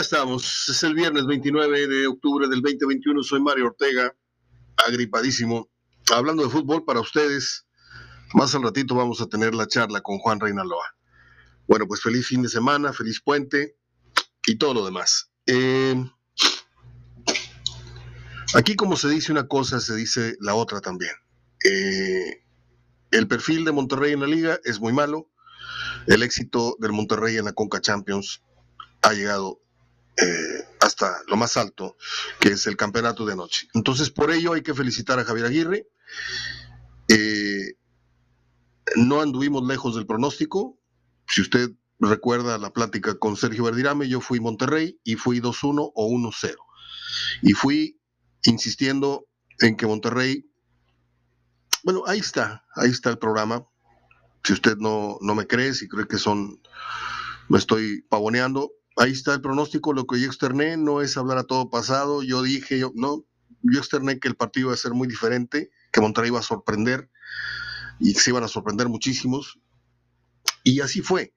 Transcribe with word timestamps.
estamos. 0.00 0.68
Es 0.68 0.82
el 0.82 0.94
viernes 0.94 1.26
29 1.26 1.86
de 1.86 2.06
octubre 2.06 2.48
del 2.48 2.60
2021. 2.60 3.22
Soy 3.22 3.40
Mario 3.40 3.66
Ortega, 3.66 4.14
agripadísimo. 4.86 5.70
Hablando 6.12 6.44
de 6.44 6.50
fútbol 6.50 6.84
para 6.84 7.00
ustedes. 7.00 7.66
Más 8.34 8.54
al 8.54 8.62
ratito 8.62 8.94
vamos 8.94 9.20
a 9.20 9.26
tener 9.26 9.54
la 9.54 9.66
charla 9.66 10.00
con 10.00 10.18
Juan 10.18 10.40
Reinaloa. 10.40 10.94
Bueno, 11.66 11.86
pues 11.86 12.02
feliz 12.02 12.26
fin 12.26 12.42
de 12.42 12.48
semana, 12.48 12.92
feliz 12.92 13.20
puente 13.22 13.76
y 14.46 14.56
todo 14.56 14.74
lo 14.74 14.84
demás. 14.84 15.30
Eh, 15.46 16.04
aquí 18.54 18.76
como 18.76 18.96
se 18.96 19.08
dice 19.08 19.32
una 19.32 19.48
cosa, 19.48 19.80
se 19.80 19.94
dice 19.94 20.36
la 20.40 20.54
otra 20.54 20.80
también. 20.80 21.12
Eh, 21.64 22.44
el 23.12 23.28
perfil 23.28 23.64
de 23.64 23.72
Monterrey 23.72 24.12
en 24.12 24.20
la 24.20 24.26
liga 24.26 24.58
es 24.64 24.80
muy 24.80 24.92
malo. 24.92 25.30
El 26.06 26.22
éxito 26.22 26.76
del 26.80 26.92
Monterrey 26.92 27.36
en 27.36 27.46
la 27.46 27.52
Conca 27.52 27.80
Champions 27.80 28.42
ha 29.02 29.12
llegado 29.12 29.60
eh, 30.18 30.64
hasta 30.80 31.18
lo 31.26 31.36
más 31.36 31.56
alto, 31.56 31.96
que 32.40 32.50
es 32.50 32.66
el 32.66 32.76
campeonato 32.76 33.26
de 33.26 33.34
anoche. 33.34 33.68
Entonces, 33.74 34.10
por 34.10 34.30
ello 34.30 34.54
hay 34.54 34.62
que 34.62 34.74
felicitar 34.74 35.18
a 35.18 35.24
Javier 35.24 35.46
Aguirre. 35.46 35.88
Eh, 37.08 37.74
no 38.96 39.20
anduvimos 39.20 39.66
lejos 39.66 39.94
del 39.94 40.06
pronóstico. 40.06 40.78
Si 41.28 41.42
usted 41.42 41.70
recuerda 41.98 42.56
la 42.58 42.72
plática 42.72 43.18
con 43.18 43.36
Sergio 43.36 43.64
Verdirame, 43.64 44.08
yo 44.08 44.20
fui 44.20 44.40
Monterrey 44.40 44.98
y 45.04 45.16
fui 45.16 45.40
2-1 45.40 45.92
o 45.94 46.08
1-0. 46.08 46.56
Y 47.42 47.52
fui 47.52 48.00
insistiendo 48.44 49.26
en 49.60 49.76
que 49.76 49.86
Monterrey, 49.86 50.50
bueno, 51.84 52.04
ahí 52.06 52.20
está, 52.20 52.64
ahí 52.74 52.90
está 52.90 53.10
el 53.10 53.18
programa. 53.18 53.66
Si 54.44 54.52
usted 54.52 54.76
no, 54.76 55.18
no 55.20 55.34
me 55.34 55.46
cree, 55.46 55.74
si 55.74 55.88
cree 55.88 56.06
que 56.06 56.18
son, 56.18 56.62
me 57.48 57.58
estoy 57.58 58.02
pavoneando, 58.02 58.70
ahí 58.96 59.12
está 59.12 59.34
el 59.34 59.40
pronóstico, 59.40 59.92
lo 59.92 60.06
que 60.06 60.20
yo 60.20 60.26
externé 60.26 60.76
no 60.76 61.00
es 61.00 61.16
hablar 61.16 61.38
a 61.38 61.44
todo 61.44 61.70
pasado, 61.70 62.22
yo 62.22 62.42
dije, 62.42 62.78
yo, 62.78 62.92
no, 62.94 63.24
yo 63.62 63.78
externé 63.78 64.18
que 64.18 64.28
el 64.28 64.36
partido 64.36 64.68
iba 64.68 64.74
a 64.74 64.78
ser 64.78 64.92
muy 64.92 65.06
diferente, 65.06 65.70
que 65.92 66.00
Monterrey 66.00 66.28
iba 66.28 66.40
a 66.40 66.42
sorprender 66.42 67.10
y 67.98 68.14
que 68.14 68.20
se 68.20 68.30
iban 68.30 68.44
a 68.44 68.48
sorprender 68.48 68.88
muchísimos, 68.88 69.58
y 70.64 70.80
así 70.80 71.02
fue, 71.02 71.34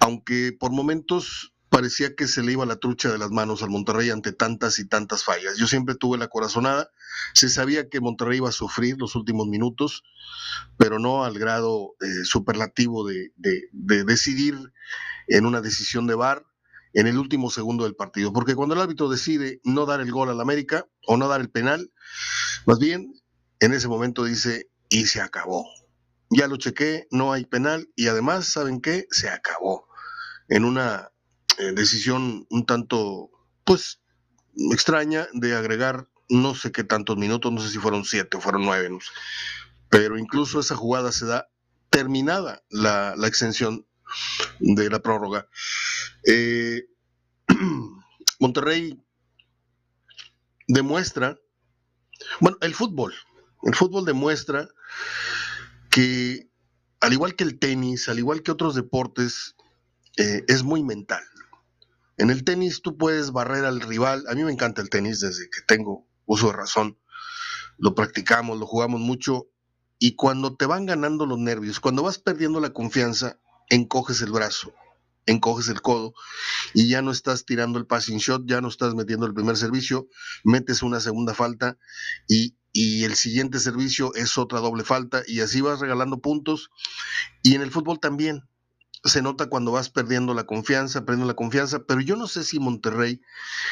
aunque 0.00 0.56
por 0.58 0.72
momentos 0.72 1.52
parecía 1.68 2.14
que 2.14 2.28
se 2.28 2.42
le 2.42 2.52
iba 2.52 2.66
la 2.66 2.76
trucha 2.76 3.10
de 3.10 3.16
las 3.16 3.30
manos 3.30 3.62
al 3.62 3.70
Monterrey 3.70 4.10
ante 4.10 4.32
tantas 4.32 4.78
y 4.78 4.86
tantas 4.86 5.24
fallas. 5.24 5.56
Yo 5.56 5.66
siempre 5.66 5.94
tuve 5.94 6.18
la 6.18 6.28
corazonada, 6.28 6.90
se 7.32 7.48
sabía 7.48 7.88
que 7.88 8.00
Monterrey 8.00 8.36
iba 8.36 8.50
a 8.50 8.52
sufrir 8.52 8.96
los 8.98 9.16
últimos 9.16 9.46
minutos, 9.46 10.04
pero 10.76 10.98
no 10.98 11.24
al 11.24 11.38
grado 11.38 11.94
eh, 12.02 12.24
superlativo 12.24 13.08
de, 13.08 13.32
de, 13.36 13.70
de 13.72 14.04
decidir 14.04 14.54
en 15.28 15.46
una 15.46 15.62
decisión 15.62 16.06
de 16.06 16.14
VAR 16.14 16.44
en 16.94 17.06
el 17.06 17.18
último 17.18 17.50
segundo 17.50 17.84
del 17.84 17.94
partido. 17.94 18.32
Porque 18.32 18.54
cuando 18.54 18.74
el 18.74 18.80
árbitro 18.80 19.08
decide 19.08 19.60
no 19.64 19.86
dar 19.86 20.00
el 20.00 20.10
gol 20.10 20.28
al 20.28 20.40
América 20.40 20.86
o 21.06 21.16
no 21.16 21.28
dar 21.28 21.40
el 21.40 21.50
penal, 21.50 21.92
más 22.66 22.78
bien 22.78 23.14
en 23.60 23.72
ese 23.72 23.88
momento 23.88 24.24
dice, 24.24 24.70
y 24.88 25.06
se 25.06 25.20
acabó. 25.20 25.66
Ya 26.30 26.48
lo 26.48 26.56
chequé, 26.56 27.06
no 27.10 27.32
hay 27.32 27.44
penal 27.44 27.88
y 27.94 28.08
además, 28.08 28.46
¿saben 28.46 28.80
qué? 28.80 29.06
Se 29.10 29.28
acabó. 29.28 29.86
En 30.48 30.64
una 30.64 31.12
eh, 31.58 31.72
decisión 31.72 32.46
un 32.50 32.66
tanto, 32.66 33.30
pues, 33.64 34.00
extraña 34.72 35.28
de 35.32 35.54
agregar 35.54 36.08
no 36.28 36.54
sé 36.54 36.72
qué 36.72 36.84
tantos 36.84 37.16
minutos, 37.16 37.52
no 37.52 37.60
sé 37.60 37.68
si 37.68 37.78
fueron 37.78 38.04
siete 38.04 38.36
o 38.36 38.40
fueron 38.40 38.62
nueve, 38.62 38.88
pero 39.90 40.18
incluso 40.18 40.60
esa 40.60 40.74
jugada 40.74 41.12
se 41.12 41.26
da 41.26 41.48
terminada 41.90 42.62
la, 42.70 43.14
la 43.16 43.28
extensión 43.28 43.86
de 44.60 44.88
la 44.88 45.00
prórroga. 45.00 45.48
Eh, 46.26 46.82
Monterrey 48.40 49.00
demuestra, 50.68 51.38
bueno, 52.40 52.58
el 52.60 52.74
fútbol, 52.74 53.14
el 53.62 53.74
fútbol 53.74 54.04
demuestra 54.04 54.68
que 55.90 56.48
al 57.00 57.12
igual 57.12 57.34
que 57.34 57.44
el 57.44 57.58
tenis, 57.58 58.08
al 58.08 58.18
igual 58.18 58.42
que 58.42 58.52
otros 58.52 58.74
deportes, 58.74 59.56
eh, 60.16 60.44
es 60.46 60.62
muy 60.62 60.82
mental. 60.82 61.22
En 62.16 62.30
el 62.30 62.44
tenis 62.44 62.82
tú 62.82 62.96
puedes 62.96 63.32
barrer 63.32 63.64
al 63.64 63.80
rival, 63.80 64.24
a 64.28 64.34
mí 64.34 64.44
me 64.44 64.52
encanta 64.52 64.82
el 64.82 64.90
tenis 64.90 65.20
desde 65.20 65.50
que 65.50 65.62
tengo 65.66 66.06
uso 66.26 66.48
de 66.48 66.52
razón, 66.52 66.98
lo 67.78 67.94
practicamos, 67.94 68.58
lo 68.58 68.66
jugamos 68.66 69.00
mucho, 69.00 69.48
y 69.98 70.14
cuando 70.14 70.56
te 70.56 70.66
van 70.66 70.86
ganando 70.86 71.26
los 71.26 71.38
nervios, 71.38 71.80
cuando 71.80 72.02
vas 72.02 72.18
perdiendo 72.18 72.60
la 72.60 72.72
confianza, 72.72 73.40
encoges 73.68 74.20
el 74.22 74.30
brazo, 74.30 74.72
encoges 75.26 75.68
el 75.68 75.80
codo 75.80 76.14
y 76.74 76.88
ya 76.88 77.02
no 77.02 77.10
estás 77.10 77.44
tirando 77.44 77.78
el 77.78 77.86
passing 77.86 78.18
shot, 78.18 78.42
ya 78.46 78.60
no 78.60 78.68
estás 78.68 78.94
metiendo 78.94 79.26
el 79.26 79.34
primer 79.34 79.56
servicio, 79.56 80.08
metes 80.44 80.82
una 80.82 81.00
segunda 81.00 81.34
falta 81.34 81.78
y, 82.28 82.56
y 82.72 83.04
el 83.04 83.14
siguiente 83.14 83.58
servicio 83.58 84.14
es 84.14 84.38
otra 84.38 84.60
doble 84.60 84.84
falta 84.84 85.22
y 85.26 85.40
así 85.40 85.60
vas 85.60 85.80
regalando 85.80 86.20
puntos. 86.20 86.70
Y 87.42 87.54
en 87.54 87.62
el 87.62 87.70
fútbol 87.70 88.00
también 88.00 88.42
se 89.04 89.22
nota 89.22 89.46
cuando 89.46 89.72
vas 89.72 89.90
perdiendo 89.90 90.34
la 90.34 90.44
confianza, 90.44 91.04
perdiendo 91.04 91.26
la 91.26 91.34
confianza, 91.34 91.84
pero 91.86 92.00
yo 92.00 92.16
no 92.16 92.28
sé 92.28 92.44
si 92.44 92.58
Monterrey, 92.60 93.20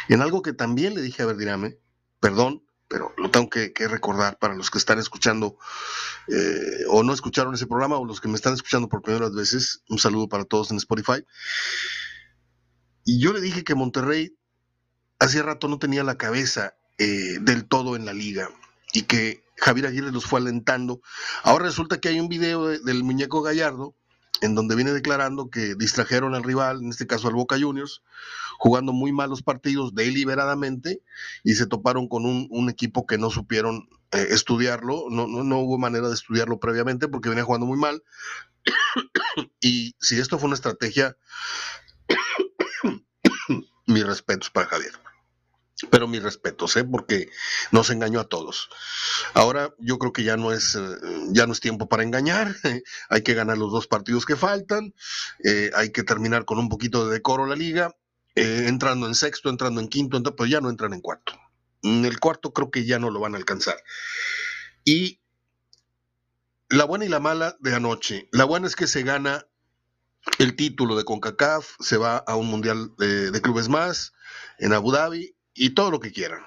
en 0.09 0.22
algo 0.22 0.43
que 0.43 0.53
también 0.53 0.94
le 0.94 1.03
dije 1.03 1.22
a 1.22 1.27
Verdirame, 1.27 1.78
perdón, 2.19 2.65
pero 2.91 3.15
lo 3.17 3.31
tengo 3.31 3.49
que, 3.49 3.73
recordar 3.87 4.37
para 4.41 4.56
los 4.56 4.69
que 4.69 4.78
están 4.78 4.99
escuchando 4.99 5.56
eh, 6.27 6.84
o 6.89 7.05
no 7.05 7.15
escucharon 7.15 7.55
ese 7.55 7.69
programa 7.69 7.97
o 7.97 8.05
los 8.05 8.21
que 8.21 8.27
me 8.27 8.34
están 8.34 8.53
escuchando 8.53 8.89
por 8.89 9.01
primeras 9.01 9.33
veces. 9.33 9.84
Un 9.89 10.01
saludo 10.01 10.28
para 10.28 10.45
todos 10.45 10.73
en 10.73 10.77
Spotify. 10.78 11.25
Y 13.05 13.21
yo 13.21 13.33
le 13.33 13.41
dije 13.41 13.62
que 13.62 13.77
Monterrey 13.77 14.37
hacía 15.21 15.45
rato 15.45 15.69
no 15.69 15.78
tenía 15.78 16.03
la 16.03 16.19
cabeza 16.19 16.75
eh, 16.99 17.39
del 17.41 17.69
todo 17.69 17.95
en 17.95 18.06
la 18.06 18.12
liga 18.12 18.51
y 18.93 19.03
que 19.03 19.45
Javier 19.57 19.87
Aguirre 19.87 20.11
los 20.11 20.27
fue 20.27 20.41
alentando. 20.41 21.01
Ahora 21.45 21.67
resulta 21.67 22.01
que 22.01 22.09
hay 22.09 22.19
un 22.19 22.28
video 22.28 22.67
del 22.67 23.05
muñeco 23.05 23.41
Gallardo 23.41 23.95
en 24.41 24.55
donde 24.55 24.77
viene 24.77 24.93
declarando 24.93 25.51
que 25.51 25.75
distrajeron 25.75 26.34
al 26.34 26.43
rival, 26.43 26.83
en 26.83 26.91
este 26.91 27.06
caso 27.06 27.28
al 27.28 27.34
Boca 27.34 27.59
Juniors, 27.59 28.03
jugando 28.59 28.93
muy 28.93 29.12
malos 29.12 29.43
partidos 29.43 29.95
deliberadamente 29.95 31.03
y 31.45 31.55
se 31.55 31.67
toparon 31.67 32.09
con 32.09 32.27
un, 32.27 32.71
equipo 32.71 33.06
que 33.06 33.19
no 33.19 33.31
supieron 33.31 33.89
eh, 34.12 34.27
estudiarlo, 34.31 35.05
no, 35.11 35.27
no, 35.27 35.45
no, 35.45 35.59
hubo 35.61 35.78
manera 35.78 36.09
de 36.09 36.15
estudiarlo 36.15 36.61
previamente 36.61 37.09
porque 37.09 37.28
venía 37.28 37.45
jugando 37.45 37.67
muy 37.67 37.78
mal. 37.78 38.03
y 39.61 39.95
si 40.01 40.19
esto 40.19 40.39
fue 40.39 40.49
una 40.49 40.55
estrategia, 40.55 41.17
mis 43.87 44.07
respetos 44.07 44.51
para 44.51 44.67
Javier 44.67 44.93
pero 45.89 46.07
mis 46.07 46.23
respetos, 46.23 46.77
¿eh? 46.77 46.85
porque 46.85 47.31
nos 47.71 47.91
engañó 47.91 48.21
a 48.21 48.29
todos. 48.29 48.69
Ahora 49.35 49.75
yo 49.79 49.99
creo 49.99 50.13
que 50.13 50.25
ya 50.25 50.37
no 50.37 50.53
es, 50.53 50.75
eh, 50.75 50.81
ya 51.31 51.47
no 51.47 51.53
es 51.53 51.61
tiempo 51.61 51.89
para 51.89 52.03
engañar, 52.03 52.55
hay 53.09 53.23
que 53.23 53.35
ganar 53.35 53.57
los 53.57 53.73
dos 53.73 53.87
partidos 53.87 54.27
que 54.27 54.37
faltan, 54.37 54.95
eh, 55.45 55.71
hay 55.75 55.91
que 55.91 56.03
terminar 56.03 56.45
con 56.45 56.59
un 56.59 56.69
poquito 56.69 57.07
de 57.07 57.15
decoro 57.15 57.47
la 57.47 57.57
liga, 57.57 57.95
eh, 58.35 58.67
entrando 58.67 59.07
en 59.07 59.15
sexto, 59.15 59.49
entrando 59.49 59.81
en 59.81 59.89
quinto, 59.89 60.23
pero 60.37 60.47
ya 60.47 60.61
no 60.61 60.71
entran 60.71 60.93
en 60.93 61.01
cuarto. 61.01 61.39
En 61.83 62.05
el 62.05 62.21
cuarto 62.21 62.53
creo 62.53 62.71
que 62.71 62.85
ya 62.85 62.99
no 62.99 63.11
lo 63.11 63.21
van 63.21 63.35
a 63.35 63.39
alcanzar. 63.39 63.77
Y 64.85 65.21
la 66.69 66.85
buena 66.85 67.05
y 67.05 67.09
la 67.09 67.21
mala 67.21 67.57
de 67.61 67.75
anoche. 67.75 68.29
La 68.33 68.45
buena 68.45 68.67
es 68.67 68.77
que 68.77 68.87
se 68.87 69.03
gana 69.03 69.47
el 70.39 70.55
título 70.55 70.97
de 70.97 71.05
CONCACAF, 71.05 71.77
se 71.81 71.97
va 71.97 72.19
a 72.19 72.37
un 72.37 72.47
mundial 72.49 72.93
de 72.99 73.41
clubes 73.41 73.71
más 73.71 74.13
en 74.59 74.75
Abu 74.75 74.93
Dhabi 74.93 75.35
y 75.55 75.71
todo 75.71 75.91
lo 75.91 76.00
que 76.00 76.12
quieran. 76.12 76.44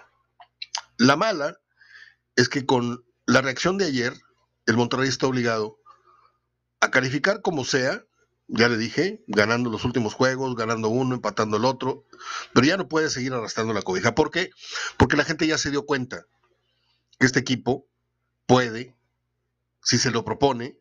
La 0.97 1.15
mala 1.15 1.59
es 2.35 2.49
que 2.49 2.65
con 2.65 3.03
la 3.25 3.41
reacción 3.41 3.77
de 3.77 3.85
ayer, 3.85 4.13
el 4.65 4.77
Monterrey 4.77 5.09
está 5.09 5.27
obligado 5.27 5.79
a 6.79 6.91
calificar 6.91 7.41
como 7.41 7.65
sea, 7.65 8.05
ya 8.47 8.67
le 8.67 8.77
dije, 8.77 9.23
ganando 9.27 9.69
los 9.69 9.85
últimos 9.85 10.13
juegos, 10.13 10.55
ganando 10.55 10.89
uno, 10.89 11.15
empatando 11.15 11.57
el 11.57 11.65
otro, 11.65 12.05
pero 12.53 12.67
ya 12.67 12.77
no 12.77 12.87
puede 12.87 13.09
seguir 13.09 13.33
arrastrando 13.33 13.73
la 13.73 13.81
cobija. 13.81 14.15
¿Por 14.15 14.31
qué? 14.31 14.51
Porque 14.97 15.17
la 15.17 15.23
gente 15.23 15.47
ya 15.47 15.57
se 15.57 15.71
dio 15.71 15.85
cuenta 15.85 16.25
que 17.19 17.25
este 17.25 17.39
equipo 17.39 17.87
puede, 18.45 18.95
si 19.81 19.97
se 19.97 20.11
lo 20.11 20.25
propone, 20.25 20.77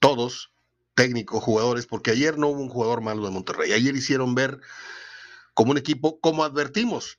todos, 0.00 0.52
técnicos, 0.94 1.42
jugadores, 1.42 1.86
porque 1.86 2.10
ayer 2.10 2.38
no 2.38 2.48
hubo 2.48 2.60
un 2.60 2.68
jugador 2.68 3.00
malo 3.00 3.24
de 3.24 3.30
Monterrey, 3.30 3.72
ayer 3.72 3.94
hicieron 3.94 4.34
ver 4.34 4.60
como 5.54 5.72
un 5.72 5.78
equipo, 5.78 6.20
como 6.20 6.44
advertimos. 6.44 7.18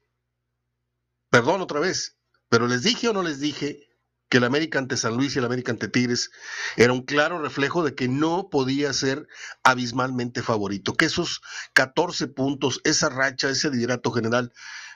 Perdón 1.30 1.62
otra 1.62 1.80
vez, 1.80 2.18
pero 2.50 2.68
les 2.68 2.84
dije 2.84 3.10
o 3.10 3.14
no 3.14 3.24
les 3.24 3.40
dije 3.40 3.90
que 4.30 4.38
el 4.38 4.44
América 4.46 4.80
ante 4.80 4.98
San 4.98 5.16
Luis 5.16 5.36
y 5.36 5.40
el 5.40 5.46
América 5.46 5.72
ante 5.72 5.88
Tigres 5.88 6.32
era 6.76 6.94
un 6.94 7.04
claro 7.04 7.40
reflejo 7.40 7.84
de 7.84 7.94
que 7.94 8.08
no 8.08 8.50
podía 8.50 8.92
ser 8.94 9.28
abismalmente 9.64 10.42
favorito, 10.42 10.94
que 10.94 11.06
esos 11.06 11.42
14 11.74 12.28
puntos, 12.28 12.82
esa 12.84 13.10
racha, 13.10 13.50
ese 13.50 13.70
liderato 13.70 14.12
general, 14.12 14.52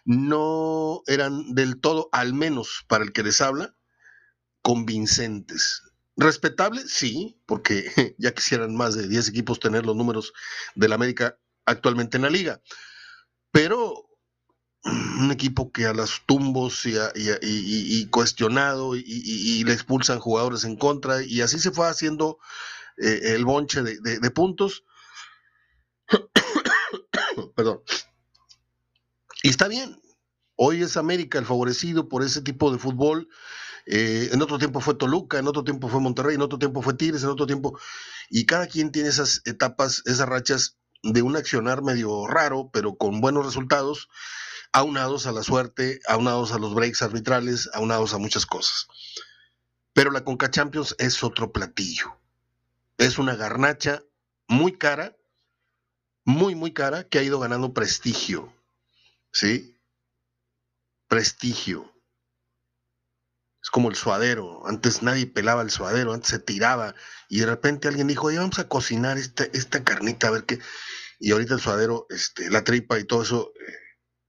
no 0.06 1.04
eran 1.06 1.54
del 1.54 1.80
todo, 1.80 2.10
al 2.12 2.34
menos 2.34 2.86
para 2.88 3.04
el 3.04 3.12
que 3.12 3.24
les 3.24 3.42
habla, 3.42 3.76
convincentes. 4.64 5.84
Respetable, 6.16 6.82
sí, 6.88 7.40
porque 7.46 7.92
ya 8.18 8.34
quisieran 8.34 8.76
más 8.76 8.96
de 8.96 9.08
10 9.08 9.30
equipos 9.30 9.60
tener 9.60 9.86
los 9.86 9.96
números 9.96 10.34
del 10.74 10.94
América 10.94 11.38
actualmente 11.66 12.18
en 12.18 12.24
la 12.24 12.30
liga 12.30 12.62
pero 13.58 14.08
un 14.84 15.32
equipo 15.32 15.72
que 15.72 15.88
a 15.88 15.94
los 15.94 16.22
tumbos 16.28 16.84
y, 16.86 18.06
cuestionado 18.12 18.96
y, 18.96 19.64
le 19.64 19.74
expulsan 19.74 20.20
jugadores 20.20 20.64
en 20.64 20.76
contra 20.76 21.24
y 21.24 21.42
así 21.42 21.58
se 21.58 21.72
fue 21.72 21.88
haciendo 21.88 22.38
eh, 22.98 23.34
el 23.34 23.46
bonche 23.46 23.82
de, 23.82 24.30
puntos. 24.30 24.84
Perdón. 27.56 27.82
Y 29.42 29.50
está 29.50 29.68
bien. 29.68 30.00
Hoy 30.56 30.84
es 30.84 30.96
América 30.96 31.40
el 31.40 31.48
favorecido 31.48 32.10
por 32.10 32.22
ese 32.22 32.44
tipo 32.44 32.72
de 32.72 32.78
fútbol. 32.78 33.28
Eh, 33.88 34.30
en 34.34 34.42
otro 34.44 34.60
tiempo 34.60 34.82
fue 34.82 34.94
Toluca, 34.94 35.40
en 35.40 35.48
otro 35.48 35.64
tiempo 35.64 35.88
fue 35.88 36.00
Monterrey, 36.00 36.36
en 36.36 36.44
otro 36.44 36.60
tiempo 36.60 36.84
fue 36.84 36.94
Tigres, 36.94 37.24
en 37.24 37.30
otro 37.30 37.48
tiempo. 37.48 37.80
Y 38.30 38.46
cada 38.46 38.68
quien 38.68 38.92
tiene 38.92 39.10
esas 39.10 39.42
etapas, 39.46 40.04
esas 40.06 40.30
rachas 40.30 40.78
de 41.04 41.22
un 41.22 41.36
accionar 41.36 41.82
medio 41.82 42.28
raro, 42.28 42.70
pero 42.72 42.96
con 42.96 43.22
buenos 43.22 43.46
resultados 43.46 44.10
aunados 44.72 45.26
a 45.26 45.32
la 45.32 45.44
suerte, 45.44 46.00
aunados 46.08 46.52
a 46.52 46.60
los 46.60 46.74
breaks 46.74 47.02
arbitrales, 47.02 47.70
aunados 47.74 48.14
a 48.14 48.18
muchas 48.18 48.46
cosas. 48.46 48.88
Pero 49.94 50.12
la 50.12 50.24
Conca 50.24 50.52
Champions 50.52 50.96
es 51.00 51.24
otro 51.24 51.52
platillo. 51.52 52.20
Es 52.98 53.18
una 53.18 53.36
garnacha 53.36 54.04
muy 54.48 54.78
cara, 54.78 55.18
muy, 56.24 56.56
muy 56.56 56.74
cara, 56.74 57.04
que 57.06 57.20
ha 57.20 57.24
ido 57.24 57.40
ganando 57.40 57.74
prestigio. 57.74 58.54
¿Sí? 59.32 59.76
Prestigio. 61.08 61.97
Es 63.68 63.72
como 63.72 63.90
el 63.90 63.98
suadero. 63.98 64.66
Antes 64.66 65.04
nadie 65.04 65.28
pelaba 65.28 65.62
el 65.62 65.72
suadero, 65.72 66.14
antes 66.14 66.30
se 66.30 66.40
tiraba. 66.40 66.96
Y 67.28 67.42
de 67.42 67.48
repente 67.48 67.90
alguien 67.90 68.08
dijo, 68.08 68.28
oye, 68.28 68.38
vamos 68.38 68.60
a 68.60 68.70
cocinar 68.70 69.18
esta, 69.18 69.44
esta 69.44 69.84
carnita, 69.84 70.30
a 70.30 70.32
ver 70.32 70.46
qué. 70.46 70.60
Y 71.20 71.32
ahorita 71.32 71.56
el 71.56 71.60
suadero, 71.60 72.06
este, 72.10 72.50
la 72.50 72.64
tripa 72.64 72.98
y 72.98 73.04
todo 73.04 73.24
eso. 73.24 73.52
Eh, 73.60 73.74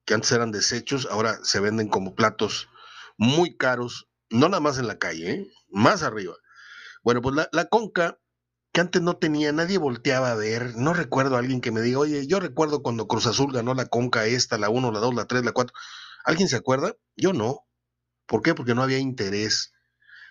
que 0.05 0.15
antes 0.15 0.33
eran 0.33 0.51
desechos, 0.51 1.07
ahora 1.09 1.39
se 1.45 1.61
venden 1.61 1.87
como 1.89 2.17
platos 2.17 2.69
muy 3.17 3.57
caros, 3.57 4.09
no 4.29 4.49
nada 4.49 4.59
más 4.59 4.79
en 4.79 4.89
la 4.89 4.99
calle, 4.99 5.31
¿eh? 5.31 5.47
más 5.69 6.03
arriba. 6.03 6.35
Bueno, 7.05 7.23
pues 7.23 7.37
la, 7.53 7.65
conca, 7.67 8.19
que 8.73 8.81
antes 8.81 9.03
no 9.03 9.19
tenía, 9.19 9.53
nadie 9.53 9.79
volteaba 9.79 10.33
a 10.33 10.35
ver, 10.35 10.75
no 10.75 10.95
recuerdo 10.95 11.37
a 11.37 11.39
alguien 11.39 11.61
que 11.61 11.71
me 11.71 11.81
diga, 11.81 12.01
oye, 12.01 12.27
yo 12.27 12.41
recuerdo 12.41 12.83
cuando 12.83 13.07
Cruz 13.07 13.27
Azul 13.27 13.53
ganó 13.53 13.75
la 13.75 13.87
conca 13.87 14.27
esta, 14.27 14.59
la 14.59 14.69
1, 14.69 14.91
la 14.91 14.99
2, 14.99 15.15
la 15.15 15.27
3, 15.27 15.45
la 15.45 15.53
4. 15.53 15.73
¿Alguien 16.25 16.49
se 16.49 16.57
acuerda? 16.57 16.97
Yo 17.15 17.33
no. 17.33 17.68
¿Por 18.29 18.43
qué? 18.43 18.55
Porque 18.55 18.75
no 18.75 18.83
había 18.83 18.99
interés. 18.99 19.73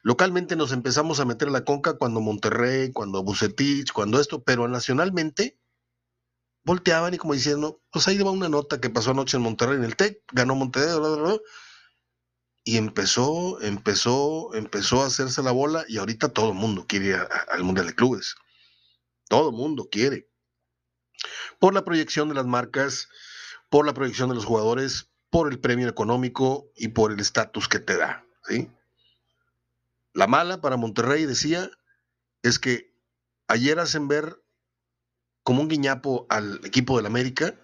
Localmente 0.04 0.56
nos 0.56 0.72
empezamos 0.72 1.20
a 1.20 1.26
meter 1.26 1.50
la 1.50 1.66
conca 1.66 1.98
cuando 1.98 2.22
Monterrey, 2.22 2.94
cuando 2.94 3.24
Bucetich, 3.24 3.92
cuando 3.92 4.22
esto, 4.22 4.44
pero 4.44 4.68
nacionalmente 4.68 5.60
volteaban 6.64 7.14
y 7.14 7.18
como 7.18 7.34
diciendo, 7.34 7.82
pues 7.92 8.08
ahí 8.08 8.18
va 8.20 8.30
una 8.30 8.50
nota 8.50 8.80
que 8.80 8.90
pasó 8.90 9.12
anoche 9.12 9.38
en 9.38 9.44
Monterrey 9.44 9.78
en 9.78 9.86
el 9.86 9.96
TEC, 9.96 10.22
ganó 10.34 10.54
Monterrey, 10.54 11.40
y 12.66 12.76
empezó, 12.76 13.62
empezó, 13.62 14.54
empezó 14.54 15.02
a 15.02 15.08
hacerse 15.08 15.42
la 15.42 15.52
bola 15.52 15.86
y 15.88 15.98
ahorita 15.98 16.30
todo 16.30 16.50
el 16.50 16.56
mundo 16.56 16.86
quiere 16.86 17.16
al 17.16 17.64
Mundial 17.64 17.88
de 17.88 17.96
Clubes. 17.96 18.36
Todo 19.30 19.50
el 19.50 19.56
mundo 19.56 19.88
quiere. 19.90 20.30
Por 21.60 21.74
la 21.74 21.86
proyección 21.86 22.28
de 22.28 22.36
las 22.36 22.46
marcas, 22.46 23.08
por 23.70 23.86
la 23.86 23.94
proyección 23.94 24.28
de 24.28 24.36
los 24.36 24.44
jugadores, 24.44 25.10
por 25.30 25.52
el 25.52 25.60
premio 25.60 25.90
económico 25.90 26.72
y 26.76 26.90
por 26.90 27.12
el 27.12 27.20
estatus 27.20 27.68
que 27.68 27.80
te 27.80 27.98
da. 27.98 28.26
¿sí? 28.48 28.70
La 30.14 30.28
mala 30.28 30.62
para 30.62 30.78
Monterrey, 30.78 31.26
decía, 31.26 31.70
es 32.42 32.60
que 32.60 32.94
ayer 33.48 33.80
hacen 33.80 34.08
ver 34.08 34.42
como 35.44 35.62
un 35.62 35.68
guiñapo 35.68 36.26
al 36.30 36.60
equipo 36.66 36.98
del 36.98 37.06
América, 37.06 37.56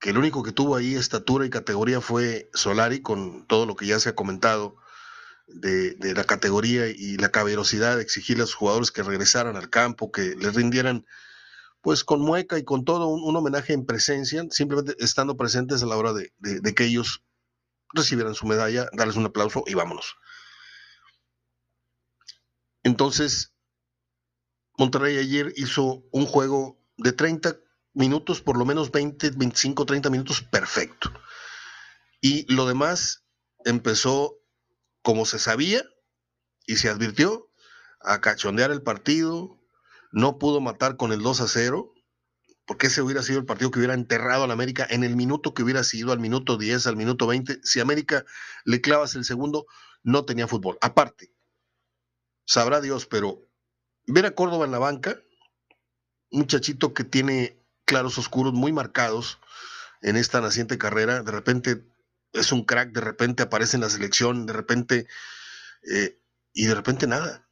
que 0.00 0.10
el 0.10 0.18
único 0.18 0.42
que 0.42 0.52
tuvo 0.52 0.74
ahí 0.74 0.96
estatura 0.96 1.46
y 1.46 1.50
categoría 1.50 2.00
fue 2.00 2.50
Solari, 2.54 3.02
con 3.02 3.46
todo 3.46 3.66
lo 3.66 3.76
que 3.76 3.86
ya 3.86 4.00
se 4.00 4.08
ha 4.08 4.14
comentado 4.16 4.76
de, 5.46 6.14
la 6.14 6.24
categoría 6.24 6.88
y 6.88 7.16
la 7.18 7.30
caballerosidad 7.30 7.96
de 7.96 8.02
exigirle 8.02 8.42
a 8.42 8.46
los 8.46 8.54
jugadores 8.54 8.90
que 8.90 9.02
regresaran 9.02 9.56
al 9.56 9.70
campo, 9.70 10.10
que 10.10 10.34
les 10.36 10.54
rindieran 10.54 11.06
pues 11.82 12.04
con 12.04 12.20
mueca 12.20 12.58
y 12.58 12.64
con 12.64 12.84
todo 12.84 13.08
un, 13.08 13.36
homenaje 13.36 13.72
en 13.72 13.84
presencia, 13.84 14.44
simplemente 14.50 14.94
estando 15.00 15.36
presentes 15.36 15.82
a 15.82 15.86
la 15.86 15.96
hora 15.96 16.12
de, 16.12 16.32
que 16.74 16.84
ellos 16.84 17.22
recibieran 17.92 18.34
su 18.34 18.46
medalla, 18.46 18.88
darles 18.92 19.16
un 19.16 19.26
aplauso 19.26 19.64
y 19.66 19.74
vámonos. 19.74 20.16
Entonces, 22.84 23.52
Monterrey 24.78 25.18
ayer 25.18 25.52
hizo 25.56 26.04
un 26.12 26.24
juego 26.24 26.80
de 26.96 27.12
30 27.12 27.58
minutos, 27.94 28.40
por 28.40 28.56
lo 28.56 28.64
menos 28.64 28.92
20, 28.92 29.30
25, 29.30 29.84
30 29.84 30.08
minutos, 30.08 30.40
perfecto. 30.40 31.12
Y 32.20 32.50
lo 32.52 32.66
demás 32.66 33.24
empezó 33.64 34.38
como 35.02 35.26
se 35.26 35.40
sabía 35.40 35.82
y 36.64 36.76
se 36.76 36.88
advirtió 36.88 37.50
a 38.00 38.20
cachondear 38.20 38.70
el 38.70 38.82
partido, 38.82 39.61
no 40.12 40.38
pudo 40.38 40.60
matar 40.60 40.96
con 40.96 41.12
el 41.12 41.20
2 41.20 41.40
a 41.40 41.48
0, 41.48 41.92
porque 42.66 42.86
ese 42.86 43.02
hubiera 43.02 43.22
sido 43.22 43.40
el 43.40 43.46
partido 43.46 43.70
que 43.70 43.80
hubiera 43.80 43.94
enterrado 43.94 44.44
a 44.44 44.46
la 44.46 44.52
América 44.52 44.86
en 44.88 45.02
el 45.02 45.16
minuto 45.16 45.54
que 45.54 45.62
hubiera 45.62 45.82
sido, 45.82 46.12
al 46.12 46.20
minuto 46.20 46.56
10, 46.56 46.86
al 46.86 46.96
minuto 46.96 47.26
20. 47.26 47.60
Si 47.64 47.80
América 47.80 48.24
le 48.64 48.80
clavas 48.80 49.14
el 49.14 49.24
segundo, 49.24 49.66
no 50.02 50.24
tenía 50.24 50.46
fútbol. 50.46 50.78
Aparte, 50.80 51.32
sabrá 52.44 52.80
Dios, 52.80 53.06
pero 53.06 53.40
ver 54.06 54.26
a 54.26 54.34
Córdoba 54.34 54.66
en 54.66 54.72
la 54.72 54.78
banca, 54.78 55.18
un 56.30 56.40
muchachito 56.40 56.94
que 56.94 57.04
tiene 57.04 57.58
claros 57.84 58.16
oscuros 58.18 58.52
muy 58.52 58.72
marcados 58.72 59.38
en 60.02 60.16
esta 60.16 60.40
naciente 60.40 60.78
carrera, 60.78 61.22
de 61.22 61.32
repente 61.32 61.84
es 62.32 62.52
un 62.52 62.64
crack, 62.64 62.92
de 62.92 63.00
repente 63.00 63.42
aparece 63.42 63.76
en 63.76 63.82
la 63.82 63.90
selección, 63.90 64.46
de 64.46 64.52
repente, 64.52 65.06
eh, 65.90 66.18
y 66.52 66.66
de 66.66 66.74
repente 66.74 67.06
nada. 67.06 67.46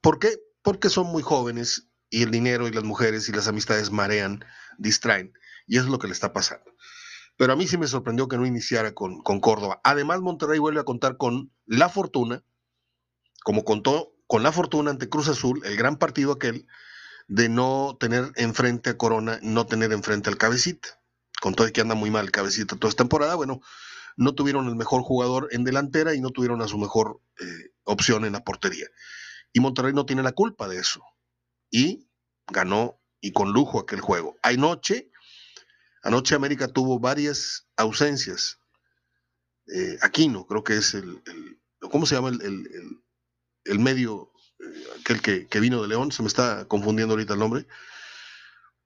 ¿Por 0.00 0.18
qué? 0.18 0.43
Porque 0.64 0.88
son 0.88 1.06
muy 1.06 1.22
jóvenes 1.22 1.88
y 2.10 2.24
el 2.24 2.32
dinero 2.32 2.66
y 2.66 2.72
las 2.72 2.82
mujeres 2.82 3.28
y 3.28 3.32
las 3.32 3.46
amistades 3.46 3.92
marean, 3.92 4.44
distraen, 4.78 5.32
y 5.66 5.76
eso 5.76 5.84
es 5.84 5.90
lo 5.90 6.00
que 6.00 6.08
le 6.08 6.14
está 6.14 6.32
pasando. 6.32 6.72
Pero 7.36 7.52
a 7.52 7.56
mí 7.56 7.66
sí 7.66 7.76
me 7.76 7.86
sorprendió 7.86 8.28
que 8.28 8.36
no 8.36 8.46
iniciara 8.46 8.94
con, 8.94 9.20
con 9.22 9.40
Córdoba. 9.40 9.80
Además, 9.84 10.20
Monterrey 10.20 10.58
vuelve 10.58 10.80
a 10.80 10.84
contar 10.84 11.16
con 11.16 11.52
la 11.66 11.88
fortuna, 11.88 12.42
como 13.44 13.64
contó 13.64 14.16
con 14.26 14.42
la 14.42 14.52
fortuna 14.52 14.90
ante 14.90 15.08
Cruz 15.08 15.28
Azul, 15.28 15.60
el 15.64 15.76
gran 15.76 15.98
partido 15.98 16.32
aquel, 16.32 16.66
de 17.28 17.48
no 17.48 17.96
tener 18.00 18.32
enfrente 18.36 18.90
a 18.90 18.96
Corona, 18.96 19.38
no 19.42 19.66
tener 19.66 19.92
enfrente 19.92 20.30
al 20.30 20.38
Cabecita. 20.38 21.00
Con 21.40 21.54
todo 21.54 21.70
que 21.72 21.80
anda 21.80 21.94
muy 21.94 22.10
mal 22.10 22.30
Cabecita 22.30 22.76
toda 22.76 22.88
esta 22.88 23.02
temporada, 23.02 23.34
bueno, 23.34 23.60
no 24.16 24.34
tuvieron 24.34 24.66
el 24.68 24.76
mejor 24.76 25.02
jugador 25.02 25.48
en 25.50 25.64
delantera 25.64 26.14
y 26.14 26.20
no 26.20 26.30
tuvieron 26.30 26.62
a 26.62 26.68
su 26.68 26.78
mejor 26.78 27.20
eh, 27.40 27.72
opción 27.82 28.24
en 28.24 28.32
la 28.32 28.44
portería. 28.44 28.86
Y 29.54 29.60
Monterrey 29.60 29.94
no 29.94 30.04
tiene 30.04 30.22
la 30.22 30.32
culpa 30.32 30.68
de 30.68 30.78
eso. 30.78 31.02
Y 31.70 32.10
ganó 32.48 33.00
y 33.20 33.32
con 33.32 33.52
lujo 33.52 33.80
aquel 33.80 34.00
juego. 34.00 34.36
Anoche, 34.42 35.10
anoche 36.02 36.34
América 36.34 36.68
tuvo 36.68 36.98
varias 36.98 37.66
ausencias. 37.76 38.58
Eh, 39.74 39.96
Aquino, 40.02 40.46
creo 40.46 40.62
que 40.62 40.76
es 40.76 40.92
el, 40.92 41.22
¿cómo 41.80 42.04
se 42.04 42.16
llama 42.16 42.32
el 43.64 43.78
medio, 43.78 44.32
eh, 44.58 44.84
aquel 45.00 45.22
que, 45.22 45.60
vino 45.60 45.80
de 45.82 45.88
León, 45.88 46.12
se 46.12 46.22
me 46.22 46.28
está 46.28 46.66
confundiendo 46.66 47.14
ahorita 47.14 47.34
el 47.34 47.40
nombre, 47.40 47.66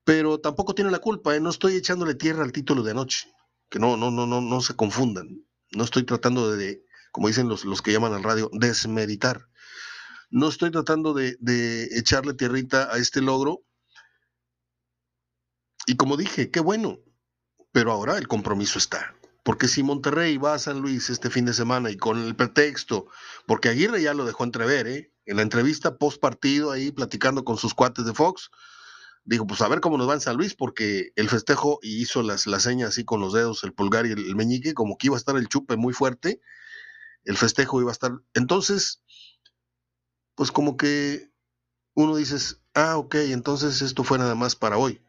pero 0.05 0.39
tampoco 0.39 0.75
tiene 0.75 0.91
la 0.91 1.01
culpa, 1.01 1.35
¿eh? 1.35 1.41
no 1.41 1.51
estoy 1.51 1.77
echándole 1.77 2.15
tierra 2.15 2.45
al 2.45 2.53
título 2.53 2.83
de 2.83 2.93
anoche, 2.93 3.33
que 3.69 3.79
no, 3.79 3.97
no, 3.97 4.11
no, 4.11 4.27
no, 4.27 4.41
no 4.41 4.61
se 4.61 4.77
confundan, 4.77 5.45
no 5.73 5.85
estoy 5.85 6.05
tratando 6.05 6.51
de, 6.53 6.85
como 7.11 7.29
dicen 7.29 7.49
los, 7.49 7.65
los 7.65 7.83
que 7.83 7.93
llaman 7.93 8.15
al 8.15 8.23
radio, 8.23 8.51
desmeritar. 8.53 9.49
No 10.31 10.49
estoy 10.49 10.71
tratando 10.71 11.15
de, 11.15 11.37
echarle 11.93 12.35
tierrita 12.35 12.93
a 12.93 12.99
este 12.99 13.21
logro. 13.21 13.63
Y 15.87 15.97
como 15.97 16.17
dije, 16.17 16.51
qué 16.51 16.61
bueno, 16.61 16.99
pero 17.73 17.93
ahora 17.93 18.19
el 18.19 18.29
compromiso 18.29 18.79
está. 18.79 19.15
Porque 19.43 19.69
si 19.69 19.83
Monterrey 19.83 20.37
va 20.37 20.55
a 20.55 20.59
San 20.59 20.81
Luis 20.81 21.09
este 21.09 21.31
fin 21.31 21.47
de 21.47 21.55
semana 21.55 21.91
y 21.91 21.97
con 21.97 22.23
el 22.23 22.37
pretexto, 22.37 23.07
porque 23.47 23.71
Aguirre 23.71 24.03
ya 24.03 24.13
lo 24.13 24.27
dejó 24.27 24.45
entrever, 24.45 24.87
¿eh? 24.87 25.13
en 25.25 25.37
la 25.37 25.43
entrevista 25.43 25.97
post 25.97 26.21
partido 26.21 26.71
ahí 26.71 26.91
platicando 26.91 27.45
con 27.45 27.57
sus 27.57 27.75
cuates 27.75 28.05
de 28.05 28.15
Fox, 28.15 28.51
dijo, 29.29 29.47
pues 29.47 29.61
a 29.61 29.69
ver 29.69 29.81
cómo 29.81 29.99
nos 29.99 30.09
va 30.09 30.15
en 30.15 30.23
San 30.23 30.37
Luis, 30.37 30.55
porque 30.55 31.13
el 31.15 31.29
festejo 31.29 31.79
y 31.83 32.01
hizo 32.01 32.23
las, 32.23 32.47
la 32.47 32.61
señas 32.61 32.89
así 32.91 33.05
con 33.05 33.21
los 33.21 33.35
dedos, 33.35 33.63
el 33.63 33.75
pulgar 33.75 34.07
y 34.07 34.13
el, 34.13 34.35
meñique, 34.35 34.73
como 34.73 34.97
que 34.97 35.09
iba 35.09 35.17
a 35.17 35.19
estar 35.19 35.37
el 35.37 35.49
chupe 35.49 35.77
muy 35.77 35.93
fuerte, 35.93 36.41
el 37.25 37.37
festejo 37.37 37.81
iba 37.83 37.91
a 37.91 37.93
estar. 37.93 38.13
Entonces, 38.33 39.03
pues 40.39 40.51
como 40.51 40.79
que 40.79 41.31
uno 41.93 42.17
dices, 42.17 42.63
ah, 42.73 42.97
ok, 42.97 43.17
entonces 43.17 43.83
esto 43.83 44.05
fue 44.05 44.17
nada 44.17 44.35
más 44.35 44.57
para 44.57 44.79
hoy 44.79 45.03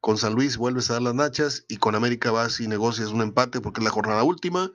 con 0.00 0.16
San 0.16 0.34
Luis 0.34 0.56
vuelves 0.56 0.90
a 0.90 0.94
dar 0.94 1.02
las 1.02 1.14
nachas 1.14 1.64
y 1.68 1.76
con 1.76 1.94
América 1.94 2.30
vas 2.30 2.60
y 2.60 2.68
negocias 2.68 3.10
un 3.10 3.20
empate 3.20 3.60
porque 3.60 3.80
es 3.80 3.84
la 3.84 3.90
jornada 3.90 4.22
última, 4.22 4.70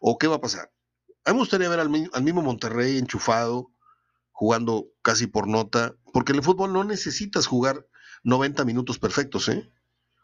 o 0.00 0.18
qué 0.18 0.28
va 0.28 0.36
a 0.36 0.40
pasar. 0.40 0.72
A 1.24 1.30
mí 1.30 1.34
me 1.34 1.40
gustaría 1.40 1.68
ver 1.68 1.80
al, 1.80 1.90
mismo 1.90 2.42
Monterrey 2.42 2.98
enchufado, 2.98 3.72
jugando 4.30 4.86
casi 5.02 5.26
por 5.26 5.46
nota, 5.46 5.94
porque 6.12 6.32
en 6.32 6.38
el 6.38 6.44
fútbol 6.44 6.72
no 6.72 6.84
necesitas 6.84 7.46
jugar 7.46 7.86
90 8.24 8.64
minutos 8.64 8.98
perfectos, 8.98 9.48
¿eh? 9.48 9.70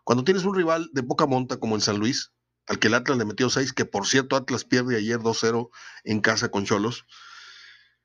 Cuando 0.05 0.25
tienes 0.25 0.45
un 0.45 0.55
rival 0.55 0.89
de 0.93 1.03
poca 1.03 1.27
monta 1.27 1.59
como 1.59 1.75
en 1.75 1.81
San 1.81 1.99
Luis, 1.99 2.33
al 2.67 2.79
que 2.79 2.89
el 2.89 2.95
Atlas 2.95 3.19
le 3.19 3.25
metió 3.25 3.51
6, 3.51 3.73
que 3.73 3.85
por 3.85 4.07
cierto 4.07 4.37
Atlas 4.37 4.65
pierde 4.65 4.97
ayer 4.97 5.19
2-0 5.19 5.71
en 6.05 6.21
casa 6.21 6.51
con 6.51 6.65
Cholos, 6.65 7.07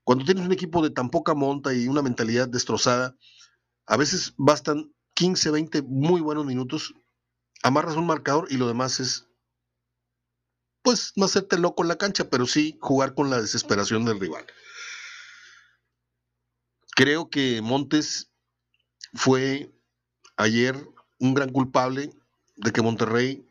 cuando 0.03 0.25
tienes 0.25 0.45
un 0.45 0.51
equipo 0.51 0.81
de 0.81 0.89
tan 0.89 1.10
poca 1.10 1.33
monta 1.33 1.74
y 1.74 1.88
una 1.88 2.01
mentalidad 2.01 2.48
destrozada, 2.48 3.15
a 3.86 3.98
veces 3.98 4.33
bastan 4.38 4.93
15, 5.15 5.51
20 5.51 5.81
muy 5.83 6.22
buenos 6.22 6.45
minutos, 6.45 6.93
amarras 7.63 7.95
un 7.95 8.07
marcador 8.07 8.48
y 8.50 8.57
lo 8.57 8.67
demás 8.67 9.00
es, 9.00 9.27
pues, 10.81 11.13
no 11.15 11.25
hacerte 11.25 11.57
loco 11.57 11.83
en 11.83 11.89
la 11.89 11.98
cancha, 11.98 12.29
pero 12.29 12.45
sí 12.48 12.77
jugar 12.81 13.13
con 13.13 13.29
la 13.29 13.41
desesperación 13.41 14.05
del 14.05 14.19
rival. 14.19 14.45
Creo 16.95 17.29
que 17.29 17.62
Montes 17.62 18.31
fue 19.13 19.72
ayer 20.36 20.75
un 21.19 21.33
gran 21.33 21.50
culpable 21.50 22.12
de 22.57 22.72
que 22.72 22.81
Monterrey 22.81 23.48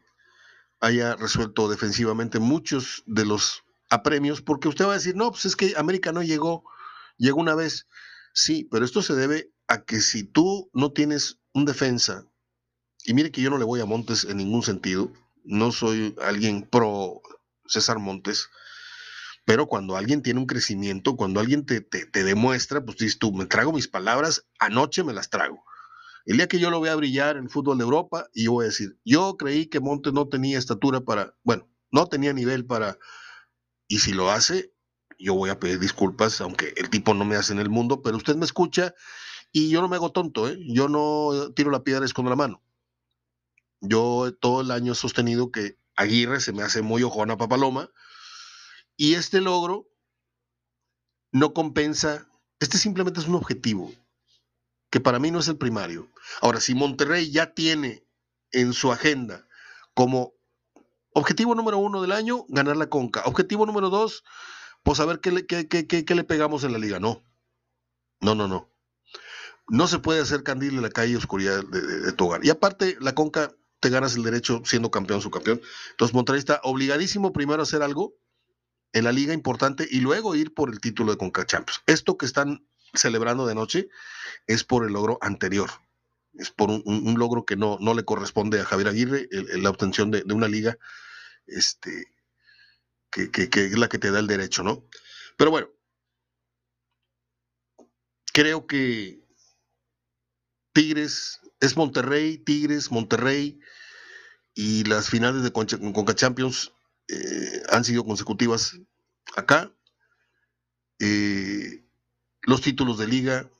haya 0.80 1.16
resuelto 1.16 1.68
defensivamente 1.68 2.38
muchos 2.38 3.02
de 3.06 3.24
los 3.24 3.64
apremios, 3.92 4.40
porque 4.40 4.68
usted 4.68 4.86
va 4.86 4.92
a 4.92 4.94
decir, 4.94 5.14
no, 5.14 5.30
pues 5.30 5.44
es 5.44 5.54
que 5.54 5.74
América 5.76 6.12
no 6.12 6.22
llegó, 6.22 6.64
llegó 7.18 7.40
una 7.40 7.54
vez. 7.54 7.86
Sí, 8.32 8.66
pero 8.70 8.86
esto 8.86 9.02
se 9.02 9.14
debe 9.14 9.52
a 9.68 9.84
que 9.84 10.00
si 10.00 10.24
tú 10.24 10.70
no 10.72 10.92
tienes 10.92 11.40
un 11.52 11.66
defensa, 11.66 12.24
y 13.04 13.12
mire 13.12 13.30
que 13.30 13.42
yo 13.42 13.50
no 13.50 13.58
le 13.58 13.66
voy 13.66 13.80
a 13.80 13.84
Montes 13.84 14.24
en 14.24 14.38
ningún 14.38 14.62
sentido, 14.62 15.12
no 15.44 15.72
soy 15.72 16.16
alguien 16.22 16.62
pro 16.62 17.20
César 17.66 17.98
Montes, 17.98 18.48
pero 19.44 19.66
cuando 19.66 19.96
alguien 19.96 20.22
tiene 20.22 20.40
un 20.40 20.46
crecimiento, 20.46 21.16
cuando 21.16 21.40
alguien 21.40 21.66
te, 21.66 21.82
te, 21.82 22.24
demuestra, 22.24 22.82
pues 22.82 22.96
dices 22.96 23.18
tú, 23.18 23.30
me 23.32 23.44
trago 23.44 23.74
mis 23.74 23.88
palabras, 23.88 24.46
anoche 24.58 25.04
me 25.04 25.12
las 25.12 25.28
trago. 25.28 25.62
El 26.24 26.38
día 26.38 26.46
que 26.46 26.60
yo 26.60 26.70
lo 26.70 26.80
vea 26.80 26.94
brillar 26.94 27.36
en 27.36 27.44
el 27.44 27.50
fútbol 27.50 27.76
de 27.76 27.84
Europa, 27.84 28.28
y 28.32 28.46
voy 28.46 28.64
a 28.64 28.68
decir, 28.68 28.98
yo 29.04 29.36
creí 29.36 29.66
que 29.66 29.80
Montes 29.80 30.14
no 30.14 30.28
tenía 30.28 30.58
estatura 30.58 31.02
para, 31.02 31.34
bueno, 31.42 31.68
no 31.90 32.06
tenía 32.06 32.32
nivel 32.32 32.64
para, 32.64 32.96
y 33.92 33.98
si 33.98 34.14
lo 34.14 34.30
hace, 34.30 34.72
yo 35.18 35.34
voy 35.34 35.50
a 35.50 35.60
pedir 35.60 35.78
disculpas, 35.78 36.40
aunque 36.40 36.72
el 36.78 36.88
tipo 36.88 37.12
no 37.12 37.26
me 37.26 37.36
hace 37.36 37.52
en 37.52 37.58
el 37.58 37.68
mundo, 37.68 38.00
pero 38.00 38.16
usted 38.16 38.36
me 38.36 38.46
escucha 38.46 38.94
y 39.52 39.68
yo 39.68 39.82
no 39.82 39.88
me 39.88 39.96
hago 39.96 40.12
tonto, 40.12 40.48
¿eh? 40.48 40.56
yo 40.66 40.88
no 40.88 41.52
tiro 41.54 41.70
la 41.70 41.84
piedra 41.84 42.06
con 42.14 42.26
la 42.26 42.34
mano. 42.34 42.62
Yo 43.82 44.34
todo 44.40 44.62
el 44.62 44.70
año 44.70 44.92
he 44.92 44.94
sostenido 44.94 45.52
que 45.52 45.76
Aguirre 45.94 46.40
se 46.40 46.54
me 46.54 46.62
hace 46.62 46.80
muy 46.80 47.02
ojona 47.02 47.36
papaloma 47.36 47.90
y 48.96 49.12
este 49.12 49.42
logro 49.42 49.90
no 51.30 51.52
compensa, 51.52 52.26
este 52.60 52.78
simplemente 52.78 53.20
es 53.20 53.28
un 53.28 53.34
objetivo, 53.34 53.92
que 54.88 55.00
para 55.00 55.18
mí 55.18 55.30
no 55.30 55.40
es 55.40 55.48
el 55.48 55.58
primario. 55.58 56.10
Ahora, 56.40 56.60
si 56.60 56.74
Monterrey 56.74 57.30
ya 57.30 57.52
tiene 57.52 58.06
en 58.52 58.72
su 58.72 58.90
agenda 58.90 59.46
como 59.92 60.32
objetivo 61.14 61.54
número 61.54 61.78
uno 61.78 62.02
del 62.02 62.12
año, 62.12 62.44
ganar 62.48 62.76
la 62.76 62.88
conca. 62.88 63.22
Objetivo 63.24 63.66
número 63.66 63.90
dos, 63.90 64.24
pues 64.82 65.00
a 65.00 65.06
ver 65.06 65.20
qué 65.20 65.32
le, 65.32 65.46
qué, 65.46 66.14
le 66.14 66.24
pegamos 66.24 66.64
en 66.64 66.72
la 66.72 66.78
liga. 66.78 66.98
No, 67.00 67.22
no, 68.20 68.34
no, 68.34 68.48
no. 68.48 68.70
No 69.68 69.86
se 69.86 69.98
puede 69.98 70.20
hacer 70.20 70.42
candil 70.42 70.76
en 70.76 70.82
la 70.82 70.90
calle 70.90 71.16
oscuridad 71.16 71.64
de, 71.64 71.80
de, 71.80 72.12
tu 72.12 72.26
hogar. 72.26 72.44
Y 72.44 72.50
aparte, 72.50 72.96
la 73.00 73.14
conca 73.14 73.54
te 73.80 73.90
ganas 73.90 74.16
el 74.16 74.22
derecho 74.22 74.62
siendo 74.64 74.90
campeón, 74.90 75.20
subcampeón. 75.20 75.60
Entonces, 75.90 76.14
Monterrey 76.14 76.38
está 76.38 76.60
obligadísimo 76.64 77.32
primero 77.32 77.60
a 77.60 77.64
hacer 77.64 77.82
algo 77.82 78.14
en 78.92 79.04
la 79.04 79.12
liga 79.12 79.32
importante 79.34 79.86
y 79.90 80.00
luego 80.00 80.34
ir 80.34 80.54
por 80.54 80.70
el 80.70 80.80
título 80.80 81.12
de 81.12 81.18
Conca 81.18 81.46
Champions. 81.46 81.82
Esto 81.86 82.16
que 82.16 82.26
están 82.26 82.66
celebrando 82.94 83.46
de 83.46 83.54
noche 83.54 83.88
es 84.46 84.64
por 84.64 84.84
el 84.84 84.92
logro 84.92 85.18
anterior, 85.20 85.70
es 86.34 86.50
por 86.50 86.70
un, 86.70 87.18
logro 87.18 87.44
que 87.44 87.56
no, 87.56 87.78
no 87.80 87.94
le 87.94 88.04
corresponde 88.04 88.60
a 88.60 88.64
Javier 88.64 88.88
Aguirre, 88.88 89.28
la 89.30 89.70
obtención 89.70 90.10
de, 90.10 90.22
una 90.32 90.48
liga 90.48 90.78
este, 91.46 92.06
que, 93.10 93.30
es 93.52 93.78
la 93.78 93.88
que 93.88 93.98
te 93.98 94.10
da 94.10 94.18
el 94.18 94.26
derecho, 94.26 94.62
¿no? 94.62 94.88
Pero 95.36 95.50
bueno, 95.50 95.68
creo 98.32 98.66
que 98.66 99.20
Tigres 100.72 101.40
es 101.60 101.76
Monterrey, 101.76 102.38
Tigres, 102.38 102.90
Monterrey 102.90 103.60
y 104.54 104.84
las 104.84 105.08
finales 105.08 105.42
de 105.42 105.52
Conca 105.52 106.14
Champions 106.14 106.72
eh, 107.08 107.62
han 107.70 107.84
sido 107.84 108.04
consecutivas 108.04 108.78
acá. 109.36 109.72
Eh, 110.98 111.84
los 112.42 112.60
títulos 112.62 112.98
de 112.98 113.06
liga, 113.06 113.50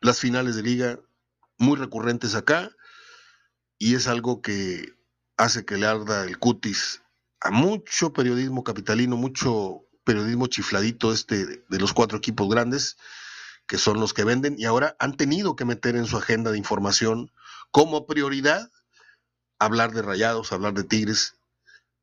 las 0.00 0.18
finales 0.18 0.56
de 0.56 0.62
liga, 0.62 1.00
muy 1.62 1.76
recurrentes 1.76 2.34
acá, 2.34 2.70
y 3.78 3.94
es 3.94 4.08
algo 4.08 4.42
que 4.42 4.94
hace 5.36 5.64
que 5.64 5.76
le 5.76 5.86
arda 5.86 6.24
el 6.24 6.38
cutis 6.38 7.02
a 7.40 7.50
mucho 7.50 8.12
periodismo 8.12 8.64
capitalino, 8.64 9.16
mucho 9.16 9.84
periodismo 10.04 10.48
chifladito 10.48 11.12
este 11.12 11.64
de 11.68 11.78
los 11.78 11.92
cuatro 11.92 12.18
equipos 12.18 12.48
grandes, 12.48 12.96
que 13.66 13.78
son 13.78 14.00
los 14.00 14.12
que 14.12 14.24
venden, 14.24 14.56
y 14.58 14.64
ahora 14.64 14.96
han 14.98 15.16
tenido 15.16 15.54
que 15.54 15.64
meter 15.64 15.94
en 15.94 16.06
su 16.06 16.16
agenda 16.16 16.50
de 16.50 16.58
información 16.58 17.30
como 17.70 18.06
prioridad 18.06 18.68
hablar 19.58 19.92
de 19.92 20.02
rayados, 20.02 20.52
hablar 20.52 20.74
de 20.74 20.82
tigres, 20.82 21.36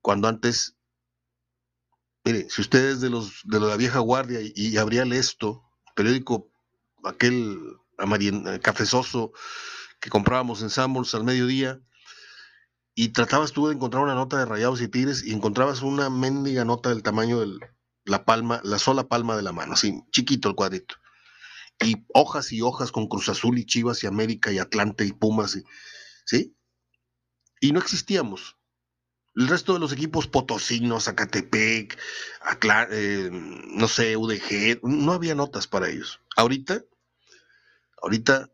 cuando 0.02 0.30
antes, 0.30 0.76
mire, 2.24 2.50
si 2.50 2.62
ustedes 2.62 3.02
de 3.02 3.10
los 3.10 3.42
de 3.44 3.60
la 3.60 3.76
vieja 3.76 4.00
guardia 4.00 4.40
y, 4.42 4.54
y 4.56 4.78
esto, 5.14 5.62
periódico 5.96 6.50
aquel 7.04 7.60
eh, 8.00 8.60
cafezoso 8.62 9.32
que 10.00 10.10
comprábamos 10.10 10.62
en 10.62 10.70
Sambors 10.70 11.14
al 11.14 11.24
mediodía, 11.24 11.82
y 13.02 13.10
tratabas 13.10 13.54
tú 13.54 13.68
de 13.68 13.76
encontrar 13.76 14.04
una 14.04 14.14
nota 14.14 14.38
de 14.38 14.46
Rayados 14.46 14.82
y 14.82 14.90
Tigres 14.90 15.24
y 15.24 15.32
encontrabas 15.32 15.82
una 15.84 16.10
mendiga 16.10 16.66
nota 16.66 16.90
del 16.90 17.02
tamaño 17.02 17.40
de 17.40 17.58
la 18.04 18.26
palma, 18.26 18.60
la 18.66 18.78
sola 18.78 19.08
palma 19.08 19.38
de 19.38 19.42
la 19.42 19.54
mano, 19.54 19.74
así, 19.76 20.04
chiquito 20.12 20.50
el 20.50 20.56
cuadrito. 20.56 20.96
Y 21.82 22.06
hojas 22.14 22.52
y 22.52 22.62
hojas 22.62 22.92
con 22.92 23.08
Cruz 23.08 23.30
Azul 23.30 23.58
y 23.58 23.66
Chivas 23.66 24.04
y 24.04 24.08
América 24.08 24.52
y 24.52 24.60
Atlante 24.60 25.06
y 25.06 25.14
Pumas, 25.14 25.56
y, 25.56 25.64
¿sí? 26.26 26.58
Y 27.62 27.72
no 27.72 27.80
existíamos. 27.80 28.58
El 29.34 29.48
resto 29.48 29.72
de 29.72 29.80
los 29.80 29.94
equipos 29.94 30.28
potosinos, 30.28 31.06
Zacatepec, 31.06 31.98
eh, 32.92 33.30
no 33.32 33.88
sé, 33.88 34.18
UDG, 34.18 34.82
no 34.84 35.14
había 35.14 35.36
notas 35.36 35.68
para 35.68 35.88
ellos. 35.88 36.20
Ahorita, 36.36 36.84
ahorita, 38.02 38.52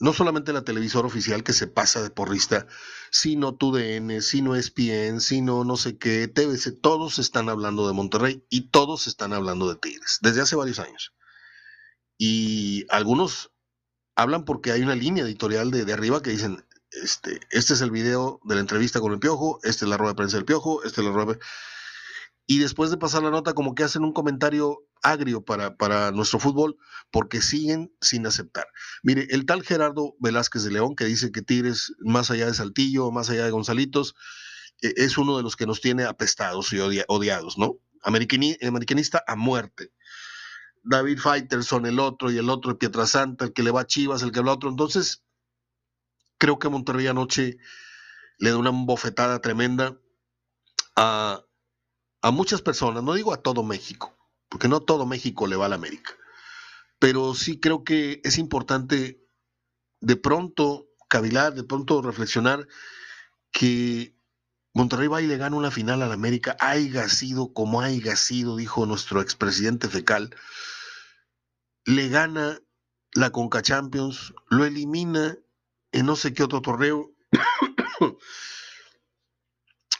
no 0.00 0.12
solamente 0.12 0.52
la 0.52 0.64
televisora 0.64 1.08
oficial 1.08 1.42
que 1.42 1.52
se 1.52 1.66
pasa 1.66 2.02
de 2.02 2.10
porrista, 2.10 2.66
sino 3.10 3.54
TUDN, 3.56 4.22
sino 4.22 4.54
ESPN, 4.54 5.20
sino 5.20 5.64
no 5.64 5.76
sé 5.76 5.98
qué, 5.98 6.28
TVC, 6.28 6.80
todos 6.80 7.18
están 7.18 7.48
hablando 7.48 7.86
de 7.86 7.94
Monterrey 7.94 8.44
y 8.48 8.70
todos 8.70 9.06
están 9.06 9.32
hablando 9.32 9.68
de 9.68 9.76
Tigres, 9.76 10.18
desde 10.22 10.42
hace 10.42 10.56
varios 10.56 10.78
años. 10.78 11.14
Y 12.16 12.86
algunos 12.90 13.52
hablan 14.16 14.44
porque 14.44 14.72
hay 14.72 14.82
una 14.82 14.94
línea 14.94 15.24
editorial 15.24 15.70
de, 15.70 15.84
de 15.84 15.92
arriba 15.92 16.22
que 16.22 16.30
dicen, 16.30 16.64
este, 16.90 17.40
este 17.50 17.74
es 17.74 17.80
el 17.80 17.90
video 17.90 18.40
de 18.44 18.54
la 18.54 18.60
entrevista 18.60 19.00
con 19.00 19.12
el 19.12 19.18
Piojo, 19.18 19.60
esta 19.62 19.84
es 19.84 19.88
la 19.88 19.96
rueda 19.96 20.12
de 20.12 20.16
prensa 20.16 20.36
del 20.36 20.46
Piojo, 20.46 20.82
este 20.84 21.00
es 21.00 21.06
la 21.06 21.12
rueda 21.12 21.34
de... 21.34 21.38
Y 22.46 22.58
después 22.58 22.90
de 22.90 22.96
pasar 22.96 23.22
la 23.22 23.30
nota, 23.30 23.52
como 23.52 23.74
que 23.74 23.84
hacen 23.84 24.04
un 24.04 24.12
comentario 24.12 24.87
agrio 25.02 25.44
para, 25.44 25.76
para 25.76 26.10
nuestro 26.10 26.38
fútbol, 26.38 26.76
porque 27.10 27.40
siguen 27.40 27.92
sin 28.00 28.26
aceptar. 28.26 28.66
Mire, 29.02 29.26
el 29.30 29.46
tal 29.46 29.62
Gerardo 29.62 30.14
Velázquez 30.20 30.64
de 30.64 30.72
León, 30.72 30.96
que 30.96 31.04
dice 31.04 31.32
que 31.32 31.42
Tigres, 31.42 31.92
más 32.00 32.30
allá 32.30 32.46
de 32.46 32.54
Saltillo, 32.54 33.10
más 33.10 33.30
allá 33.30 33.44
de 33.44 33.50
Gonzalitos, 33.50 34.14
eh, 34.82 34.94
es 34.96 35.18
uno 35.18 35.36
de 35.36 35.42
los 35.42 35.56
que 35.56 35.66
nos 35.66 35.80
tiene 35.80 36.04
apestados 36.04 36.72
y 36.72 36.78
odiados, 36.80 37.58
¿no? 37.58 37.78
americanista 38.02 39.24
a 39.26 39.36
muerte. 39.36 39.92
David 40.82 41.18
Faitelson, 41.18 41.86
el 41.86 41.98
otro, 41.98 42.30
y 42.30 42.38
el 42.38 42.48
otro, 42.48 42.70
el 42.70 42.78
Pietrasanta, 42.78 43.44
el 43.44 43.52
que 43.52 43.62
le 43.62 43.70
va 43.70 43.82
a 43.82 43.86
Chivas, 43.86 44.22
el 44.22 44.32
que 44.32 44.38
habla 44.38 44.52
otro. 44.52 44.70
Entonces, 44.70 45.24
creo 46.38 46.58
que 46.58 46.68
Monterrey 46.68 47.06
anoche 47.06 47.58
le 48.38 48.50
da 48.50 48.56
una 48.56 48.70
bofetada 48.70 49.40
tremenda 49.40 49.98
a, 50.96 51.44
muchas 52.32 52.62
personas, 52.62 53.02
no 53.02 53.14
digo 53.14 53.32
a 53.32 53.42
todo 53.42 53.62
México, 53.62 54.17
porque 54.48 54.68
no 54.68 54.80
todo 54.80 55.06
México 55.06 55.46
le 55.46 55.56
va 55.56 55.66
a 55.66 55.68
la 55.68 55.76
América, 55.76 56.12
pero 56.98 57.34
sí 57.34 57.60
creo 57.60 57.84
que 57.84 58.20
es 58.24 58.38
importante 58.38 59.24
de 60.00 60.16
pronto 60.16 60.88
cavilar, 61.08 61.54
de 61.54 61.64
pronto 61.64 62.02
reflexionar 62.02 62.66
que 63.50 64.14
Monterrey 64.74 65.08
va 65.08 65.22
y 65.22 65.26
le 65.26 65.38
gana 65.38 65.56
una 65.56 65.70
final 65.70 66.02
a 66.02 66.06
la 66.06 66.14
América, 66.14 66.56
haya 66.60 67.08
sido 67.08 67.52
como 67.52 67.80
haya 67.80 68.14
sido, 68.16 68.56
dijo 68.56 68.86
nuestro 68.86 69.20
expresidente 69.20 69.88
fecal, 69.88 70.34
le 71.84 72.08
gana 72.08 72.60
la 73.12 73.30
Conca 73.30 73.62
Champions, 73.62 74.34
lo 74.50 74.64
elimina 74.64 75.38
en 75.92 76.06
no 76.06 76.16
sé 76.16 76.34
qué 76.34 76.42
otro 76.42 76.60
torneo. 76.60 77.10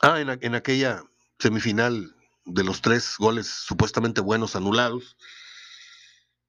ah, 0.02 0.20
en, 0.20 0.54
aquella 0.54 1.02
semifinal 1.38 2.14
de 2.48 2.64
los 2.64 2.80
tres 2.80 3.14
goles 3.18 3.46
supuestamente 3.46 4.20
buenos 4.20 4.56
anulados. 4.56 5.16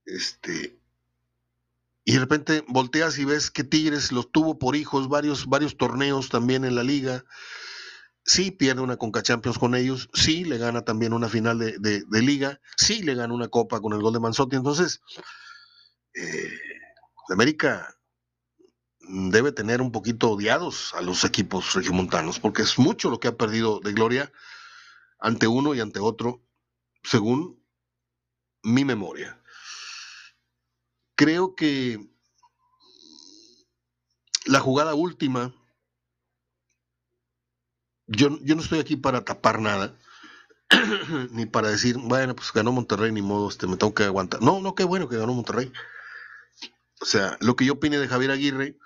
Este. 0.06 0.79
y 2.03 2.13
de 2.13 2.20
repente 2.20 2.63
volteas 2.68 3.20
y 3.20 3.25
ves 3.25 3.51
que 3.51 3.63
Tigres 3.63 4.12
los 4.12 4.32
tuvo 4.32 4.58
por 4.58 4.75
hijos 4.75 5.08
varios, 5.08 5.46
varios 5.46 5.77
torneos 5.77 6.29
también 6.29 6.65
en 6.65 6.75
la 6.75 6.84
liga. 6.84 7.25
Sí 8.25 8.51
pierde 8.51 8.82
una 8.82 8.98
Conca 8.98 9.22
Champions 9.22 9.58
con 9.58 9.75
ellos, 9.75 10.10
sí 10.13 10.46
le 10.46 10.58
gana 10.58 10.84
también 10.84 11.13
una 11.13 11.29
final 11.29 11.60
de, 11.60 12.03
liga, 12.12 12.60
sí 12.75 13.01
le 13.03 13.15
gana 13.15 13.34
una 13.34 13.48
copa 13.48 13.82
con 13.82 13.94
el 13.94 14.01
gol 14.01 14.13
de 14.13 14.20
Manzotti. 14.20 14.56
Entonces, 14.56 15.01
eh, 16.13 16.51
América 17.29 17.96
debe 19.00 19.51
tener 19.51 19.82
un 19.82 19.91
poquito 19.91 20.32
odiados 20.32 20.94
a 20.94 21.01
los 21.01 21.24
equipos 21.24 21.74
regiomontanos, 21.74 22.39
porque 22.39 22.62
es 22.62 22.77
mucho 22.77 23.10
lo 23.10 23.20
que 23.20 23.29
ha 23.29 23.38
perdido 23.38 23.79
de 23.79 23.94
gloria 23.94 24.32
ante 25.20 25.48
uno 25.48 25.76
y 25.76 25.82
ante 25.82 26.00
otro, 26.00 26.42
según 27.04 27.64
mi 28.64 28.86
memoria. 28.86 29.42
Creo 31.16 31.56
que 31.56 32.00
la 34.46 34.60
jugada 34.60 34.96
última, 34.96 35.54
yo, 38.08 38.40
yo 38.42 38.56
no 38.56 38.62
estoy 38.62 38.80
aquí 38.80 38.96
para 38.96 39.26
tapar 39.26 39.60
nada, 39.60 39.98
ni 41.32 41.46
para 41.46 41.70
decir, 41.70 41.98
bueno, 41.98 42.36
pues 42.36 42.52
ganó 42.54 42.72
Monterrey, 42.72 43.12
ni 43.12 43.22
modo, 43.22 43.50
este, 43.50 43.68
me 43.68 43.78
tengo 43.78 43.94
que 43.94 44.04
aguantar. 44.04 44.42
No, 44.42 44.62
no, 44.62 44.76
qué 44.76 44.84
bueno 44.84 45.10
que 45.10 45.18
ganó 45.18 45.34
Monterrey. 45.34 45.72
O 47.02 47.06
sea, 47.06 47.38
lo 47.42 47.56
que 47.56 47.66
yo 47.66 47.74
opine 47.74 47.98
de 47.98 48.08
Javier 48.08 48.32
Aguirre, 48.32 48.78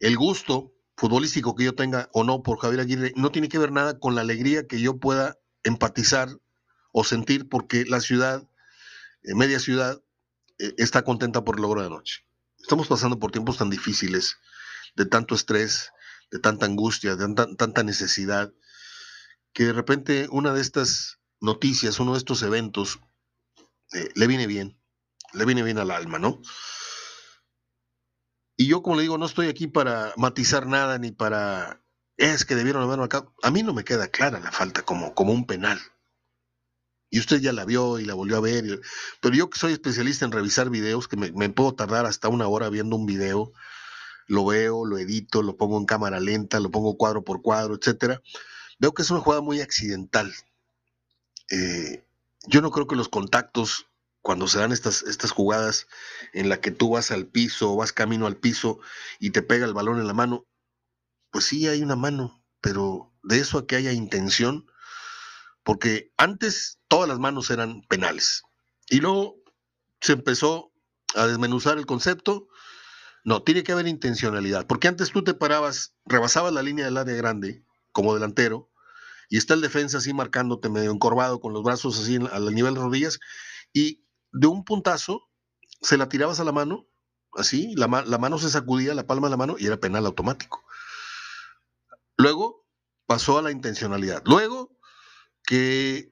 el 0.00 0.16
gusto 0.16 0.72
futbolístico 0.96 1.54
que 1.54 1.64
yo 1.64 1.74
tenga 1.74 2.08
o 2.12 2.24
no 2.24 2.42
por 2.42 2.58
Javier 2.58 2.80
Aguirre, 2.80 3.12
no 3.16 3.30
tiene 3.30 3.48
que 3.48 3.58
ver 3.58 3.72
nada 3.72 3.98
con 3.98 4.14
la 4.14 4.20
alegría 4.20 4.66
que 4.66 4.80
yo 4.80 4.98
pueda 4.98 5.36
empatizar 5.64 6.28
o 6.92 7.04
sentir 7.04 7.48
porque 7.48 7.84
la 7.84 8.00
ciudad, 8.00 8.48
eh, 9.22 9.34
media 9.34 9.58
ciudad, 9.58 10.00
eh, 10.58 10.74
está 10.78 11.02
contenta 11.02 11.44
por 11.44 11.56
el 11.56 11.62
logro 11.62 11.80
de 11.80 11.88
anoche. 11.88 12.24
Estamos 12.58 12.86
pasando 12.86 13.18
por 13.18 13.32
tiempos 13.32 13.58
tan 13.58 13.70
difíciles, 13.70 14.36
de 14.94 15.06
tanto 15.06 15.34
estrés, 15.34 15.90
de 16.30 16.38
tanta 16.38 16.66
angustia, 16.66 17.16
de 17.16 17.34
tanta, 17.34 17.82
necesidad, 17.82 18.52
que 19.52 19.64
de 19.64 19.72
repente 19.72 20.28
una 20.30 20.52
de 20.52 20.60
estas 20.60 21.18
noticias, 21.40 21.98
uno 22.00 22.12
de 22.12 22.18
estos 22.18 22.42
eventos, 22.42 23.00
eh, 23.92 24.08
le 24.14 24.26
viene 24.26 24.46
bien, 24.46 24.80
le 25.32 25.44
viene 25.44 25.62
bien 25.62 25.78
al 25.78 25.90
alma, 25.90 26.18
¿no? 26.18 26.40
Y 28.56 28.68
yo, 28.68 28.82
como 28.82 28.96
le 28.96 29.02
digo, 29.02 29.18
no 29.18 29.26
estoy 29.26 29.48
aquí 29.48 29.66
para 29.66 30.12
matizar 30.16 30.66
nada 30.66 30.98
ni 30.98 31.10
para. 31.10 31.83
Es 32.16 32.44
que 32.44 32.54
debieron 32.54 32.82
haberlo 32.82 33.04
acá. 33.04 33.26
A 33.42 33.50
mí 33.50 33.62
no 33.62 33.74
me 33.74 33.84
queda 33.84 34.08
clara 34.08 34.40
la 34.40 34.52
falta 34.52 34.82
como, 34.82 35.14
como 35.14 35.32
un 35.32 35.46
penal. 35.46 35.80
Y 37.10 37.20
usted 37.20 37.40
ya 37.40 37.52
la 37.52 37.64
vio 37.64 37.98
y 37.98 38.04
la 38.04 38.14
volvió 38.14 38.36
a 38.36 38.40
ver. 38.40 38.80
Pero 39.20 39.34
yo 39.34 39.50
que 39.50 39.58
soy 39.58 39.72
especialista 39.72 40.24
en 40.24 40.32
revisar 40.32 40.70
videos, 40.70 41.08
que 41.08 41.16
me, 41.16 41.50
puedo 41.50 41.74
tardar 41.74 42.06
hasta 42.06 42.28
una 42.28 42.48
hora 42.48 42.68
viendo 42.70 42.96
un 42.96 43.06
video, 43.06 43.52
lo 44.26 44.44
veo, 44.44 44.84
lo 44.84 44.98
edito, 44.98 45.42
lo 45.42 45.56
pongo 45.56 45.78
en 45.78 45.86
cámara 45.86 46.20
lenta, 46.20 46.60
lo 46.60 46.70
pongo 46.70 46.96
cuadro 46.96 47.24
por 47.24 47.42
cuadro, 47.42 47.74
etcétera. 47.74 48.20
Veo 48.78 48.94
que 48.94 49.02
es 49.02 49.10
una 49.10 49.20
jugada 49.20 49.42
muy 49.42 49.60
accidental. 49.60 50.32
Eh, 51.50 52.04
yo 52.46 52.60
no 52.62 52.70
creo 52.70 52.86
que 52.86 52.96
los 52.96 53.08
contactos 53.08 53.86
cuando 54.24 54.48
se 54.48 54.58
dan 54.58 54.72
estas, 54.72 55.02
estas 55.02 55.32
jugadas 55.32 55.86
en 56.32 56.48
la 56.48 56.58
que 56.60 56.70
tú 56.70 56.90
vas 56.90 57.10
al 57.10 57.26
piso 57.26 57.72
o 57.72 57.76
vas 57.76 57.92
camino 57.92 58.26
al 58.26 58.38
piso 58.38 58.80
y 59.20 59.30
te 59.30 59.42
pega 59.42 59.66
el 59.66 59.74
balón 59.74 60.00
en 60.00 60.06
la 60.06 60.14
mano, 60.14 60.46
pues 61.34 61.46
sí 61.46 61.66
hay 61.66 61.82
una 61.82 61.96
mano, 61.96 62.40
pero 62.60 63.12
de 63.24 63.40
eso 63.40 63.58
a 63.58 63.66
que 63.66 63.74
haya 63.74 63.90
intención, 63.90 64.70
porque 65.64 66.12
antes 66.16 66.78
todas 66.86 67.08
las 67.08 67.18
manos 67.18 67.50
eran 67.50 67.82
penales 67.88 68.44
y 68.88 69.00
luego 69.00 69.42
se 70.00 70.12
empezó 70.12 70.72
a 71.16 71.26
desmenuzar 71.26 71.76
el 71.76 71.86
concepto. 71.86 72.46
No, 73.24 73.42
tiene 73.42 73.64
que 73.64 73.72
haber 73.72 73.88
intencionalidad, 73.88 74.68
porque 74.68 74.86
antes 74.86 75.10
tú 75.10 75.24
te 75.24 75.34
parabas, 75.34 75.96
rebasabas 76.04 76.52
la 76.52 76.62
línea 76.62 76.84
del 76.84 76.98
área 76.98 77.16
grande 77.16 77.64
como 77.90 78.14
delantero 78.14 78.70
y 79.28 79.36
está 79.36 79.54
el 79.54 79.60
defensa 79.60 79.98
así 79.98 80.14
marcándote 80.14 80.68
medio 80.68 80.92
encorvado 80.92 81.40
con 81.40 81.52
los 81.52 81.64
brazos 81.64 81.98
así 81.98 82.16
al 82.30 82.54
nivel 82.54 82.74
de 82.74 82.80
rodillas 82.80 83.18
y 83.72 84.06
de 84.30 84.46
un 84.46 84.64
puntazo, 84.64 85.28
se 85.82 85.96
la 85.96 86.08
tirabas 86.08 86.38
a 86.38 86.44
la 86.44 86.52
mano, 86.52 86.86
así, 87.32 87.74
la, 87.74 87.88
mano 87.88 88.38
se 88.38 88.50
sacudía, 88.50 88.94
la 88.94 89.08
palma 89.08 89.26
de 89.26 89.32
la 89.32 89.36
mano, 89.36 89.56
y 89.58 89.66
era 89.66 89.80
penal 89.80 90.06
automático. 90.06 90.64
Luego 92.24 92.66
pasó 93.04 93.36
a 93.36 93.42
la 93.42 93.50
intencionalidad. 93.50 94.22
Luego 94.24 94.78
que 95.42 96.08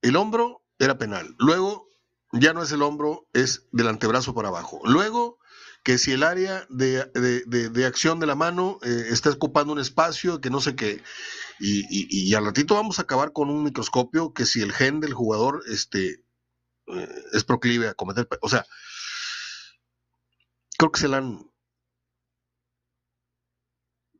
el 0.00 0.14
hombro 0.14 0.62
era 0.78 0.98
penal. 0.98 1.34
Luego 1.40 1.90
ya 2.30 2.52
no 2.52 2.62
es 2.62 2.70
el 2.70 2.80
hombro, 2.82 3.26
es 3.32 3.66
del 3.72 3.88
antebrazo 3.88 4.36
para 4.36 4.50
abajo. 4.50 4.80
Luego 4.84 5.40
que 5.82 5.98
si 5.98 6.12
el 6.12 6.22
área 6.22 6.64
de, 6.70 7.84
acción 7.84 8.20
de 8.20 8.26
la 8.26 8.36
mano 8.36 8.78
eh, 8.82 9.06
está 9.08 9.30
ocupando 9.30 9.72
un 9.72 9.80
espacio, 9.80 10.40
que 10.40 10.50
no 10.50 10.60
sé 10.60 10.76
qué. 10.76 11.02
Y, 11.58 11.84
y, 11.90 12.32
al 12.36 12.44
ratito 12.44 12.76
vamos 12.76 13.00
a 13.00 13.02
acabar 13.02 13.32
con 13.32 13.50
un 13.50 13.64
microscopio 13.64 14.32
que 14.32 14.46
si 14.46 14.60
el 14.60 14.72
gen 14.72 15.00
del 15.00 15.12
jugador 15.12 15.64
este, 15.66 16.22
es 17.32 17.42
proclive 17.42 17.88
a 17.88 17.94
cometer. 17.94 18.28
O 18.42 18.48
sea, 18.48 18.64
creo 20.78 20.92
que 20.92 21.00
se 21.00 21.08
la 21.08 21.16
han 21.16 21.50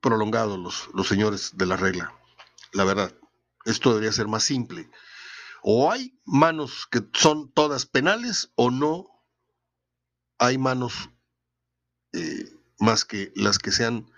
prolongado 0.07 0.57
los, 0.57 0.89
los 0.95 1.09
señores 1.09 1.57
de 1.57 1.67
la 1.67 1.77
regla. 1.77 2.15
La 2.71 2.85
verdad, 2.85 3.13
esto 3.65 3.91
debería 3.91 4.13
ser 4.13 4.29
más 4.29 4.45
simple. 4.45 4.89
O 5.63 5.91
hay 5.91 6.17
manos 6.25 6.87
que 6.89 7.01
son 7.13 7.51
todas 7.51 7.87
penales 7.87 8.53
o 8.55 8.71
no 8.71 9.09
hay 10.39 10.59
manos 10.59 11.11
eh, 12.13 12.53
más 12.79 13.05
que 13.05 13.33
las 13.35 13.59
que 13.59 13.73
sean 13.73 14.09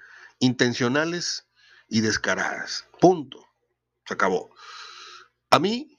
intencionales 0.40 1.48
y 1.88 2.02
descaradas. 2.02 2.86
Punto. 3.00 3.46
Se 4.04 4.12
acabó. 4.12 4.54
A 5.48 5.58
mí 5.58 5.96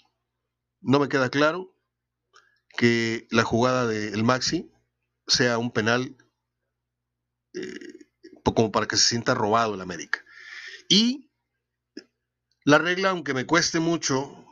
no 0.82 1.00
me 1.00 1.10
queda 1.10 1.32
claro 1.32 1.74
que 2.78 3.28
la 3.32 3.44
jugada 3.44 3.88
del 3.88 4.24
Maxi 4.24 4.72
sea 5.26 5.58
un 5.58 5.72
penal 5.72 6.16
eh, 7.56 7.99
como 8.54 8.72
para 8.72 8.88
que 8.88 8.98
se 8.98 9.06
sienta 9.06 9.34
robado 9.34 9.76
el 9.76 9.82
América. 9.82 10.24
Y 10.88 11.30
la 12.66 12.78
regla, 12.78 13.12
aunque 13.12 13.34
me 13.34 13.46
cueste 13.46 13.80
mucho 13.80 14.46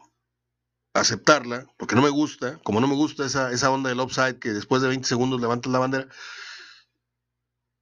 aceptarla, 0.94 1.68
porque 1.78 1.96
no 1.96 2.02
me 2.02 2.10
gusta, 2.10 2.58
como 2.64 2.80
no 2.82 2.88
me 2.88 2.96
gusta 2.96 3.26
esa, 3.26 3.52
esa 3.52 3.70
onda 3.72 3.90
del 3.90 4.00
offside 4.00 4.40
que 4.40 4.54
después 4.54 4.82
de 4.82 4.88
20 4.88 5.08
segundos 5.08 5.40
levantas 5.40 5.72
la 5.72 5.80
bandera, 5.80 6.08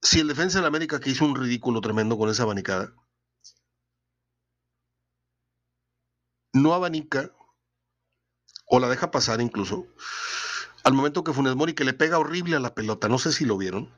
si 0.02 0.20
el 0.20 0.28
defensa 0.28 0.58
del 0.58 0.66
América 0.66 1.00
que 1.00 1.10
hizo 1.10 1.24
un 1.24 1.34
ridículo 1.34 1.80
tremendo 1.80 2.18
con 2.18 2.28
esa 2.28 2.42
abanicada, 2.42 2.94
no 6.52 6.74
abanica 6.74 7.32
o 8.66 8.80
la 8.80 8.88
deja 8.88 9.10
pasar 9.10 9.40
incluso, 9.40 9.86
al 10.84 10.92
momento 10.92 11.24
que 11.24 11.32
Funes 11.32 11.56
Mori 11.56 11.74
que 11.74 11.84
le 11.84 11.94
pega 11.94 12.18
horrible 12.18 12.56
a 12.56 12.60
la 12.60 12.74
pelota, 12.74 13.08
no 13.08 13.18
sé 13.18 13.32
si 13.32 13.44
lo 13.44 13.56
vieron, 13.56 13.92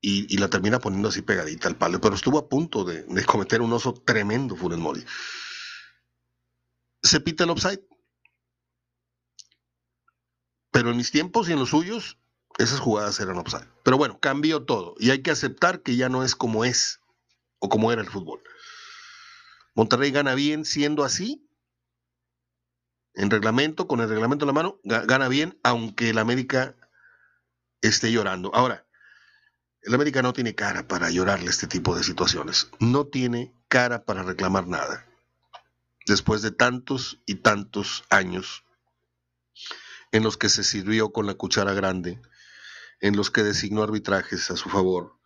y, 0.00 0.36
la 0.38 0.48
termina 0.48 0.78
poniendo 0.78 1.08
así 1.08 1.22
pegadita 1.22 1.68
al 1.68 1.76
palo, 1.76 2.00
pero 2.00 2.14
estuvo 2.14 2.38
a 2.38 2.48
punto 2.48 2.84
de, 2.84 3.04
cometer 3.26 3.60
un 3.60 3.72
oso 3.72 3.94
tremendo 3.94 4.56
Funes 4.56 4.78
Mori. 4.78 5.04
Se 7.02 7.20
pita 7.20 7.44
el 7.44 7.50
offside. 7.50 7.82
Pero 10.70 10.90
en 10.90 10.96
mis 10.96 11.10
tiempos 11.10 11.48
y 11.48 11.52
en 11.52 11.58
los 11.58 11.70
suyos, 11.70 12.18
esas 12.58 12.78
jugadas 12.78 13.18
eran 13.20 13.38
offside. 13.38 13.68
Pero 13.82 13.96
bueno, 13.96 14.20
cambió 14.20 14.64
todo 14.64 14.94
y 14.98 15.10
hay 15.10 15.22
que 15.22 15.30
aceptar 15.30 15.82
que 15.82 15.96
ya 15.96 16.08
no 16.08 16.22
es 16.22 16.36
como 16.36 16.64
es 16.64 17.00
o 17.58 17.68
como 17.68 17.90
era 17.90 18.02
el 18.02 18.08
fútbol. 18.08 18.42
Monterrey 19.74 20.10
gana 20.10 20.34
bien 20.34 20.64
siendo 20.64 21.04
así 21.04 21.48
en 23.14 23.30
reglamento, 23.30 23.88
con 23.88 24.00
el 24.00 24.08
reglamento 24.08 24.44
en 24.44 24.48
la 24.48 24.52
mano, 24.52 24.80
gana 24.84 25.26
bien, 25.28 25.58
aunque 25.64 26.10
el 26.10 26.18
América 26.18 26.76
esté 27.80 28.12
llorando. 28.12 28.54
Ahora, 28.54 28.87
el 29.82 29.94
América 29.94 30.22
no 30.22 30.32
tiene 30.32 30.54
cara 30.54 30.86
para 30.86 31.10
llorarle 31.10 31.50
este 31.50 31.66
tipo 31.66 31.94
de 31.96 32.02
situaciones. 32.02 32.70
No 32.80 33.06
tiene 33.06 33.54
cara 33.68 34.04
para 34.04 34.22
reclamar 34.22 34.66
nada. 34.66 35.06
Después 36.06 36.42
de 36.42 36.50
tantos 36.50 37.20
y 37.26 37.36
tantos 37.36 38.04
años 38.10 38.64
en 40.12 40.22
los 40.22 40.36
que 40.36 40.48
se 40.48 40.64
sirvió 40.64 41.12
con 41.12 41.26
la 41.26 41.34
cuchara 41.34 41.74
grande, 41.74 42.20
en 43.00 43.16
los 43.16 43.30
que 43.30 43.42
designó 43.42 43.82
arbitrajes 43.82 44.50
a 44.50 44.56
su 44.56 44.68
favor, 44.68 45.18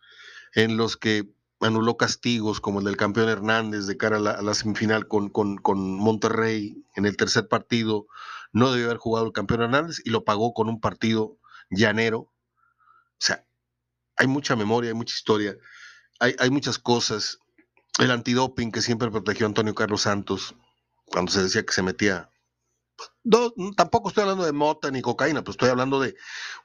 en 0.53 0.77
los 0.77 0.97
que 0.97 1.33
anuló 1.61 1.97
castigos 1.97 2.59
como 2.59 2.79
el 2.79 2.85
del 2.85 2.97
campeón 2.97 3.29
Hernández 3.29 3.85
de 3.85 3.97
cara 3.97 4.17
a 4.17 4.41
la, 4.41 4.53
semifinal 4.53 5.07
con, 5.07 5.29
con, 5.29 5.97
Monterrey 5.97 6.83
en 6.95 7.05
el 7.05 7.15
tercer 7.17 7.47
partido. 7.47 8.07
No 8.51 8.71
debió 8.71 8.87
haber 8.87 8.97
jugado 8.97 9.25
el 9.25 9.33
campeón 9.33 9.61
Hernández 9.61 10.01
y 10.03 10.09
lo 10.09 10.25
pagó 10.25 10.53
con 10.53 10.67
un 10.67 10.79
partido 10.81 11.37
llanero. 11.69 12.19
O 12.19 12.31
sea, 13.19 13.45
hay 14.17 14.27
mucha 14.27 14.55
memoria, 14.55 14.89
hay 14.91 14.95
mucha 14.95 15.15
historia, 15.15 15.57
hay, 16.19 16.49
muchas 16.49 16.79
cosas. 16.79 17.39
El 17.99 18.11
antidoping 18.11 18.71
que 18.71 18.81
siempre 18.81 19.11
protegió 19.11 19.45
a 19.45 19.49
Antonio 19.49 19.75
Carlos 19.75 20.01
Santos 20.01 20.55
cuando 21.05 21.31
se 21.31 21.43
decía 21.43 21.65
que 21.65 21.73
se 21.73 21.83
metía 21.83 22.29
tampoco 23.75 24.09
estoy 24.09 24.23
hablando 24.23 24.45
de 24.45 24.51
mota 24.51 24.91
ni 24.91 25.01
cocaína, 25.01 25.43
pues 25.43 25.55
estoy 25.55 25.69
hablando 25.69 25.99
de 25.99 26.15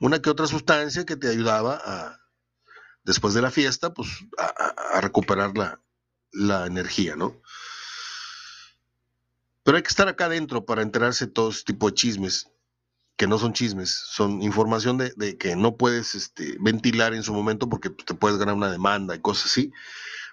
una 0.01 0.21
que 0.21 0.31
otra 0.31 0.47
sustancia 0.47 1.07
que 1.07 1.17
te 1.17 1.29
ayudaba 1.29 1.81
a, 1.85 2.21
después 3.05 3.35
de 3.35 3.43
la 3.43 3.51
fiesta, 3.51 3.95
pues 3.95 4.09
a, 4.39 5.01
recuperar 5.01 5.57
la, 5.57 5.81
la, 6.33 6.67
energía, 6.67 7.17
¿no? 7.17 7.41
Pero 9.63 9.77
hay 9.77 9.83
que 9.83 9.89
estar 9.89 10.09
acá 10.09 10.27
adentro 10.27 10.65
para 10.65 10.83
enterarse 10.83 11.27
de 11.27 11.33
todo 11.33 11.51
ese 11.51 11.65
tipo 11.65 11.89
de 11.89 11.95
chismes, 11.95 12.51
que 13.19 13.27
no 13.27 13.37
son 13.37 13.53
chismes, 13.53 13.91
son 13.91 14.43
información 14.43 14.97
de, 14.97 15.37
que 15.37 15.57
no 15.57 15.77
puedes 15.77 16.15
este, 16.15 16.57
ventilar 16.61 17.15
en 17.15 17.25
su 17.25 17.35
momento 17.35 17.69
porque 17.69 17.91
pues, 17.91 18.07
te 18.07 18.15
puedes 18.15 18.39
ganar 18.39 18.55
una 18.55 18.71
demanda 18.71 19.17
y 19.17 19.21
cosas 19.21 19.47
así. 19.47 19.73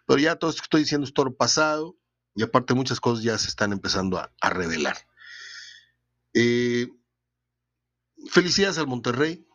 Pero 0.06 0.19
ya 0.19 0.36
todo 0.36 0.52
esto 0.52 0.62
que 0.62 0.65
estoy 0.65 0.82
diciendo 0.82 1.06
es 1.06 1.13
todo 1.13 1.36
pasado 1.36 1.98
y 2.36 2.43
aparte 2.43 2.76
muchas 2.76 3.00
cosas 3.00 3.24
ya 3.24 3.39
se 3.39 3.48
están 3.48 3.71
empezando 3.71 4.19
a, 4.19 4.50
revelar. 4.52 4.95
Eh, 6.36 6.88
felicidades 8.30 8.78
al 8.78 8.86
Monterrey, 8.86 9.48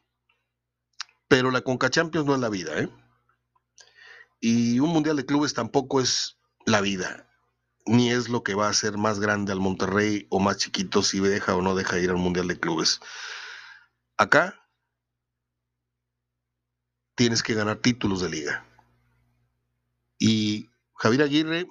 pero 1.29 1.53
la 1.53 1.61
Conca 1.61 1.89
Champions 1.89 2.27
no 2.27 2.35
es 2.35 2.41
la 2.41 2.49
vida, 2.49 2.81
¿eh? 2.81 2.89
Y 4.41 4.81
un 4.81 4.91
Mundial 4.91 5.15
de 5.17 5.27
Clubes 5.27 5.55
tampoco 5.55 6.01
es 6.01 6.37
la 6.67 6.81
vida, 6.81 7.30
ni 7.91 8.13
es 8.13 8.29
lo 8.29 8.45
que 8.45 8.55
va 8.55 8.69
a 8.69 8.71
hacer 8.71 8.99
más 8.99 9.19
grande 9.19 9.51
al 9.51 9.59
Monterrey 9.59 10.29
o 10.31 10.39
más 10.39 10.59
chiquito 10.59 11.03
si 11.03 11.19
deja 11.19 11.57
o 11.57 11.61
no 11.61 11.75
deja 11.75 11.99
ir 11.99 12.11
al 12.11 12.19
Mundial 12.19 12.47
de 12.47 12.61
Clubes. 12.61 13.01
Acá 14.17 14.65
tienes 17.17 17.43
que 17.43 17.55
ganar 17.55 17.79
títulos 17.79 18.21
de 18.21 18.31
liga. 18.31 18.65
Y 20.21 20.71
Javier 20.95 21.23
Aguirre 21.23 21.69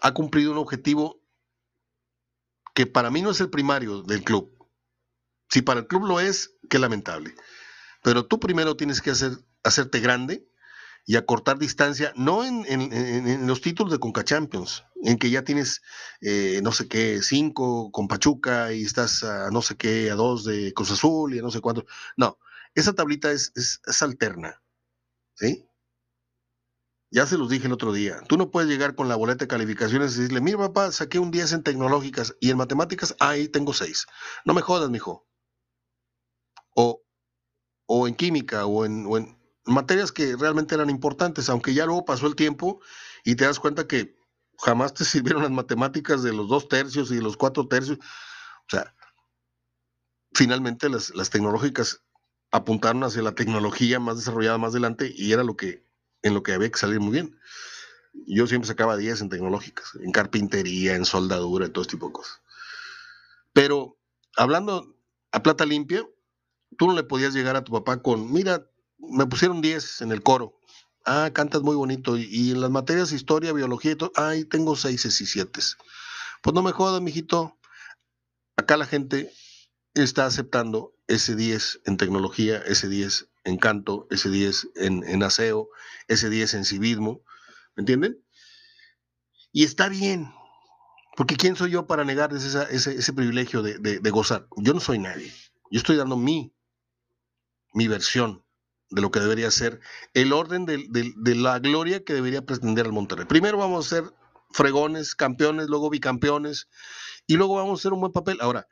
ha 0.00 0.14
cumplido 0.14 0.52
un 0.52 0.58
objetivo 0.58 1.20
que 2.74 2.86
para 2.86 3.10
mí 3.10 3.20
no 3.20 3.30
es 3.30 3.40
el 3.42 3.50
primario 3.50 4.00
del 4.00 4.24
club. 4.24 4.66
Si 5.50 5.60
para 5.60 5.80
el 5.80 5.86
club 5.86 6.04
lo 6.06 6.18
es, 6.18 6.56
qué 6.70 6.78
lamentable. 6.78 7.34
Pero 8.02 8.24
tú 8.24 8.40
primero 8.40 8.74
tienes 8.74 9.02
que 9.02 9.10
hacer, 9.10 9.32
hacerte 9.62 10.00
grande 10.00 10.48
y 11.06 11.16
acortar 11.16 11.58
distancia, 11.58 12.12
no 12.16 12.44
en, 12.44 13.46
los 13.46 13.60
títulos 13.60 13.92
de 13.92 13.98
Conca 13.98 14.24
Champions, 14.24 14.84
en 15.02 15.18
que 15.18 15.30
ya 15.30 15.42
tienes 15.42 15.82
eh, 16.20 16.60
no 16.62 16.72
sé 16.72 16.88
qué, 16.88 17.20
cinco 17.22 17.90
con 17.92 18.08
Pachuca 18.08 18.72
y 18.72 18.82
estás 18.82 19.22
a 19.22 19.50
no 19.50 19.60
sé 19.60 19.76
qué, 19.76 20.10
a 20.10 20.14
dos 20.14 20.44
de 20.44 20.72
Cruz 20.72 20.90
Azul 20.92 21.34
y 21.34 21.38
a 21.38 21.42
no 21.42 21.50
sé 21.50 21.60
cuánto. 21.60 21.84
No, 22.16 22.38
esa 22.74 22.94
tablita 22.94 23.30
es, 23.32 23.52
es, 23.54 23.80
es 23.86 24.02
alterna. 24.02 24.62
¿Sí? 25.36 25.68
Ya 27.10 27.26
se 27.26 27.38
los 27.38 27.48
dije 27.48 27.66
el 27.66 27.72
otro 27.72 27.92
día. 27.92 28.20
Tú 28.28 28.36
no 28.36 28.50
puedes 28.50 28.68
llegar 28.68 28.94
con 28.94 29.08
la 29.08 29.16
boleta 29.16 29.44
de 29.44 29.48
calificaciones 29.48 30.16
y 30.16 30.20
decirle, 30.22 30.40
mira 30.40 30.58
papá, 30.58 30.90
saqué 30.90 31.18
un 31.18 31.30
10 31.30 31.52
en 31.52 31.62
tecnológicas 31.62 32.34
y 32.40 32.50
en 32.50 32.56
matemáticas, 32.56 33.14
ahí 33.20 33.48
tengo 33.48 33.72
6. 33.72 34.06
No 34.44 34.54
me 34.54 34.62
jodas, 34.62 34.90
mijo. 34.90 35.26
O, 36.74 37.02
o 37.86 38.08
en 38.08 38.14
química 38.14 38.66
o 38.66 38.84
en, 38.84 39.06
o 39.06 39.18
en 39.18 39.43
materias 39.66 40.12
que 40.12 40.36
realmente 40.36 40.74
eran 40.74 40.90
importantes, 40.90 41.48
aunque 41.48 41.74
ya 41.74 41.86
luego 41.86 42.04
pasó 42.04 42.26
el 42.26 42.36
tiempo 42.36 42.80
y 43.24 43.36
te 43.36 43.44
das 43.44 43.58
cuenta 43.58 43.86
que 43.86 44.16
jamás 44.58 44.94
te 44.94 45.04
sirvieron 45.04 45.42
las 45.42 45.52
matemáticas 45.52 46.22
de 46.22 46.32
los 46.32 46.48
dos 46.48 46.68
tercios 46.68 47.10
y 47.10 47.16
de 47.16 47.22
los 47.22 47.36
cuatro 47.36 47.68
tercios. 47.68 47.98
O 47.98 48.70
sea, 48.70 48.94
finalmente 50.32 50.88
las, 50.88 51.14
las 51.14 51.30
tecnológicas 51.30 52.02
apuntaron 52.50 53.02
hacia 53.04 53.22
la 53.22 53.34
tecnología 53.34 53.98
más 53.98 54.16
desarrollada 54.16 54.58
más 54.58 54.70
adelante 54.70 55.12
y 55.14 55.32
era 55.32 55.42
lo 55.42 55.56
que 55.56 55.84
en 56.22 56.34
lo 56.34 56.42
que 56.42 56.52
había 56.52 56.70
que 56.70 56.78
salir 56.78 57.00
muy 57.00 57.12
bien. 57.12 57.38
Yo 58.26 58.46
siempre 58.46 58.66
sacaba 58.66 58.96
10 58.96 59.22
en 59.22 59.28
tecnológicas, 59.28 59.94
en 60.00 60.10
carpintería, 60.12 60.94
en 60.94 61.04
soldadura, 61.04 61.68
todo 61.68 61.82
este 61.82 61.96
tipo 61.96 62.06
de 62.06 62.12
cosas. 62.12 62.40
Pero 63.52 63.98
hablando 64.36 64.96
a 65.32 65.42
plata 65.42 65.66
limpia, 65.66 66.08
tú 66.78 66.86
no 66.86 66.94
le 66.94 67.02
podías 67.02 67.34
llegar 67.34 67.56
a 67.56 67.64
tu 67.64 67.72
papá 67.72 68.02
con, 68.02 68.32
mira, 68.32 68.70
me 69.10 69.26
pusieron 69.26 69.60
10 69.60 70.02
en 70.02 70.12
el 70.12 70.22
coro. 70.22 70.58
Ah, 71.04 71.30
cantas 71.32 71.62
muy 71.62 71.76
bonito. 71.76 72.16
Y, 72.16 72.52
en 72.52 72.60
las 72.60 72.70
materias 72.70 73.12
historia, 73.12 73.52
biología 73.52 73.92
y 73.92 73.96
todo, 73.96 74.12
ay, 74.16 74.44
tengo 74.44 74.76
6 74.76 75.04
y 75.04 75.26
7. 75.26 75.60
Pues 76.42 76.54
no 76.54 76.62
me 76.62 76.72
jodas, 76.72 77.00
mijito. 77.02 77.58
Acá 78.56 78.76
la 78.76 78.86
gente 78.86 79.32
está 79.94 80.26
aceptando 80.26 80.94
ese 81.06 81.36
10 81.36 81.82
en 81.84 81.96
tecnología, 81.96 82.58
ese 82.58 82.88
10 82.88 83.28
en 83.44 83.58
canto, 83.58 84.06
ese 84.10 84.30
10 84.30 84.68
en, 84.76 85.22
aseo, 85.22 85.68
ese 86.08 86.30
10 86.30 86.54
en 86.54 86.64
civismo, 86.64 87.22
¿me 87.76 87.82
entienden? 87.82 88.18
Y 89.52 89.64
está 89.64 89.88
bien, 89.88 90.32
porque 91.16 91.36
¿quién 91.36 91.54
soy 91.56 91.70
yo 91.72 91.86
para 91.86 92.04
negarles 92.04 92.44
ese, 92.44 93.12
privilegio 93.12 93.62
de, 93.62 94.10
gozar? 94.10 94.48
Yo 94.56 94.72
no 94.72 94.80
soy 94.80 94.98
nadie, 94.98 95.32
yo 95.70 95.78
estoy 95.78 95.96
dando 95.96 96.16
mi, 96.16 96.54
mi 97.74 97.86
versión 97.86 98.43
de 98.90 99.00
lo 99.02 99.10
que 99.10 99.20
debería 99.20 99.50
ser 99.50 99.80
el 100.12 100.32
orden 100.32 100.66
de, 100.66 100.86
de 100.88 101.34
la 101.34 101.58
gloria 101.58 102.04
que 102.04 102.14
debería 102.14 102.42
pretender 102.42 102.86
el 102.86 102.92
Monterrey. 102.92 103.26
Primero 103.26 103.58
vamos 103.58 103.86
a 103.86 103.96
ser 103.96 104.14
fregones, 104.50 105.14
campeones, 105.14 105.68
luego 105.68 105.90
bicampeones, 105.90 106.68
y 107.26 107.36
luego 107.36 107.56
vamos 107.56 107.78
a 107.78 107.80
hacer 107.80 107.92
un 107.92 108.00
buen 108.00 108.12
papel. 108.12 108.38
Ahora, 108.40 108.68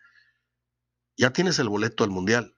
ya 1.17 1.33
tienes 1.33 1.59
el 1.59 1.69
boleto 1.69 2.05
al 2.05 2.11
Mundial. 2.11 2.57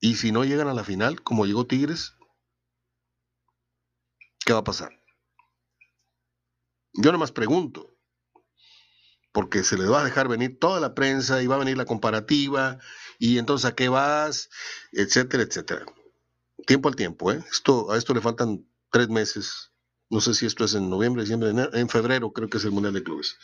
Y 0.00 0.16
si 0.16 0.32
no 0.32 0.44
llegan 0.44 0.68
a 0.68 0.74
la 0.74 0.84
final, 0.84 1.22
como 1.22 1.46
llegó 1.46 1.66
Tigres, 1.66 2.16
¿qué 4.44 4.52
va 4.52 4.60
a 4.60 4.64
pasar? 4.64 4.90
Yo 6.94 7.12
nomás 7.12 7.30
pregunto, 7.30 7.91
porque 9.32 9.64
se 9.64 9.78
les 9.78 9.90
va 9.90 10.02
a 10.02 10.04
dejar 10.04 10.28
venir 10.28 10.58
toda 10.58 10.78
la 10.78 10.94
prensa 10.94 11.42
y 11.42 11.46
va 11.46 11.56
a 11.56 11.58
venir 11.58 11.76
la 11.76 11.86
comparativa, 11.86 12.78
y 13.18 13.38
entonces 13.38 13.64
a 13.64 13.74
qué 13.74 13.88
vas, 13.88 14.50
etcétera, 14.92 15.42
etcétera. 15.42 15.86
Tiempo 16.66 16.88
al 16.88 16.96
tiempo, 16.96 17.32
¿eh? 17.32 17.42
Esto, 17.50 17.90
a 17.90 17.96
esto 17.96 18.14
le 18.14 18.20
faltan 18.20 18.66
tres 18.90 19.08
meses. 19.08 19.72
No 20.10 20.20
sé 20.20 20.34
si 20.34 20.44
esto 20.46 20.64
es 20.64 20.74
en 20.74 20.90
noviembre, 20.90 21.22
diciembre, 21.22 21.52
en 21.72 21.88
febrero, 21.88 22.32
creo 22.32 22.48
que 22.48 22.58
es 22.58 22.64
el 22.64 22.72
Mundial 22.72 22.92
de 22.92 23.02
Clubes. 23.02 23.36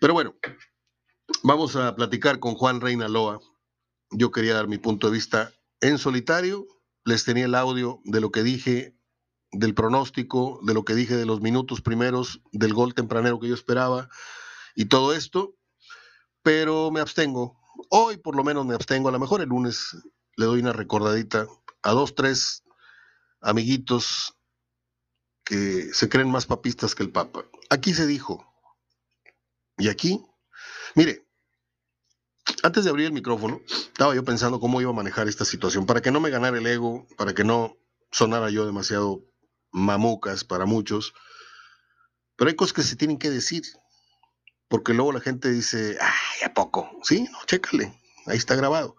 Pero 0.00 0.12
bueno, 0.12 0.34
vamos 1.42 1.76
a 1.76 1.94
platicar 1.94 2.40
con 2.40 2.54
Juan 2.54 2.80
Reina 2.80 3.08
Loa, 3.08 3.40
yo 4.10 4.32
quería 4.32 4.54
dar 4.54 4.66
mi 4.66 4.78
punto 4.78 5.06
de 5.06 5.12
vista 5.12 5.52
en 5.80 5.98
solitario. 5.98 6.66
Les 7.04 7.24
tenía 7.24 7.46
el 7.46 7.54
audio 7.54 8.00
de 8.04 8.20
lo 8.20 8.30
que 8.30 8.42
dije 8.42 8.96
del 9.52 9.74
pronóstico, 9.74 10.60
de 10.64 10.74
lo 10.74 10.84
que 10.84 10.94
dije 10.94 11.16
de 11.16 11.26
los 11.26 11.40
minutos 11.40 11.80
primeros, 11.80 12.42
del 12.52 12.74
gol 12.74 12.94
tempranero 12.94 13.38
que 13.38 13.48
yo 13.48 13.54
esperaba 13.54 14.08
y 14.74 14.86
todo 14.86 15.14
esto, 15.14 15.54
pero 16.42 16.90
me 16.90 17.00
abstengo. 17.00 17.58
Hoy 17.88 18.16
por 18.16 18.36
lo 18.36 18.44
menos 18.44 18.66
me 18.66 18.74
abstengo, 18.74 19.08
a 19.08 19.12
lo 19.12 19.18
mejor 19.18 19.40
el 19.40 19.48
lunes 19.48 19.96
le 20.36 20.46
doy 20.46 20.60
una 20.60 20.72
recordadita 20.72 21.46
a 21.82 21.90
dos, 21.92 22.14
tres 22.14 22.62
amiguitos 23.40 24.36
que 25.44 25.92
se 25.92 26.08
creen 26.08 26.30
más 26.30 26.46
papistas 26.46 26.94
que 26.94 27.02
el 27.02 27.10
Papa. 27.10 27.44
Aquí 27.70 27.94
se 27.94 28.06
dijo, 28.06 28.46
y 29.78 29.88
aquí, 29.88 30.24
mire, 30.94 31.26
antes 32.62 32.84
de 32.84 32.90
abrir 32.90 33.06
el 33.06 33.12
micrófono, 33.12 33.60
estaba 33.66 34.14
yo 34.14 34.24
pensando 34.24 34.60
cómo 34.60 34.80
iba 34.80 34.90
a 34.90 34.94
manejar 34.94 35.28
esta 35.28 35.44
situación, 35.44 35.86
para 35.86 36.02
que 36.02 36.10
no 36.10 36.20
me 36.20 36.30
ganara 36.30 36.58
el 36.58 36.66
ego, 36.66 37.06
para 37.16 37.34
que 37.34 37.44
no 37.44 37.76
sonara 38.10 38.50
yo 38.50 38.66
demasiado 38.66 39.24
mamucas 39.72 40.44
para 40.44 40.66
muchos. 40.66 41.14
Pero 42.36 42.50
hay 42.50 42.56
cosas 42.56 42.72
que 42.72 42.82
se 42.82 42.96
tienen 42.96 43.18
que 43.18 43.30
decir, 43.30 43.62
porque 44.70 44.94
luego 44.94 45.12
la 45.12 45.20
gente 45.20 45.50
dice, 45.50 45.98
ay, 46.00 46.46
¿a 46.46 46.54
poco? 46.54 46.88
Sí, 47.02 47.28
no, 47.32 47.44
chécale, 47.44 47.92
ahí 48.26 48.36
está 48.36 48.54
grabado. 48.54 48.96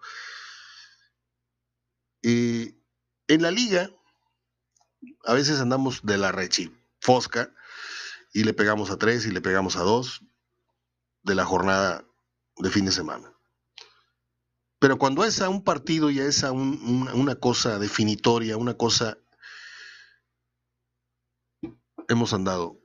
Y 2.20 2.74
en 3.26 3.40
la 3.40 3.50
liga, 3.50 3.90
a 5.24 5.32
veces 5.32 5.60
andamos 5.60 6.02
de 6.04 6.18
la 6.18 6.30
rechi 6.30 6.70
fosca 7.00 7.54
y 8.34 8.44
le 8.44 8.52
pegamos 8.52 8.90
a 8.90 8.98
tres 8.98 9.24
y 9.24 9.30
le 9.30 9.40
pegamos 9.40 9.76
a 9.76 9.80
dos 9.80 10.22
de 11.22 11.34
la 11.34 11.46
jornada 11.46 12.04
de 12.58 12.70
fin 12.70 12.84
de 12.84 12.92
semana. 12.92 13.32
Pero 14.78 14.98
cuando 14.98 15.24
es 15.24 15.40
a 15.40 15.48
un 15.48 15.64
partido 15.64 16.10
y 16.10 16.18
es 16.18 16.44
a 16.44 16.52
una 16.52 17.36
cosa 17.36 17.78
definitoria, 17.78 18.58
una 18.58 18.74
cosa, 18.74 19.16
hemos 22.08 22.34
andado 22.34 22.81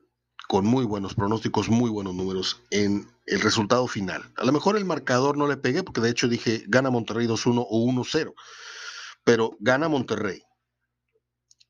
con 0.47 0.65
muy 0.65 0.86
buenos 0.86 1.13
pronósticos, 1.13 1.69
muy 1.69 1.89
buenos 1.89 2.15
números 2.15 2.62
en 2.69 3.10
el 3.25 3.41
resultado 3.41 3.88
final. 3.88 4.31
A 4.38 4.45
lo 4.45 4.51
mejor 4.51 4.77
el 4.77 4.86
marcador 4.86 5.38
no 5.38 5.47
le 5.47 5.57
pegué, 5.57 5.83
porque 5.83 6.01
de 6.01 6.10
hecho 6.10 6.27
dije 6.27 6.63
gana 6.67 6.89
Monterrey 6.89 7.27
2-1 7.27 7.65
o 7.69 7.86
1-0, 7.86 8.33
pero 9.23 9.57
gana 9.60 9.89
Monterrey. 9.89 10.43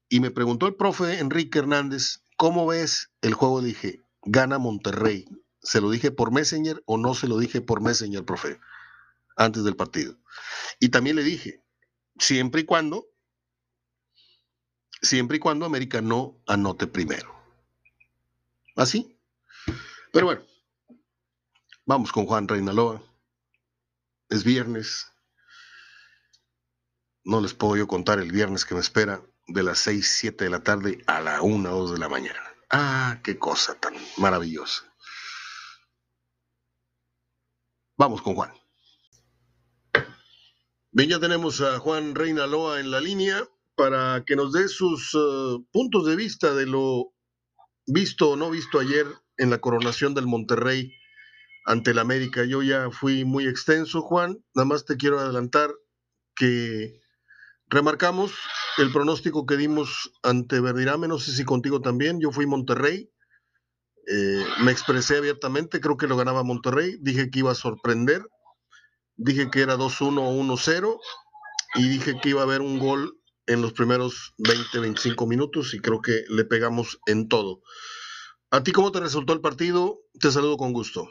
Y 0.09 0.19
me 0.19 0.31
preguntó 0.31 0.67
el 0.67 0.75
profe 0.75 1.19
Enrique 1.19 1.59
Hernández, 1.59 2.21
¿cómo 2.37 2.65
ves 2.67 3.11
el 3.21 3.33
juego? 3.33 3.61
Dije, 3.61 4.01
gana 4.23 4.57
Monterrey. 4.57 5.25
¿Se 5.61 5.81
lo 5.81 5.89
dije 5.89 6.11
por 6.11 6.31
Messenger 6.31 6.81
o 6.85 6.97
no 6.97 7.13
se 7.13 7.27
lo 7.27 7.37
dije 7.37 7.61
por 7.61 7.81
Messenger, 7.81 8.23
profe? 8.23 8.59
antes 9.37 9.63
del 9.63 9.75
partido. 9.75 10.17
Y 10.79 10.89
también 10.89 11.15
le 11.15 11.23
dije, 11.23 11.63
siempre 12.19 12.61
y 12.61 12.65
cuando, 12.65 13.07
siempre 15.01 15.37
y 15.37 15.39
cuando 15.39 15.65
América 15.65 16.01
no 16.01 16.41
anote 16.47 16.87
primero. 16.87 17.36
Así. 18.77 19.19
Pero 20.13 20.27
bueno, 20.27 20.41
Vamos 21.87 22.11
con 22.11 22.25
Juan 22.25 22.49
Reinaloa. 22.49 23.01
Es 24.27 24.43
viernes. 24.43 25.09
No 27.23 27.39
les 27.39 27.53
puedo 27.53 27.77
yo 27.77 27.87
contar 27.87 28.19
el 28.19 28.29
viernes 28.29 28.65
que 28.65 28.75
me 28.75 28.81
espera 28.81 29.21
de 29.47 29.63
las 29.63 29.79
6, 29.79 30.05
7 30.19 30.43
de 30.43 30.49
la 30.49 30.63
tarde 30.63 31.01
a 31.07 31.21
la 31.21 31.41
1 31.41 31.71
o 31.71 31.79
2 31.83 31.93
de 31.93 31.97
la 31.97 32.09
mañana. 32.09 32.43
Ah, 32.69 33.21
qué 33.23 33.39
cosa 33.39 33.79
tan 33.79 33.93
maravillosa. 34.17 34.83
Vamos 37.95 38.21
con 38.21 38.35
Juan. 38.35 38.51
Bien, 40.91 41.09
ya 41.09 41.21
tenemos 41.21 41.61
a 41.61 41.79
Juan 41.79 42.15
Reinaloa 42.15 42.81
en 42.81 42.91
la 42.91 42.99
línea 42.99 43.47
para 43.75 44.25
que 44.25 44.35
nos 44.35 44.51
dé 44.51 44.67
sus 44.67 45.15
uh, 45.15 45.65
puntos 45.71 46.05
de 46.05 46.17
vista 46.17 46.53
de 46.53 46.65
lo 46.65 47.13
visto 47.87 48.31
o 48.31 48.35
no 48.35 48.51
visto 48.51 48.79
ayer 48.79 49.07
en 49.37 49.49
la 49.49 49.59
coronación 49.59 50.13
del 50.13 50.27
Monterrey 50.27 50.93
ante 51.65 51.91
el 51.91 51.99
América. 51.99 52.43
Yo 52.43 52.61
ya 52.61 52.91
fui 52.91 53.25
muy 53.25 53.47
extenso, 53.47 54.01
Juan. 54.01 54.43
Nada 54.53 54.65
más 54.65 54.85
te 54.85 54.97
quiero 54.97 55.19
adelantar 55.19 55.73
que 56.35 57.01
remarcamos 57.67 58.33
el 58.77 58.91
pronóstico 58.91 59.45
que 59.45 59.57
dimos 59.57 60.11
ante 60.21 60.59
Verdirame, 60.59 61.07
no 61.07 61.17
sé 61.17 61.31
si 61.31 61.43
contigo 61.43 61.81
también. 61.81 62.19
Yo 62.19 62.31
fui 62.31 62.45
Monterrey. 62.45 63.11
Eh, 64.09 64.45
me 64.63 64.71
expresé 64.71 65.17
abiertamente, 65.17 65.81
creo 65.81 65.97
que 65.97 66.07
lo 66.07 66.15
ganaba 66.15 66.43
Monterrey. 66.43 66.97
Dije 67.01 67.29
que 67.29 67.39
iba 67.39 67.51
a 67.51 67.55
sorprender. 67.55 68.21
Dije 69.15 69.49
que 69.49 69.61
era 69.61 69.77
2-1 69.77 70.19
o 70.19 70.31
1-0. 70.31 70.99
Y 71.75 71.89
dije 71.89 72.19
que 72.21 72.29
iba 72.29 72.41
a 72.41 72.45
haber 72.45 72.61
un 72.61 72.79
gol 72.79 73.19
en 73.47 73.61
los 73.61 73.73
primeros 73.73 74.33
20, 74.37 74.79
25 74.79 75.25
minutos. 75.25 75.73
Y 75.73 75.79
creo 75.79 76.01
que 76.01 76.23
le 76.29 76.45
pegamos 76.45 76.99
en 77.07 77.27
todo. 77.27 77.61
¿A 78.51 78.63
ti 78.63 78.71
cómo 78.71 78.91
te 78.91 78.99
resultó 78.99 79.33
el 79.33 79.41
partido? 79.41 79.99
Te 80.19 80.31
saludo 80.31 80.57
con 80.57 80.71
gusto. 80.71 81.03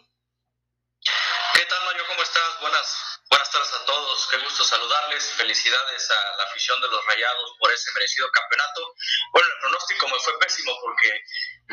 ¿Qué 1.54 1.64
tal, 1.68 1.84
Mario? 1.84 2.04
¿Cómo 2.08 2.22
estás? 2.22 2.60
Buenas, 2.60 3.20
buenas 3.28 3.50
tardes 3.50 3.72
a 3.74 3.84
todos. 3.84 4.28
Qué 4.30 4.38
gusto 4.38 4.64
saludarles. 4.64 5.24
Felicidades 5.36 6.10
a 6.10 6.36
la 6.36 6.44
afición 6.44 6.80
de 6.80 6.88
los 6.88 7.04
Rayados 7.06 7.52
por 7.58 7.72
ese 7.72 7.92
merecido 7.92 8.28
campeonato. 8.32 8.94
Bueno, 9.32 9.48
el 9.48 9.60
pronóstico 9.60 10.08
me 10.08 10.18
fue 10.20 10.38
pésimo 10.38 10.72
porque 10.80 11.20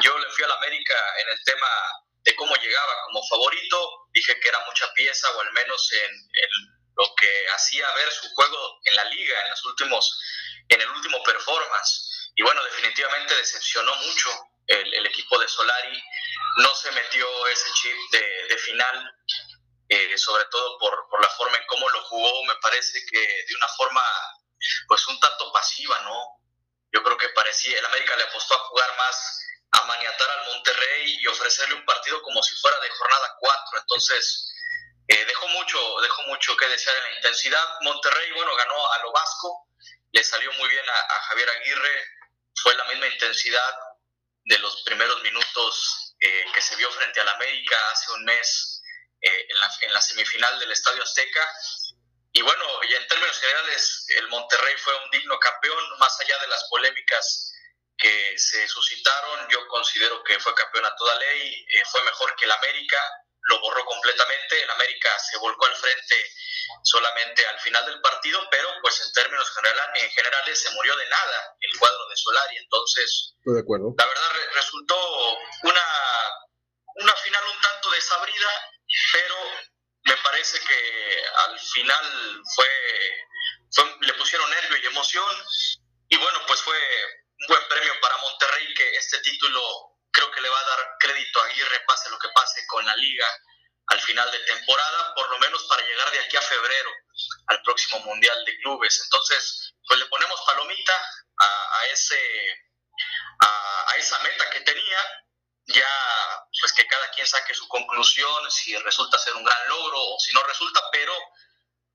yo 0.04 0.18
le 0.20 0.30
fui 0.32 0.44
a 0.44 0.48
la 0.48 0.56
América 0.56 0.96
en 1.24 1.30
el 1.30 1.44
tema 1.44 1.68
de 2.24 2.36
cómo 2.36 2.56
llegaba 2.56 2.94
como 3.06 3.26
favorito. 3.28 4.08
Dije 4.14 4.40
que 4.40 4.50
era 4.50 4.60
mucha 4.66 4.92
pieza, 4.94 5.32
o 5.32 5.42
al 5.42 5.54
menos 5.54 5.92
en, 5.94 6.12
en 6.12 6.52
lo 6.96 7.16
que 7.16 7.48
hacía 7.56 7.88
ver 7.96 8.12
su 8.12 8.28
juego 8.36 8.80
en 8.86 8.96
la 8.96 9.06
liga, 9.06 9.42
en 9.44 9.50
los 9.50 9.66
últimos, 9.66 10.20
en 10.70 10.82
el 10.82 10.90
último 10.90 11.22
performance. 11.24 12.32
Y 12.36 12.44
bueno, 12.44 12.64
definitivamente 12.64 13.36
decepcionó 13.36 13.96
mucho 13.96 14.30
el, 14.68 15.06
equipo 15.06 15.38
de 15.40 15.48
Solari 15.48 16.04
no 16.58 16.74
se 16.76 16.92
metió 16.92 17.48
ese 17.48 17.72
chip 17.74 17.96
de, 18.12 18.58
final, 18.58 19.16
eh, 19.90 20.18
sobre 20.18 20.46
todo 20.46 20.78
por, 20.80 21.08
por, 21.10 21.22
la 21.22 21.30
forma 21.30 21.58
en 21.58 21.66
cómo 21.68 21.90
lo 21.90 22.04
jugó, 22.06 22.44
me 22.46 22.56
parece 22.58 23.00
que 23.06 23.20
de 23.20 23.56
una 23.58 23.68
forma 23.70 24.02
pues 24.88 25.06
un 25.08 25.20
tanto 25.20 25.52
pasiva, 25.52 26.00
¿no? 26.02 26.40
Yo 26.94 27.04
creo 27.04 27.18
que 27.18 27.30
parecía, 27.30 27.78
el 27.78 27.86
América 27.86 28.16
le 28.16 28.24
apostó 28.24 28.54
a 28.54 28.60
jugar 28.60 28.98
más, 28.98 29.40
a 29.72 29.84
maniatar 29.86 30.30
al 30.30 30.46
Monterrey 30.54 31.18
y 31.20 31.28
ofrecerle 31.28 31.76
un 31.76 31.86
partido 31.86 32.22
como 32.22 32.42
si 32.44 32.56
fuera 32.58 32.80
de 32.80 32.90
jornada 32.90 33.36
4, 33.40 33.80
entonces 33.80 34.54
eh, 35.08 35.26
dejó 35.26 35.48
mucho, 35.50 35.80
dejó 36.02 36.24
mucho 36.24 36.56
que 36.58 36.68
desear 36.68 36.96
en 36.98 37.04
la 37.04 37.16
intensidad. 37.18 37.66
Monterrey, 37.82 38.32
bueno, 38.32 38.56
ganó 38.56 38.92
a 38.92 38.98
lo 39.00 39.12
vasco, 39.12 39.68
le 40.12 40.24
salió 40.24 40.52
muy 40.54 40.70
bien 40.70 40.86
a, 40.90 41.20
Javier 41.28 41.50
Aguirre, 41.50 42.06
fue 42.62 42.76
la 42.76 42.86
misma 42.86 43.08
intensidad, 43.08 43.76
de 44.46 44.58
los 44.60 44.84
primeros 44.84 45.22
minutos 45.24 46.16
eh, 46.20 46.46
que 46.54 46.62
se 46.62 46.76
vio 46.76 46.92
frente 46.92 47.22
al 47.22 47.30
América 47.30 47.78
hace 47.92 48.12
un 48.12 48.26
mes 48.26 48.82
eh, 49.22 49.48
en, 49.50 49.60
la, 49.60 49.72
en, 49.82 49.94
la, 49.94 50.02
semifinal 50.02 50.60
del 50.60 50.72
Estadio 50.72 51.02
Azteca. 51.02 51.48
Y 52.34 52.42
bueno, 52.42 52.66
y 52.90 52.94
en 52.94 53.08
términos 53.08 53.40
generales, 53.40 54.06
el 54.18 54.28
Monterrey 54.28 54.76
fue 54.78 54.96
un 55.04 55.10
digno 55.12 55.40
campeón, 55.40 55.98
más 56.00 56.20
allá 56.20 56.38
de 56.40 56.48
las 56.48 56.64
polémicas 56.66 57.54
que 57.98 58.38
se 58.38 58.68
suscitaron, 58.68 59.48
yo 59.50 59.66
considero 59.68 60.24
que 60.24 60.40
fue 60.40 60.54
campeón 60.56 60.86
a 60.86 60.96
toda 60.96 61.16
ley, 61.16 61.66
eh, 61.70 61.84
fue 61.92 62.04
mejor 62.04 62.36
que 62.36 62.46
el 62.46 62.52
América, 62.52 62.98
lo 63.44 63.60
borró 63.60 63.84
completamente, 63.86 64.62
el 64.62 64.70
América 64.70 65.10
se 65.20 65.38
volcó 65.38 65.66
al 65.66 65.76
frente 65.76 66.16
solamente 66.84 67.46
al 67.46 67.60
final 67.60 67.86
del 67.86 68.02
partido, 68.02 68.40
pero 68.50 68.70
pues 68.82 69.02
en 69.06 69.12
términos 69.14 69.50
general, 69.54 69.92
en 69.96 70.10
generales 70.12 70.62
se 70.62 70.72
murió 70.72 70.96
de 70.96 71.08
nada 71.10 71.56
el 71.60 71.80
cuadro 71.80 72.08
de 72.08 72.18
Solari, 72.18 72.58
entonces 72.58 73.36
de 73.46 73.60
acuerdo. 73.60 73.94
la 73.98 74.06
verdad 74.06 74.32
resultó 74.54 75.38
una, 75.64 75.86
una 76.96 77.16
final 77.16 77.44
un 77.54 77.62
tanto 77.62 77.92
desabrida, 77.92 78.72
pero 79.12 79.36
me 80.06 80.18
parece 80.18 80.60
que 80.60 81.24
al 81.48 81.60
final 81.60 82.42
fue, 82.56 82.68
fue 83.74 83.98
le 84.02 84.14
pusieron 84.14 84.50
nervio 84.50 84.78
y 84.78 84.86
emoción. 84.86 85.36
Y 86.10 86.18
bueno, 86.18 86.40
pues 86.48 86.62
fue 86.62 86.76
un 86.76 87.48
buen 87.48 87.68
premio 87.70 87.94
para 88.02 88.18
Monterrey 88.18 88.74
que 88.74 88.96
este 88.96 89.20
título 89.20 89.93
creo 90.14 90.32
que 90.32 90.42
le 90.42 90.50
va 90.50 90.60
a 90.60 90.64
dar 90.64 90.98
crédito 91.00 91.42
a 91.42 91.46
Aguirre, 91.46 91.80
pase 91.88 92.10
lo 92.10 92.20
que 92.20 92.30
pase 92.30 92.66
con 92.68 92.86
la 92.86 92.96
liga 92.96 93.28
al 93.88 94.00
final 94.00 94.32
de 94.32 94.40
temporada, 94.40 95.14
por 95.16 95.30
lo 95.30 95.40
menos 95.40 95.64
para 95.64 95.82
llegar 95.84 96.10
de 96.12 96.20
aquí 96.20 96.38
a 96.38 96.42
febrero 96.42 96.90
al 97.48 97.62
próximo 97.64 98.00
Mundial 98.00 98.46
de 98.46 98.58
Clubes. 98.60 99.02
Entonces, 99.04 99.74
pues 99.86 100.00
le 100.00 100.06
ponemos 100.06 100.40
palomita 100.46 100.94
a, 101.38 101.86
ese, 101.88 102.18
a, 103.40 103.96
esa 103.98 104.20
meta 104.20 104.50
que 104.52 104.62
tenía, 104.62 105.00
ya 105.66 106.46
pues 106.62 106.72
que 106.74 106.88
cada 106.88 107.10
quien 107.12 107.28
saque 107.28 107.54
su 107.54 107.68
conclusión, 107.68 108.52
si 108.52 108.78
resulta 108.78 109.20
ser 109.20 109.34
un 109.36 109.44
gran 109.44 109.68
logro 109.68 109.98
o 110.00 110.20
si 110.20 110.34
no 110.34 110.44
resulta, 110.44 110.82
pero 110.92 111.14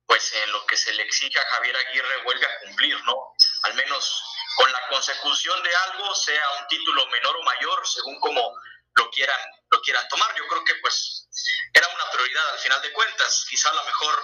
pues 0.07 0.33
en 0.35 0.53
lo 0.53 0.67
que 0.67 0.77
se 0.77 0.93
le 0.95 1.03
exige 1.03 1.39
a 1.39 1.47
Javier 1.47 1.77
Aguirre 1.77 2.23
vuelve 2.25 2.47
a 2.47 2.59
cumplir, 2.61 3.03
¿no? 3.05 3.35
Al 3.65 3.75
menos 3.75 4.23
con 4.59 4.73
la 4.73 4.89
consecución 4.89 5.63
de 5.63 5.77
algo, 5.77 6.13
sea 6.17 6.43
un 6.61 6.67
título 6.67 7.07
menor 7.07 7.37
o 7.37 7.43
mayor, 7.45 7.87
según 7.87 8.19
como 8.19 8.57
lo 8.97 9.09
quieran, 9.13 9.39
lo 9.71 9.81
quieran 9.81 10.09
tomar. 10.09 10.35
Yo 10.37 10.49
creo 10.49 10.65
que 10.65 10.75
pues 10.83 11.29
era 11.73 11.87
una 11.87 12.11
prioridad 12.11 12.49
al 12.51 12.59
final 12.59 12.83
de 12.83 12.93
cuentas, 12.93 13.47
quizá 13.49 13.71
a 13.71 13.75
lo 13.75 13.85
mejor 13.85 14.21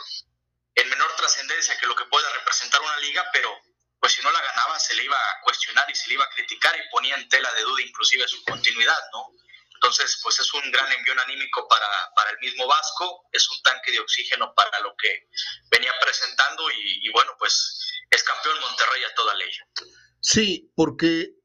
en 0.74 0.88
menor 0.88 1.14
trascendencia 1.14 1.78
que 1.78 1.86
lo 1.86 1.94
que 1.94 2.06
pueda 2.06 2.28
representar 2.32 2.80
una 2.80 2.96
liga, 2.98 3.24
pero 3.32 3.56
pues 4.00 4.12
si 4.12 4.22
no 4.22 4.32
la 4.32 4.40
ganaba 4.40 4.76
se 4.80 4.96
le 4.96 5.04
iba 5.04 5.16
a 5.16 5.40
cuestionar 5.42 5.88
y 5.88 5.94
se 5.94 6.08
le 6.08 6.14
iba 6.14 6.24
a 6.24 6.30
criticar 6.30 6.76
y 6.76 6.90
ponía 6.90 7.14
en 7.14 7.28
tela 7.28 7.52
de 7.52 7.62
duda 7.62 7.82
inclusive 7.82 8.26
su 8.26 8.42
continuidad, 8.42 9.00
¿no? 9.12 9.30
Entonces, 9.74 10.18
pues 10.20 10.40
es 10.40 10.52
un 10.54 10.68
gran 10.72 10.90
envío 10.90 11.14
anímico 11.22 11.68
para, 11.68 11.86
para 12.16 12.30
el 12.30 12.38
mismo 12.38 12.66
Vasco, 12.66 13.28
es 13.30 13.48
un 13.50 13.62
tanque 13.62 13.92
de 13.92 14.00
oxígeno 14.00 14.52
para 14.52 14.80
lo 14.80 14.96
que 14.96 15.28
venía 15.70 15.92
presentando 16.00 16.68
y, 16.72 17.06
y 17.06 17.12
bueno, 17.12 17.36
pues 17.38 18.04
es 18.10 18.22
campeón 18.24 18.58
Monterrey 18.58 19.04
a 19.04 19.14
toda 19.14 19.34
ley. 19.34 19.52
Sí, 20.24 20.72
porque 20.74 21.36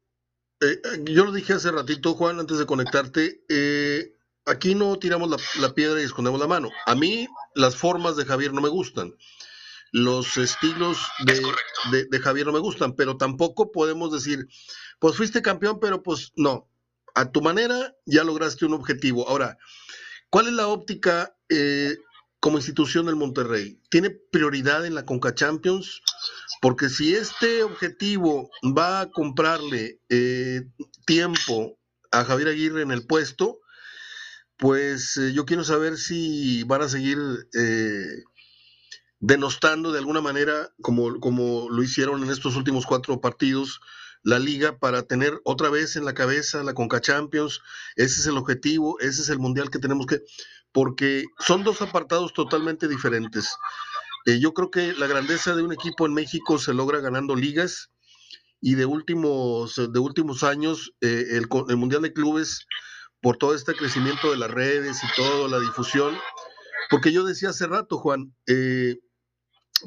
eh, 0.62 0.80
yo 1.04 1.26
lo 1.26 1.32
dije 1.32 1.52
hace 1.52 1.70
ratito, 1.70 2.14
Juan, 2.14 2.40
antes 2.40 2.56
de 2.56 2.64
conectarte, 2.64 3.44
eh, 3.50 4.14
aquí 4.46 4.74
no 4.74 4.98
tiramos 4.98 5.28
la, 5.28 5.36
la, 5.60 5.74
piedra 5.74 6.00
y 6.00 6.04
escondemos 6.04 6.40
la 6.40 6.46
mano. 6.46 6.70
A 6.86 6.94
mí 6.94 7.28
las 7.54 7.76
formas 7.76 8.16
de 8.16 8.24
Javier 8.24 8.54
no 8.54 8.62
me 8.62 8.70
gustan, 8.70 9.14
los 9.92 10.38
estilos 10.38 10.96
de, 11.26 11.42
de, 11.90 12.06
de, 12.06 12.18
Javier 12.20 12.46
no 12.46 12.54
me 12.54 12.58
gustan, 12.58 12.96
pero 12.96 13.18
tampoco 13.18 13.70
podemos 13.70 14.12
decir, 14.12 14.48
pues 14.98 15.14
fuiste 15.14 15.42
campeón, 15.42 15.78
pero 15.78 16.02
pues 16.02 16.32
no, 16.36 16.66
a 17.14 17.30
tu 17.30 17.42
manera 17.42 17.94
ya 18.06 18.24
lograste 18.24 18.64
un 18.64 18.72
objetivo. 18.72 19.28
Ahora, 19.28 19.58
¿cuál 20.30 20.46
es 20.46 20.54
la 20.54 20.68
óptica 20.68 21.36
eh, 21.50 21.98
como 22.40 22.58
institución 22.58 23.06
del 23.06 23.16
Monterrey? 23.16 23.80
¿Tiene 23.90 24.10
prioridad 24.10 24.84
en 24.86 24.94
la 24.94 25.04
Conca 25.04 25.34
Champions? 25.34 26.02
Porque 26.60 26.88
si 26.88 27.14
este 27.14 27.62
objetivo 27.62 28.50
va 28.76 29.02
a 29.02 29.10
comprarle 29.10 30.00
eh, 30.08 30.62
tiempo 31.06 31.78
a 32.10 32.24
Javier 32.24 32.48
Aguirre 32.48 32.82
en 32.82 32.90
el 32.90 33.06
puesto, 33.06 33.60
pues 34.56 35.16
eh, 35.16 35.32
yo 35.32 35.46
quiero 35.46 35.64
saber 35.64 35.96
si 35.96 36.64
van 36.64 36.82
a 36.82 36.88
seguir 36.88 37.18
eh, 37.54 38.24
denostando 39.18 39.92
de 39.92 39.98
alguna 39.98 40.20
manera, 40.20 40.70
como, 40.82 41.18
como 41.20 41.68
lo 41.70 41.82
hicieron 41.82 42.22
en 42.22 42.30
estos 42.30 42.56
últimos 42.56 42.84
cuatro 42.84 43.20
partidos, 43.20 43.80
la 44.22 44.38
liga 44.38 44.78
para 44.78 45.04
tener 45.04 45.40
otra 45.44 45.70
vez 45.70 45.96
en 45.96 46.04
la 46.04 46.14
cabeza 46.14 46.62
la 46.62 46.74
Conca 46.74 47.00
Champions. 47.00 47.60
Ese 47.96 48.20
es 48.20 48.26
el 48.26 48.36
objetivo, 48.36 48.98
ese 49.00 49.22
es 49.22 49.28
el 49.30 49.38
mundial 49.38 49.70
que 49.70 49.78
tenemos 49.78 50.06
que, 50.06 50.22
porque 50.72 51.24
son 51.38 51.64
dos 51.64 51.82
apartados 51.82 52.32
totalmente 52.32 52.88
diferentes. 52.88 53.56
Eh, 54.26 54.38
yo 54.38 54.52
creo 54.52 54.70
que 54.70 54.92
la 54.94 55.06
grandeza 55.06 55.54
de 55.54 55.62
un 55.62 55.72
equipo 55.72 56.06
en 56.06 56.14
México 56.14 56.58
se 56.58 56.74
logra 56.74 57.00
ganando 57.00 57.34
ligas 57.34 57.90
y 58.60 58.74
de 58.74 58.84
últimos, 58.84 59.76
de 59.76 59.98
últimos 59.98 60.42
años 60.42 60.92
eh, 61.00 61.24
el, 61.30 61.48
el, 61.68 61.76
Mundial 61.76 62.02
de 62.02 62.12
Clubes, 62.12 62.66
por 63.22 63.36
todo 63.36 63.54
este 63.54 63.74
crecimiento 63.74 64.30
de 64.30 64.36
las 64.36 64.50
redes 64.50 65.02
y 65.02 65.06
toda 65.16 65.48
la 65.48 65.58
difusión, 65.58 66.16
porque 66.90 67.12
yo 67.12 67.24
decía 67.24 67.50
hace 67.50 67.66
rato, 67.66 67.98
Juan, 67.98 68.34
eh, 68.46 68.96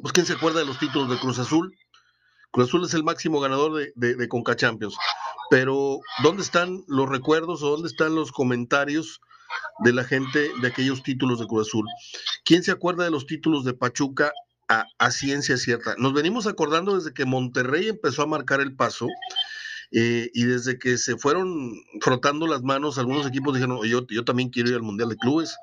pues 0.02 0.14
quién 0.14 0.26
se 0.26 0.34
acuerda 0.34 0.60
de 0.60 0.66
los 0.66 0.80
títulos 0.80 1.10
de 1.10 1.20
Cruz 1.20 1.40
Azul. 1.40 1.76
Cruz 2.52 2.68
Azul 2.68 2.86
es 2.86 2.94
el 2.94 3.04
máximo 3.04 3.40
ganador 3.40 3.74
de, 3.74 3.94
de, 3.96 4.16
de 4.16 4.28
Conca 4.28 4.56
Champions, 4.56 4.96
pero 5.50 6.00
¿dónde 6.24 6.44
están 6.44 6.84
los 6.88 7.10
recuerdos 7.10 7.62
o 7.64 7.70
dónde 7.70 7.88
están 7.88 8.16
los 8.16 8.32
comentarios 8.32 9.20
de 9.80 9.94
la 9.94 10.04
gente 10.04 10.52
de 10.62 10.68
aquellos 10.68 11.04
títulos 11.04 11.40
de 11.40 11.48
Cruz 11.48 11.68
Azul. 11.68 11.86
¿Quién 12.46 12.64
se 12.64 12.72
acuerda 12.72 13.04
de 13.04 13.12
los 13.12 13.26
títulos 13.26 13.64
de 13.64 13.74
Pachuca 13.74 14.32
a, 14.70 15.12
ciencia 15.12 15.58
cierta? 15.58 15.96
Nos 15.98 16.14
venimos 16.14 16.48
acordando 16.48 16.96
desde 16.96 17.14
que 17.14 17.26
Monterrey 17.26 17.90
empezó 17.90 18.24
a 18.24 18.28
marcar 18.28 18.62
el 18.62 18.76
paso 18.76 19.08
eh, 19.92 20.32
y 20.34 20.46
desde 20.46 20.80
que 20.80 20.98
se 20.98 21.18
fueron 21.18 21.74
frotando 22.02 22.48
las 22.48 22.64
manos, 22.64 22.98
algunos 22.98 23.28
equipos 23.28 23.54
dijeron, 23.54 23.80
yo, 23.86 24.08
yo 24.08 24.26
también 24.26 24.50
quiero 24.50 24.70
ir 24.70 24.76
al 24.76 24.82
Mundial 24.82 25.10
de 25.10 25.18
Clubes, 25.18 25.56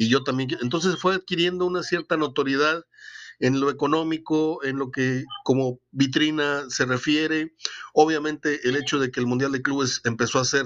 y 0.00 0.08
yo 0.08 0.24
también 0.24 0.56
Entonces 0.62 0.96
fue 0.96 1.14
adquiriendo 1.14 1.66
una 1.66 1.82
cierta 1.82 2.16
notoriedad 2.16 2.84
en 3.38 3.60
lo 3.60 3.70
económico, 3.70 4.64
en 4.64 4.78
lo 4.78 4.90
que 4.90 5.24
como 5.44 5.78
vitrina 5.90 6.64
se 6.70 6.86
refiere. 6.86 7.54
Obviamente 7.92 8.66
el 8.68 8.76
hecho 8.76 8.98
de 8.98 9.10
que 9.10 9.20
el 9.20 9.26
Mundial 9.26 9.52
de 9.52 9.60
Clubes 9.60 10.00
empezó 10.04 10.38
a 10.38 10.44
ser 10.46 10.64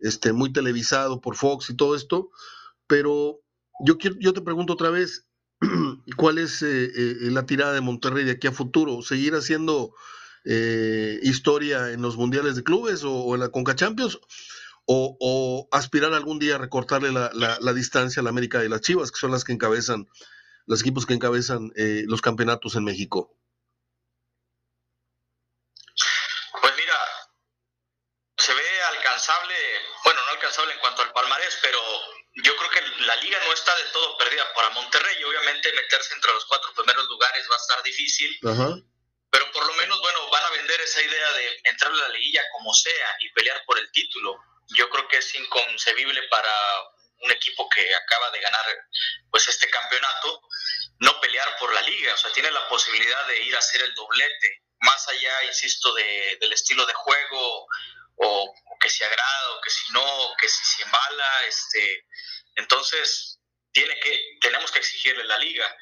este, 0.00 0.32
muy 0.32 0.52
televisado 0.52 1.20
por 1.20 1.36
Fox 1.36 1.70
y 1.70 1.76
todo 1.76 1.94
esto, 1.94 2.30
pero 2.86 3.40
yo, 3.84 3.98
quiero, 3.98 4.16
yo 4.18 4.32
te 4.32 4.42
pregunto 4.42 4.72
otra 4.72 4.90
vez, 4.90 5.26
¿cuál 6.16 6.38
es 6.38 6.62
eh, 6.62 6.90
eh, 6.94 7.16
la 7.30 7.46
tirada 7.46 7.72
de 7.72 7.80
Monterrey 7.80 8.24
de 8.24 8.32
aquí 8.32 8.46
a 8.46 8.52
futuro? 8.52 9.02
¿Seguir 9.02 9.34
haciendo 9.34 9.94
eh, 10.44 11.18
historia 11.22 11.90
en 11.90 12.02
los 12.02 12.16
mundiales 12.16 12.56
de 12.56 12.64
clubes 12.64 13.02
o, 13.04 13.34
en 13.34 13.40
la 13.40 13.50
Conca 13.50 13.74
Champions, 13.74 14.18
o, 14.86 15.68
aspirar 15.70 16.12
algún 16.14 16.40
día 16.40 16.56
a 16.56 16.58
recortarle 16.58 17.12
la, 17.12 17.72
distancia 17.72 18.20
a 18.20 18.24
la 18.24 18.30
América 18.30 18.64
y 18.64 18.68
las 18.68 18.80
Chivas, 18.80 19.12
que 19.12 19.20
son 19.20 19.30
las 19.30 19.44
que 19.44 19.52
encabezan, 19.52 20.08
los 20.66 20.80
equipos 20.80 21.06
que 21.06 21.14
encabezan 21.14 21.70
los 22.06 22.20
campeonatos 22.20 22.74
en 22.74 22.82
México. 22.82 23.36
Pues 26.60 26.72
mira, 26.76 26.96
se 28.36 28.52
ve 28.52 28.82
alcanzable, 28.96 29.54
alcanzable 30.50 30.74
en 30.74 30.80
cuanto 30.80 31.02
al 31.02 31.12
palmarés, 31.12 31.58
pero 31.62 31.80
yo 32.42 32.56
creo 32.56 32.70
que 32.70 33.02
la 33.04 33.16
liga 33.16 33.38
no 33.46 33.52
está 33.52 33.74
del 33.76 33.90
todo 33.92 34.16
perdida 34.18 34.52
para 34.54 34.70
Monterrey. 34.70 35.22
Obviamente 35.24 35.72
meterse 35.72 36.14
entre 36.14 36.32
los 36.32 36.44
cuatro 36.46 36.72
primeros 36.74 37.06
lugares 37.06 37.46
va 37.50 37.54
a 37.54 37.58
estar 37.58 37.82
difícil. 37.82 38.38
Ajá 38.44 38.74
pero 39.30 39.50
por 39.52 39.64
lo 39.64 39.72
menos, 39.74 39.98
bueno, 40.00 40.28
van 40.30 40.44
a 40.44 40.50
vender 40.50 40.80
esa 40.80 41.00
idea 41.00 41.32
de 41.32 41.60
entrar 41.64 41.92
a 41.92 41.94
la 41.94 42.08
liguilla 42.08 42.42
como 42.52 42.74
sea 42.74 43.16
y 43.20 43.30
pelear 43.30 43.64
por 43.64 43.78
el 43.78 43.90
título. 43.92 44.36
Yo 44.76 44.90
creo 44.90 45.06
que 45.08 45.18
es 45.18 45.34
inconcebible 45.34 46.20
para 46.28 46.52
un 47.22 47.30
equipo 47.30 47.68
que 47.68 47.94
acaba 47.94 48.30
de 48.30 48.40
ganar 48.40 48.64
pues 49.30 49.46
este 49.46 49.68
campeonato 49.70 50.42
no 50.98 51.20
pelear 51.20 51.56
por 51.58 51.72
la 51.72 51.82
liga, 51.82 52.14
o 52.14 52.16
sea, 52.16 52.32
tiene 52.32 52.50
la 52.50 52.68
posibilidad 52.68 53.26
de 53.26 53.42
ir 53.42 53.54
a 53.54 53.58
hacer 53.58 53.82
el 53.82 53.94
doblete, 53.94 54.62
más 54.80 55.08
allá, 55.08 55.44
insisto, 55.44 55.92
de, 55.94 56.38
del 56.40 56.52
estilo 56.52 56.84
de 56.86 56.94
juego 56.94 57.68
o, 58.20 58.54
que 58.80 58.88
si 58.88 59.04
agrada 59.04 59.50
o 59.52 59.60
que 59.60 59.70
si 59.70 59.92
no, 59.92 60.34
que 60.40 60.48
si 60.48 60.64
se 60.64 60.82
embala, 60.82 61.44
este, 61.46 62.06
entonces 62.56 63.38
tiene 63.72 63.98
que, 64.00 64.38
tenemos 64.40 64.70
que 64.70 64.78
exigirle 64.78 65.24
la 65.24 65.38
liga. 65.38 65.76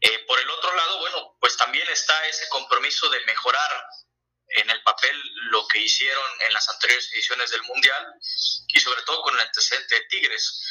Eh, 0.00 0.18
por 0.26 0.38
el 0.38 0.48
otro 0.50 0.74
lado, 0.74 0.98
bueno, 1.00 1.36
pues 1.40 1.56
también 1.56 1.88
está 1.90 2.26
ese 2.26 2.48
compromiso 2.48 3.08
de 3.10 3.20
mejorar 3.26 3.84
en 4.50 4.70
el 4.70 4.82
papel 4.82 5.20
lo 5.50 5.66
que 5.68 5.80
hicieron 5.80 6.24
en 6.46 6.52
las 6.52 6.68
anteriores 6.68 7.10
ediciones 7.12 7.50
del 7.50 7.62
Mundial 7.62 8.14
y 8.68 8.80
sobre 8.80 9.02
todo 9.02 9.22
con 9.22 9.34
el 9.34 9.40
antecedente 9.40 9.94
de 9.94 10.04
Tigres. 10.06 10.64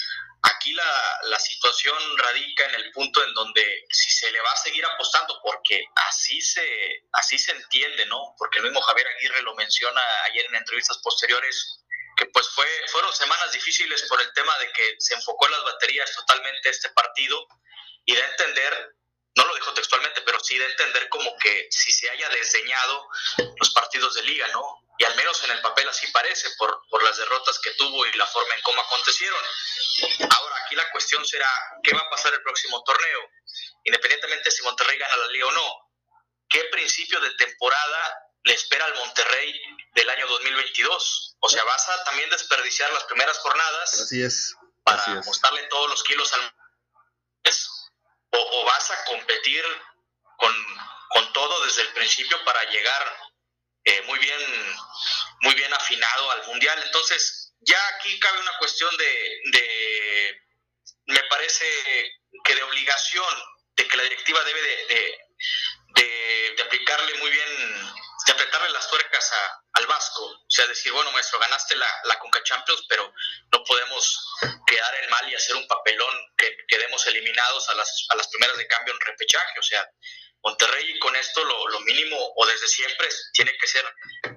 Aquí 0.44 0.74
la, 0.74 1.20
la, 1.24 1.40
situación 1.40 1.98
radica 2.18 2.66
en 2.66 2.76
el 2.76 2.92
punto 2.92 3.24
en 3.24 3.34
donde 3.34 3.86
si 3.90 4.12
se 4.12 4.32
le 4.32 4.40
va 4.42 4.52
a 4.52 4.58
seguir 4.58 4.86
apostando, 4.86 5.40
porque 5.42 5.84
así 5.96 6.40
se, 6.42 7.04
así 7.13 7.40
se 7.40 7.52
entiende, 7.54 8.06
¿no? 8.06 8.36
Porque 8.38 8.60
el 8.60 8.66
mismo 8.66 8.82
Javier 8.82 9.08
Aguirre 9.08 9.42
lo 9.42 9.56
menciona 9.56 10.02
ayer 10.26 10.46
en 10.46 10.56
entrevistas 10.56 11.00
posteriores, 11.00 11.80
que 12.18 12.28
pues 12.28 12.48
fue, 12.50 12.68
fueron 12.92 13.13
semanas 13.13 13.52
difíciles 13.52 14.04
por 14.04 14.22
el 14.22 14.32
tema 14.34 14.58
de 14.60 14.72
que 14.74 14.96
se 15.00 15.16
enfocó 15.16 15.48
en 15.48 15.54
las 15.54 15.63
baterías 15.63 16.13
totalmente 16.13 16.70
este 16.70 16.90
partido 16.90 17.48
y 18.06 18.16
de 18.16 18.22
entender 18.22 18.96
no 19.38 19.45
lo 19.45 19.56
dijo 19.56 19.71
textualmente, 19.73 20.21
pero 20.21 20.39
sí 20.39 20.58
de 20.58 20.65
entender 20.65 21.08
como 21.10 21.38
que 21.38 21.67
si 21.69 21.91
se 21.91 22.10
haya 22.10 22.28
desdeñado 22.30 23.08
los 23.56 23.69
partidos 23.69 24.15
de 24.15 24.23
liga, 24.23 24.47
¿no? 24.47 24.84
Y 24.97 25.06
al 25.06 25.15
menos 25.15 25.43
en 25.43 25.52
el 25.52 25.62
papel 25.62 25.88
así 25.88 26.08
parece, 26.08 26.50
por, 26.58 26.82
por 26.89 27.04
las 27.04 27.17
derrotas 27.17 27.60
que 27.60 27.69
tuvo 27.71 28.04
y 28.08 28.13
la 28.13 28.26
forma 28.26 28.56
en 28.56 28.62
cómo 28.63 28.82
acontecieron. 28.82 29.39
Ahora, 30.36 30.56
aquí 30.65 30.76
la 30.76 30.89
cuestión 30.89 31.23
será, 31.23 31.47
¿qué 31.84 31.93
va 31.93 32.02
a 32.02 32.10
pasar 32.10 32.34
el 32.34 32.41
próximo 32.41 32.84
torneo? 32.84 33.30
Independientemente 33.84 34.50
si 34.50 34.63
Monterrey 34.63 34.97
gana 34.97 35.15
la 35.17 35.28
liga 35.28 35.45
o 35.45 35.52
no, 35.52 35.91
¿qué 36.50 36.63
principio 36.71 37.19
de 37.19 37.30
temporada 37.36 38.17
le 38.43 38.54
espera 38.54 38.86
al 38.86 38.95
Monterrey 38.95 39.54
del 39.93 40.10
año 40.10 40.26
2022? 40.30 41.38
O 41.41 41.50
sea, 41.50 41.63
vas 41.63 41.89
a 41.89 42.04
también 42.06 42.32
desperdiciar 42.32 42.91
las 42.91 43.04
primeras 43.04 43.38
jornadas. 43.38 44.02
Así 44.02 44.23
es. 44.23 44.56
Para 44.84 45.21
mostrarle 45.26 45.62
todos 45.63 45.89
los 45.89 46.04
kilos 46.04 46.34
al 46.34 46.57
o, 48.39 48.65
vas 48.65 48.91
a 48.91 49.06
competir 49.06 49.63
con, 50.38 50.54
todo 51.34 51.65
desde 51.65 51.84
el 51.84 51.89
principio 51.93 52.43
para 52.45 52.63
llegar 52.71 53.32
eh, 53.84 54.02
muy 54.04 54.17
bien 54.19 54.39
muy 55.41 55.54
bien 55.54 55.71
afinado 55.73 56.32
al 56.32 56.47
mundial 56.47 56.82
entonces 56.84 57.54
ya 57.60 57.80
aquí 57.89 58.19
cabe 58.19 58.39
una 58.39 58.58
cuestión 58.58 58.95
de, 58.97 59.41
de 59.52 60.41
me 61.08 61.23
parece 61.23 61.65
que 62.43 62.56
de 62.56 62.63
obligación 62.63 63.34
de 63.76 63.88
que 63.88 63.97
la 63.97 64.04
directiva 64.04 64.43
debe 64.43 64.62
de, 64.62 65.19
de 66.56 66.63
aplicarle 66.63 67.13
muy 67.15 67.30
bien 67.30 67.93
de 68.26 68.34
apretarle 68.34 68.69
las 68.69 68.89
tuercas 68.89 69.32
al 69.78 69.88
Vasco. 69.88 70.26
O 70.26 70.50
sea, 70.50 70.66
decir, 70.68 70.92
bueno, 70.92 71.12
maestro, 71.12 71.40
ganaste 71.40 71.76
la, 71.76 71.88
la 72.06 72.20
Conca 72.20 72.42
Champions, 72.44 72.84
pero 72.90 73.13
no 73.52 73.63
podemos 73.63 74.26
quedar 74.66 74.96
en 75.04 75.10
mal 75.10 75.30
y 75.30 75.36
hacer 75.36 75.56
un 75.56 75.68
papelón 75.68 76.16
que 76.36 76.58
quedemos 76.68 77.06
eliminados 77.08 77.70
a 77.70 77.76
las, 77.76 78.06
a 78.10 78.16
las 78.16 78.28
primeras 78.28 78.58
de 78.58 78.68
cambio 78.68 78.94
en 78.94 79.00
repechaje. 79.02 79.60
O 79.60 79.63
sea, 79.63 79.88
Monterrey 80.44 80.98
con 81.00 81.16
esto 81.16 81.44
lo, 81.44 81.68
lo, 81.68 81.80
mínimo 81.82 82.18
o 82.36 82.46
desde 82.46 82.68
siempre 82.68 83.08
tiene 83.34 83.56
que 83.58 83.68
ser 83.68 83.86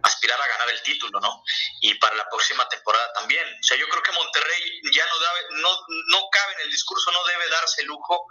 aspirar 0.02 0.40
a 0.40 0.48
ganar 0.48 0.70
el 0.70 0.82
título, 0.82 1.20
¿no? 1.20 1.42
Y 1.80 1.94
para 1.94 2.16
la 2.16 2.28
próxima 2.28 2.68
temporada 2.68 3.12
también. 3.14 3.46
O 3.46 3.62
sea, 3.62 3.76
yo 3.76 3.88
creo 3.88 4.02
que 4.02 4.12
Monterrey 4.12 4.80
ya 4.92 5.06
no, 5.06 5.18
debe, 5.18 5.60
no, 5.62 5.70
no 6.08 6.28
cabe 6.30 6.54
en 6.54 6.60
el 6.60 6.70
discurso, 6.70 7.10
no 7.12 7.24
debe 7.24 7.48
darse 7.48 7.82
lujo 7.84 8.26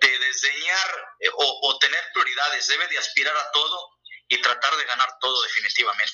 de 0.00 0.18
desdeñar 0.18 1.08
eh, 1.20 1.28
o, 1.32 1.60
o 1.68 1.78
tener 1.78 2.02
prioridades, 2.12 2.66
debe 2.66 2.88
de 2.88 2.98
aspirar 2.98 3.36
a 3.36 3.50
todo 3.52 3.93
y 4.28 4.40
tratar 4.40 4.76
de 4.76 4.84
ganar 4.84 5.08
todo 5.20 5.42
definitivamente. 5.42 6.12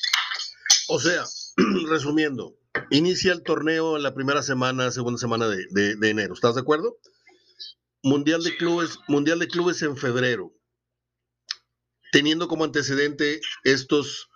O 0.88 0.98
sea, 0.98 1.24
resumiendo, 1.88 2.56
inicia 2.90 3.32
el 3.32 3.42
torneo 3.42 3.96
en 3.96 4.02
la 4.02 4.14
primera 4.14 4.42
semana, 4.42 4.90
segunda 4.90 5.18
semana 5.18 5.48
de, 5.48 5.66
de, 5.96 6.10
enero, 6.10 6.34
¿estás 6.34 6.54
de 6.54 6.62
acuerdo? 6.62 6.98
Mundial 8.02 8.42
de 8.42 8.56
clubes, 8.56 8.98
mundial 9.08 9.38
de 9.38 9.48
clubes 9.48 9.82
en 9.82 9.96
febrero. 9.96 10.52
Teniendo 12.12 12.48
como 12.48 12.64
antecedente 12.64 13.40
estos 13.62 14.28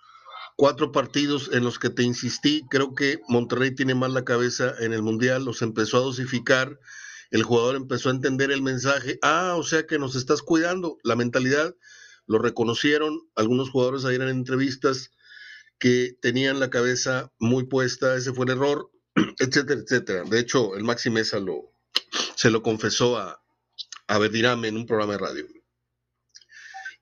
cuatro 0.55 0.91
partidos 0.93 1.49
en 1.51 1.63
los 1.65 1.77
que 1.77 1.89
te 1.89 2.03
insistí, 2.03 2.63
creo 2.69 2.95
que 2.95 3.19
Monterrey 3.27 3.75
tiene 3.75 3.95
más 3.95 4.11
la 4.11 4.23
cabeza 4.23 4.73
en 4.79 4.93
el 4.93 5.01
mundial, 5.01 5.43
los 5.43 5.61
empezó 5.61 5.97
a 5.97 6.01
dosificar, 6.01 6.79
el 7.31 7.43
jugador 7.43 7.75
empezó 7.75 8.09
a 8.09 8.13
entender 8.13 8.51
el 8.51 8.61
mensaje, 8.61 9.19
ah, 9.21 9.55
o 9.57 9.63
sea 9.63 9.85
que 9.85 9.99
nos 9.99 10.15
estás 10.15 10.41
cuidando, 10.41 10.97
la 11.03 11.17
mentalidad 11.17 11.75
lo 12.27 12.39
reconocieron 12.39 13.21
algunos 13.35 13.69
jugadores 13.69 14.05
ayer 14.05 14.21
en 14.21 14.29
entrevistas 14.29 15.11
que 15.79 16.17
tenían 16.21 16.59
la 16.59 16.69
cabeza 16.69 17.31
muy 17.39 17.65
puesta, 17.65 18.15
ese 18.15 18.33
fue 18.33 18.45
el 18.45 18.51
error, 18.51 18.89
etcétera, 19.39 19.81
etcétera. 19.81 20.23
De 20.23 20.39
hecho, 20.39 20.75
el 20.75 20.83
Maxi 20.83 21.09
Mesa 21.09 21.39
lo, 21.39 21.71
se 22.35 22.49
lo 22.49 22.63
confesó 22.63 23.17
a, 23.17 23.41
a 24.07 24.17
Verdirame 24.17 24.67
en 24.67 24.77
un 24.77 24.85
programa 24.85 25.13
de 25.13 25.19
radio. 25.19 25.47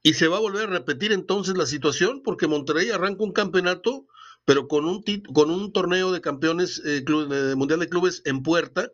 Y 0.01 0.15
se 0.15 0.27
va 0.27 0.37
a 0.37 0.41
volver 0.41 0.67
a 0.67 0.71
repetir 0.71 1.13
entonces 1.13 1.55
la 1.57 1.65
situación 1.65 2.21
porque 2.23 2.47
Monterrey 2.47 2.89
arranca 2.89 3.23
un 3.23 3.31
campeonato, 3.31 4.05
pero 4.43 4.67
con 4.67 4.85
un, 4.85 5.03
con 5.33 5.49
un 5.49 5.71
torneo 5.71 6.11
de 6.11 6.19
campeones 6.19 6.81
eh, 6.85 7.03
mundial 7.55 7.79
de 7.79 7.89
clubes 7.89 8.21
en 8.25 8.43
puerta, 8.43 8.91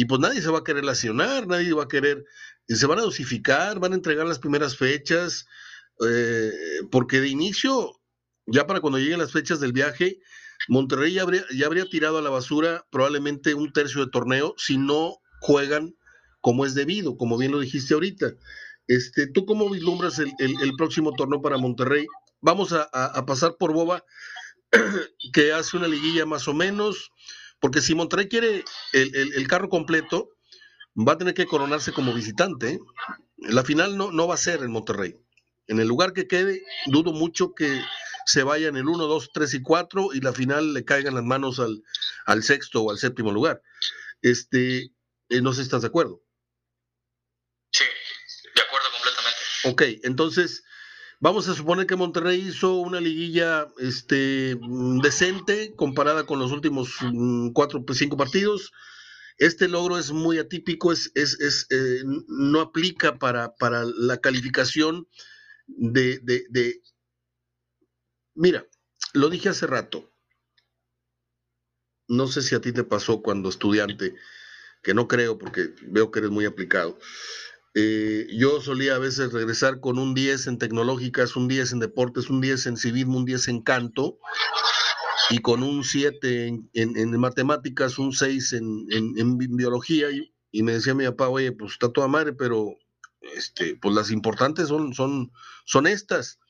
y 0.00 0.06
pues 0.06 0.18
nadie 0.18 0.40
se 0.40 0.50
va 0.50 0.60
a 0.60 0.64
querer 0.64 0.80
relacionar, 0.80 1.46
nadie 1.46 1.74
va 1.74 1.82
a 1.82 1.88
querer 1.88 2.24
se 2.66 2.86
van 2.86 3.00
a 3.00 3.02
dosificar, 3.02 3.78
van 3.80 3.92
a 3.92 3.96
entregar 3.96 4.26
las 4.26 4.38
primeras 4.38 4.78
fechas, 4.78 5.44
eh, 6.08 6.52
porque 6.90 7.20
de 7.20 7.28
inicio, 7.28 8.00
ya 8.46 8.66
para 8.66 8.80
cuando 8.80 8.98
lleguen 8.98 9.18
las 9.18 9.32
fechas 9.32 9.60
del 9.60 9.74
viaje, 9.74 10.18
Monterrey 10.68 11.12
ya 11.12 11.22
habría, 11.22 11.44
ya 11.54 11.66
habría 11.66 11.84
tirado 11.84 12.16
a 12.16 12.22
la 12.22 12.30
basura 12.30 12.86
probablemente 12.90 13.52
un 13.52 13.74
tercio 13.74 14.02
de 14.02 14.10
torneo 14.10 14.54
si 14.56 14.78
no 14.78 15.18
juegan 15.40 15.94
como 16.40 16.64
es 16.64 16.72
debido, 16.72 17.18
como 17.18 17.36
bien 17.36 17.52
lo 17.52 17.60
dijiste 17.60 17.92
ahorita. 17.92 18.32
Este, 18.86 19.26
¿Tú 19.26 19.44
cómo 19.44 19.68
vislumbras 19.68 20.18
el, 20.18 20.72
próximo 20.78 21.12
torneo 21.12 21.42
para 21.42 21.58
Monterrey? 21.58 22.06
Vamos 22.40 22.72
a, 22.72 22.88
pasar 23.26 23.56
por 23.58 23.74
Boba, 23.74 24.02
que 25.34 25.52
hace 25.52 25.76
una 25.76 25.88
liguilla 25.88 26.24
más 26.24 26.48
o 26.48 26.54
menos, 26.54 27.12
porque 27.60 27.80
si 27.80 27.94
Monterrey 27.94 28.28
quiere 28.28 28.64
el 28.92 29.48
carro 29.48 29.68
completo, 29.68 30.30
va 30.96 31.12
a 31.12 31.18
tener 31.18 31.34
que 31.34 31.46
coronarse 31.46 31.92
como 31.92 32.12
visitante. 32.12 32.74
¿eh? 32.74 32.80
La 33.38 33.64
final 33.64 33.96
no, 33.96 34.10
no 34.12 34.26
va 34.26 34.34
a 34.34 34.38
ser 34.38 34.62
en 34.62 34.70
Monterrey. 34.70 35.16
En 35.66 35.78
el 35.80 35.88
lugar 35.88 36.12
que 36.12 36.26
quede, 36.26 36.64
dudo 36.86 37.12
mucho 37.12 37.54
que 37.54 37.80
se 38.26 38.42
vaya 38.42 38.68
en 38.68 38.76
el 38.76 38.88
1, 38.88 39.06
2, 39.06 39.30
3 39.32 39.54
y 39.54 39.62
4 39.62 40.08
y 40.14 40.20
la 40.20 40.32
final 40.32 40.74
le 40.74 40.84
caiga 40.84 41.08
en 41.08 41.14
las 41.14 41.24
manos 41.24 41.58
al, 41.58 41.82
al 42.26 42.42
sexto 42.42 42.82
o 42.82 42.90
al 42.90 42.98
séptimo 42.98 43.30
lugar. 43.30 43.62
Este, 44.22 44.92
eh, 45.28 45.40
no 45.40 45.52
sé 45.52 45.58
si 45.58 45.62
estás 45.62 45.82
de 45.82 45.88
acuerdo. 45.88 46.22
Sí, 47.72 47.84
de 48.54 48.62
acuerdo 48.62 48.88
completamente. 48.92 49.98
Ok, 49.98 50.04
entonces 50.04 50.64
vamos 51.20 51.48
a 51.48 51.54
suponer 51.54 51.86
que 51.86 51.96
Monterrey 51.96 52.40
hizo 52.40 52.76
una 52.76 53.00
liguilla 53.00 53.68
este, 53.78 54.56
mm, 54.60 55.00
decente 55.00 55.74
comparada 55.76 56.24
con 56.26 56.38
los 56.38 56.50
últimos 56.50 56.96
mm, 57.00 57.50
cuatro, 57.52 57.84
pues, 57.84 57.98
cinco 57.98 58.16
partidos. 58.16 58.72
Este 59.36 59.68
logro 59.68 59.98
es 59.98 60.10
muy 60.10 60.38
atípico, 60.38 60.92
es, 60.92 61.12
es, 61.14 61.66
eh, 61.70 62.02
no 62.28 62.60
aplica 62.60 63.18
para, 63.18 63.54
para 63.56 63.84
la 63.84 64.18
calificación 64.18 65.06
de, 65.66 66.18
de, 66.18 66.46
de... 66.50 66.82
Mira, 68.34 68.66
lo 69.14 69.30
dije 69.30 69.48
hace 69.48 69.66
rato, 69.66 70.12
no 72.08 72.26
sé 72.26 72.42
si 72.42 72.54
a 72.54 72.60
ti 72.60 72.72
te 72.72 72.84
pasó 72.84 73.22
cuando 73.22 73.48
estudiante, 73.48 74.14
que 74.82 74.94
no 74.94 75.08
creo 75.08 75.38
porque 75.38 75.74
veo 75.82 76.10
que 76.10 76.18
eres 76.18 76.30
muy 76.30 76.44
aplicado. 76.44 76.98
Eh, 77.74 78.26
yo 78.32 78.60
solía 78.60 78.96
a 78.96 78.98
veces 78.98 79.32
regresar 79.32 79.80
con 79.80 79.98
un 79.98 80.14
10 80.14 80.48
en 80.48 80.58
tecnológicas, 80.58 81.36
un 81.36 81.46
10 81.46 81.72
en 81.72 81.78
deportes, 81.78 82.28
un 82.28 82.40
10 82.40 82.66
en 82.66 82.76
civismo, 82.76 83.18
un 83.18 83.24
10 83.24 83.48
en 83.48 83.62
canto, 83.62 84.18
y 85.30 85.38
con 85.38 85.62
un 85.62 85.84
7 85.84 86.60
en, 86.72 87.20
matemáticas, 87.20 87.98
un 87.98 88.12
6 88.12 88.54
en, 88.54 89.38
biología, 89.56 90.08
y, 90.10 90.62
me 90.62 90.72
decía 90.72 90.94
mi 90.94 91.04
papá, 91.06 91.28
oye, 91.28 91.52
pues 91.52 91.72
está 91.72 91.92
toda 91.92 92.08
madre, 92.08 92.32
pero 92.32 92.74
este, 93.36 93.76
pues 93.76 93.94
las 93.94 94.10
importantes 94.10 94.68
son, 94.68 94.92
son, 94.92 95.30
son 95.64 95.86
estas. 95.86 96.40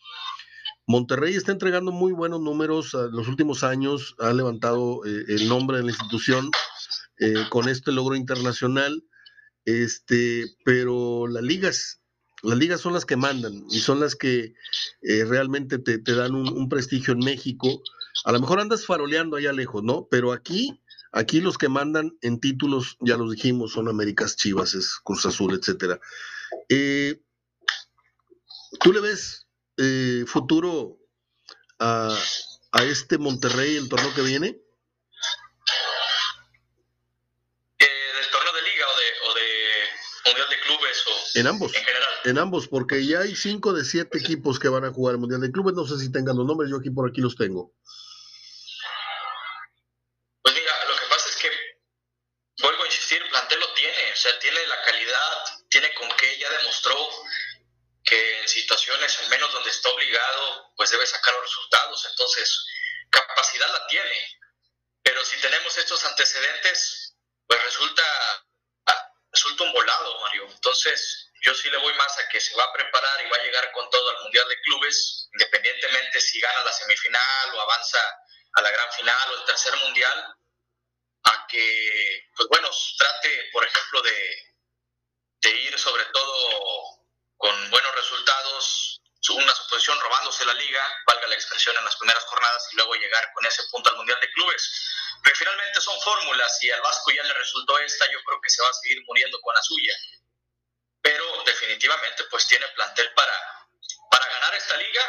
Monterrey 0.87 1.37
está 1.37 1.53
entregando 1.53 1.93
muy 1.93 2.12
buenos 2.12 2.41
números 2.41 2.95
en 2.95 3.12
los 3.12 3.29
últimos 3.29 3.62
años, 3.62 4.16
ha 4.18 4.33
levantado 4.33 5.05
eh, 5.05 5.25
el 5.29 5.49
nombre 5.49 5.77
de 5.77 5.85
la 5.85 5.91
institución 5.91 6.51
eh, 7.18 7.45
con 7.51 7.68
este 7.68 7.93
logro 7.93 8.16
internacional, 8.16 9.05
este, 9.65 10.47
pero 10.65 11.27
las 11.27 11.43
ligas, 11.43 12.01
las 12.43 12.59
ligas 12.59 12.81
son 12.81 12.93
las 12.93 13.05
que 13.05 13.17
mandan 13.17 13.65
y 13.71 13.81
son 13.81 14.01
las 14.01 14.15
que 14.17 14.55
eh, 15.03 15.25
realmente 15.25 15.79
te, 15.79 15.99
dan 15.99 16.35
un, 16.35 16.69
prestigio 16.69 17.13
en 17.13 17.21
México. 17.21 17.83
A 18.25 18.33
lo 18.33 18.41
mejor 18.41 18.61
andas 18.61 18.87
faroleando 18.87 19.37
allá 19.37 19.53
lejos, 19.53 19.83
¿no? 19.83 20.09
Pero 20.11 20.33
aquí, 20.33 20.83
aquí 21.13 21.41
los 21.41 21.59
que 21.59 21.69
mandan 21.69 22.13
en 22.23 22.41
títulos, 22.41 22.97
ya 23.01 23.17
los 23.17 23.33
dijimos, 23.33 23.73
son 23.73 23.89
Américas 23.89 24.37
Chivas, 24.37 24.75
es 24.75 24.97
Cruz 25.05 25.27
Azul, 25.27 25.55
etcétera. 25.55 26.01
¿Tú 28.79 28.93
le 28.93 29.01
ves 29.01 29.47
eh, 29.77 30.25
futuro 30.27 30.99
a, 31.79 32.17
este 32.85 33.19
Monterrey 33.19 33.77
el 33.77 33.89
torneo 33.89 34.15
que 34.15 34.23
viene? 34.23 34.61
En 41.35 41.47
ambos. 41.47 41.74
En 41.74 41.85
general. 41.85 42.09
En 42.24 42.39
ambos, 42.39 42.68
porque 42.68 43.07
ya 43.07 43.20
hay 43.20 43.35
cinco 43.35 43.72
de 43.72 43.85
siete 43.85 44.18
equipos 44.18 44.59
que 44.59 44.68
van 44.68 44.85
a 44.85 44.93
jugar 44.93 45.14
el 45.14 45.20
Mundial 45.20 45.41
de 45.41 45.51
Clubes. 45.51 45.74
No 45.74 45.87
sé 45.87 45.99
si 45.99 46.12
tengan 46.12 46.37
los 46.37 46.47
nombres, 46.47 46.70
yo 46.70 46.76
aquí 46.76 46.91
por 46.91 47.09
aquí 47.09 47.20
los 47.20 47.37
tengo. 47.37 47.72
Pues 50.43 50.55
mira, 50.55 50.72
lo 50.89 50.97
que 50.97 51.07
pasa 51.09 51.28
es 51.28 51.37
que, 51.37 51.51
vuelvo 52.62 52.83
a 52.83 52.87
insistir, 52.87 53.22
el 53.22 53.28
plantel 53.31 53.61
lo 53.61 53.72
tiene, 53.74 54.12
o 54.12 54.16
sea, 54.16 54.39
tiene 54.39 54.66
la 54.66 54.83
calidad, 54.83 55.45
tiene 55.68 55.95
con 55.95 56.09
qué, 56.16 56.39
ya 56.39 56.51
demostró 56.59 56.97
que 58.05 58.41
en 58.41 58.49
situaciones 58.49 59.18
al 59.22 59.31
menos 59.31 59.53
donde 59.53 59.70
está 59.70 59.89
obligado, 59.89 60.72
pues 60.76 60.91
debe 60.91 61.07
sacar 61.07 61.33
los 61.35 61.43
resultados. 61.43 62.07
Entonces, 62.11 62.66
capacidad 63.11 63.68
la 63.72 63.87
tiene. 63.87 64.41
Pero 65.03 65.24
si 65.24 65.41
tenemos 65.41 65.76
estos 65.78 66.05
antecedentes, 66.05 67.16
pues 67.47 67.62
resulta, 67.64 68.03
resulta 69.33 69.64
un 69.64 69.72
volado, 69.72 70.20
Mario. 70.20 70.49
Entonces, 70.51 71.20
yo 71.43 71.55
sí 71.55 71.70
le 71.70 71.78
voy 71.78 71.95
más 71.95 72.18
a 72.18 72.28
que 72.28 72.41
se 72.41 72.55
va 72.55 72.64
a 72.64 72.72
preparar 72.72 73.24
y 73.24 73.30
va 73.30 73.36
a 73.36 73.43
llegar 73.43 73.72
con 73.72 73.88
todo 73.91 74.11
al 74.11 74.22
Mundial 74.22 74.49
de 74.49 74.61
Clubes, 74.61 75.28
independientemente 75.32 76.20
si 76.20 76.41
gana 76.41 76.64
la 76.64 76.72
semifinal 76.72 77.55
o 77.55 77.61
avanza 77.61 77.99
a 78.55 78.62
la 78.62 78.70
gran 78.70 78.93
final 78.93 79.32
o 79.32 79.38
el 79.38 79.45
tercer 79.45 79.74
Mundial, 79.76 80.34
a 81.24 81.47
que, 81.49 82.28
pues 82.36 82.49
bueno, 82.49 82.70
trate, 82.99 83.51
por 83.53 83.64
ejemplo, 83.64 84.03
de, 84.03 84.47
ir 85.51 85.78
sobre 85.78 86.05
todo 86.07 87.05
con 87.36 87.70
buenos 87.70 87.95
resultados, 87.95 89.01
una 89.30 89.55
suposición 89.55 89.99
robándose 90.01 90.45
la 90.45 90.55
liga, 90.55 90.82
valga 91.07 91.26
la 91.28 91.34
expresión 91.34 91.76
en 91.76 91.84
las 91.84 91.97
primeras 91.97 92.24
jornadas, 92.24 92.68
y 92.72 92.76
luego 92.76 92.95
llegar 92.95 93.32
con 93.32 93.47
ese 93.47 93.62
punto 93.70 93.91
al 93.91 93.97
Mundial 93.97 94.18
de 94.20 94.30
Clubes. 94.32 94.91
Pero 95.22 95.36
finalmente 95.36 95.80
son 95.80 96.01
fórmulas 96.01 96.62
y 96.62 96.70
al 96.70 96.80
Vasco 96.80 97.11
ya 97.12 97.22
le 97.22 97.34
resultó 97.34 97.78
esta, 97.78 98.11
yo 98.11 98.18
creo 98.24 98.41
que 98.41 98.51
se 98.51 98.62
va 98.62 98.68
a 98.68 98.72
seguir 98.74 99.03
muriendo 99.07 99.41
con 99.41 99.55
la 99.55 99.62
suya. 99.62 99.95
Pero 101.03 101.30
definitivamente 101.71 102.25
pues 102.31 102.47
tiene 102.49 102.64
plantel 102.75 103.07
para, 103.14 103.33
para 104.11 104.27
ganar 104.27 104.55
esta 104.55 104.77
liga, 104.77 105.03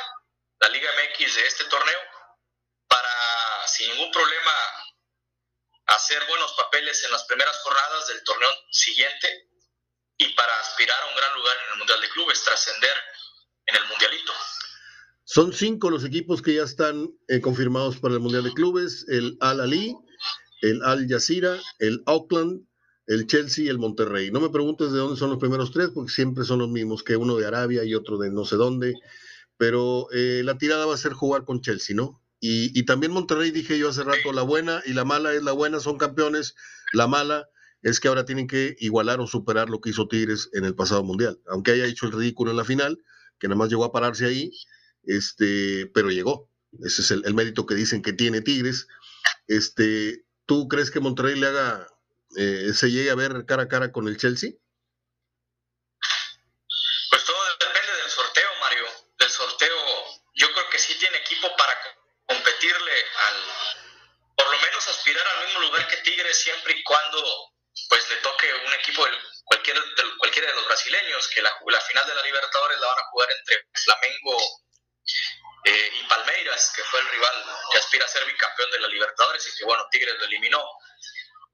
la 0.60 0.70
Liga 0.70 0.90
MX 0.94 1.36
de 1.36 1.48
este 1.48 1.66
torneo, 1.66 2.00
para 2.88 3.68
sin 3.68 3.90
ningún 3.90 4.12
problema 4.12 4.52
hacer 5.88 6.22
buenos 6.28 6.54
papeles 6.54 7.04
en 7.04 7.12
las 7.12 7.24
primeras 7.24 7.58
jornadas 7.64 8.08
del 8.08 8.24
torneo 8.24 8.50
siguiente 8.70 9.50
y 10.18 10.30
para 10.36 10.60
aspirar 10.60 11.02
a 11.02 11.08
un 11.08 11.16
gran 11.16 11.34
lugar 11.34 11.58
en 11.66 11.72
el 11.74 11.78
Mundial 11.80 12.02
de 12.02 12.10
Clubes, 12.10 12.44
trascender 12.44 12.98
en 13.66 13.76
el 13.78 13.86
Mundialito. 13.88 14.34
Son 15.24 15.54
cinco 15.54 15.90
los 15.90 16.06
equipos 16.06 16.42
que 16.42 16.56
ya 16.56 16.64
están 16.64 17.10
eh, 17.28 17.42
confirmados 17.42 17.98
para 17.98 18.14
el 18.14 18.20
Mundial 18.20 18.44
de 18.44 18.54
Clubes, 18.54 19.06
el 19.10 19.38
Al 19.40 19.62
Ali, 19.62 19.96
el 20.62 20.84
Al 20.84 21.08
Jazeera, 21.10 21.60
el 21.80 22.04
Auckland, 22.06 22.68
el 23.12 23.28
Chelsea 23.28 23.66
y 23.66 23.68
el 23.68 23.78
Monterrey. 23.78 24.32
No 24.32 24.40
me 24.40 24.50
preguntes 24.50 24.94
de 24.94 25.00
dónde 25.00 25.20
son 25.20 25.32
los 25.32 25.40
primeros 25.40 25.72
tres, 25.72 25.90
porque 25.94 26.12
siempre 26.12 26.46
son 26.46 26.60
los 26.60 26.70
mismos, 26.70 27.04
que 27.04 27.18
uno 27.18 27.36
de 27.36 27.46
Arabia 27.46 27.84
y 27.84 27.94
otro 27.94 28.18
de 28.18 28.32
no 28.32 28.46
sé 28.46 28.56
dónde, 28.56 28.96
pero 29.58 30.08
eh, 30.14 30.44
la 30.46 30.58
tirada 30.58 30.86
va 30.86 30.94
a 30.94 30.98
ser 30.98 31.12
jugar 31.12 31.44
con 31.44 31.60
Chelsea, 31.60 31.94
¿no? 31.94 32.22
Y, 32.44 32.86
también 32.86 33.12
Monterrey, 33.12 33.52
dije 33.52 33.78
yo 33.78 33.90
hace 33.90 34.04
rato, 34.04 34.34
la 34.34 34.42
buena 34.42 34.82
y 34.88 34.94
la 34.94 35.06
mala 35.06 35.32
es 35.34 35.44
la 35.44 35.52
buena, 35.52 35.80
son 35.80 36.00
campeones, 36.00 36.56
la 36.92 37.06
mala 37.06 37.48
es 37.84 38.00
que 38.00 38.08
ahora 38.08 38.26
tienen 38.26 38.48
que 38.48 38.76
igualar 38.80 39.20
o 39.20 39.28
superar 39.28 39.70
lo 39.70 39.80
que 39.80 39.92
hizo 39.92 40.08
Tigres 40.08 40.50
en 40.54 40.66
el 40.66 40.74
pasado 40.74 41.04
mundial. 41.04 41.40
Aunque 41.48 41.72
haya 41.72 41.86
hecho 41.86 42.08
el 42.08 42.14
ridículo 42.14 42.50
en 42.50 42.58
la 42.58 42.66
final, 42.66 42.98
que 43.38 43.48
nada 43.48 43.58
más 43.58 43.70
llegó 43.70 43.84
a 43.84 43.92
pararse 43.92 44.26
ahí, 44.26 44.52
este, 45.04 45.86
pero 45.94 46.10
llegó. 46.10 46.50
Ese 46.84 47.04
es 47.04 47.12
el, 47.12 47.34
mérito 47.36 47.68
que 47.68 47.76
dicen 47.76 48.02
que 48.02 48.14
tiene 48.14 48.42
Tigres. 48.42 48.88
Este, 49.46 50.26
¿Tú 50.48 50.68
crees 50.68 50.90
que 50.90 51.00
Monterrey 51.00 51.40
le 51.40 51.46
haga, 51.46 51.88
eh, 52.38 52.74
se 52.74 52.92
llegue 52.92 53.10
a 53.12 53.16
ver 53.16 53.46
cara 53.46 53.64
a 53.64 53.68
cara 53.68 53.92
con 53.92 54.08
el 54.08 54.18
Chelsea? 54.18 54.52
Pues 57.10 57.24
todo 57.26 57.44
depende 57.60 57.94
del 58.02 58.10
sorteo, 58.10 58.50
Mario. 58.62 58.86
Del 59.20 59.30
sorteo, 59.30 59.78
yo 60.36 60.52
creo 60.54 60.70
que 60.70 60.80
sí 60.80 60.98
tiene 60.98 61.18
equipo 61.18 61.54
para 61.58 61.78
competirle 62.26 62.94
al, 63.28 63.36
por 64.36 64.50
lo 64.50 64.60
menos 64.62 64.88
aspirar 64.88 65.28
al 65.28 65.46
mismo 65.46 65.62
lugar 65.62 65.88
que 65.88 65.98
Tigres 65.98 66.38
siempre 66.38 66.74
y 66.74 66.84
cuando 66.84 67.52
pues 67.90 68.10
le 68.10 68.16
toque 68.18 68.48
un 68.66 68.74
equipo, 68.74 69.06
del, 69.06 69.18
cualquiera, 69.46 69.80
de, 69.80 70.18
cualquiera 70.18 70.48
de 70.48 70.56
los 70.56 70.66
brasileños, 70.66 71.28
que 71.30 71.42
la, 71.42 71.52
la, 71.68 71.82
final 71.82 72.08
de 72.08 72.16
la 72.16 72.24
Libertadores 72.24 72.80
la 72.80 72.88
van 72.88 73.00
a 73.00 73.10
jugar 73.10 73.30
entre 73.32 73.68
Flamengo 73.74 74.38
eh, 75.66 75.92
y 75.94 76.04
Palmeiras, 76.04 76.74
que 76.76 76.84
fue 76.84 77.00
el 77.00 77.10
rival 77.10 77.46
que 77.72 77.78
aspira 77.78 78.06
a 78.06 78.10
ser 78.10 78.26
bicampeón 78.26 78.72
de 78.72 78.80
la 78.80 78.88
Libertadores 78.88 79.48
y 79.48 79.58
que, 79.58 79.66
bueno, 79.66 79.88
Tigres 79.92 80.16
lo 80.18 80.26
eliminó. 80.26 80.64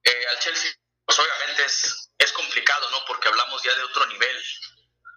Eh, 0.07 0.25
al 0.29 0.39
Chelsea, 0.39 0.71
pues 1.05 1.19
obviamente 1.19 1.65
es, 1.65 2.11
es 2.17 2.31
complicado, 2.31 2.89
¿no? 2.91 3.03
Porque 3.05 3.27
hablamos 3.27 3.61
ya 3.61 3.75
de 3.75 3.83
otro 3.83 4.05
nivel, 4.05 4.43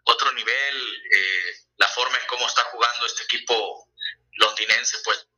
otro 0.04 0.32
nivel, 0.32 1.02
eh, 1.12 1.54
la 1.76 1.86
forma 1.88 2.18
en 2.18 2.26
cómo 2.26 2.46
está 2.46 2.64
jugando 2.64 3.06
este 3.06 3.22
equipo 3.22 3.88
londinense, 4.32 4.98
pues 5.04 5.28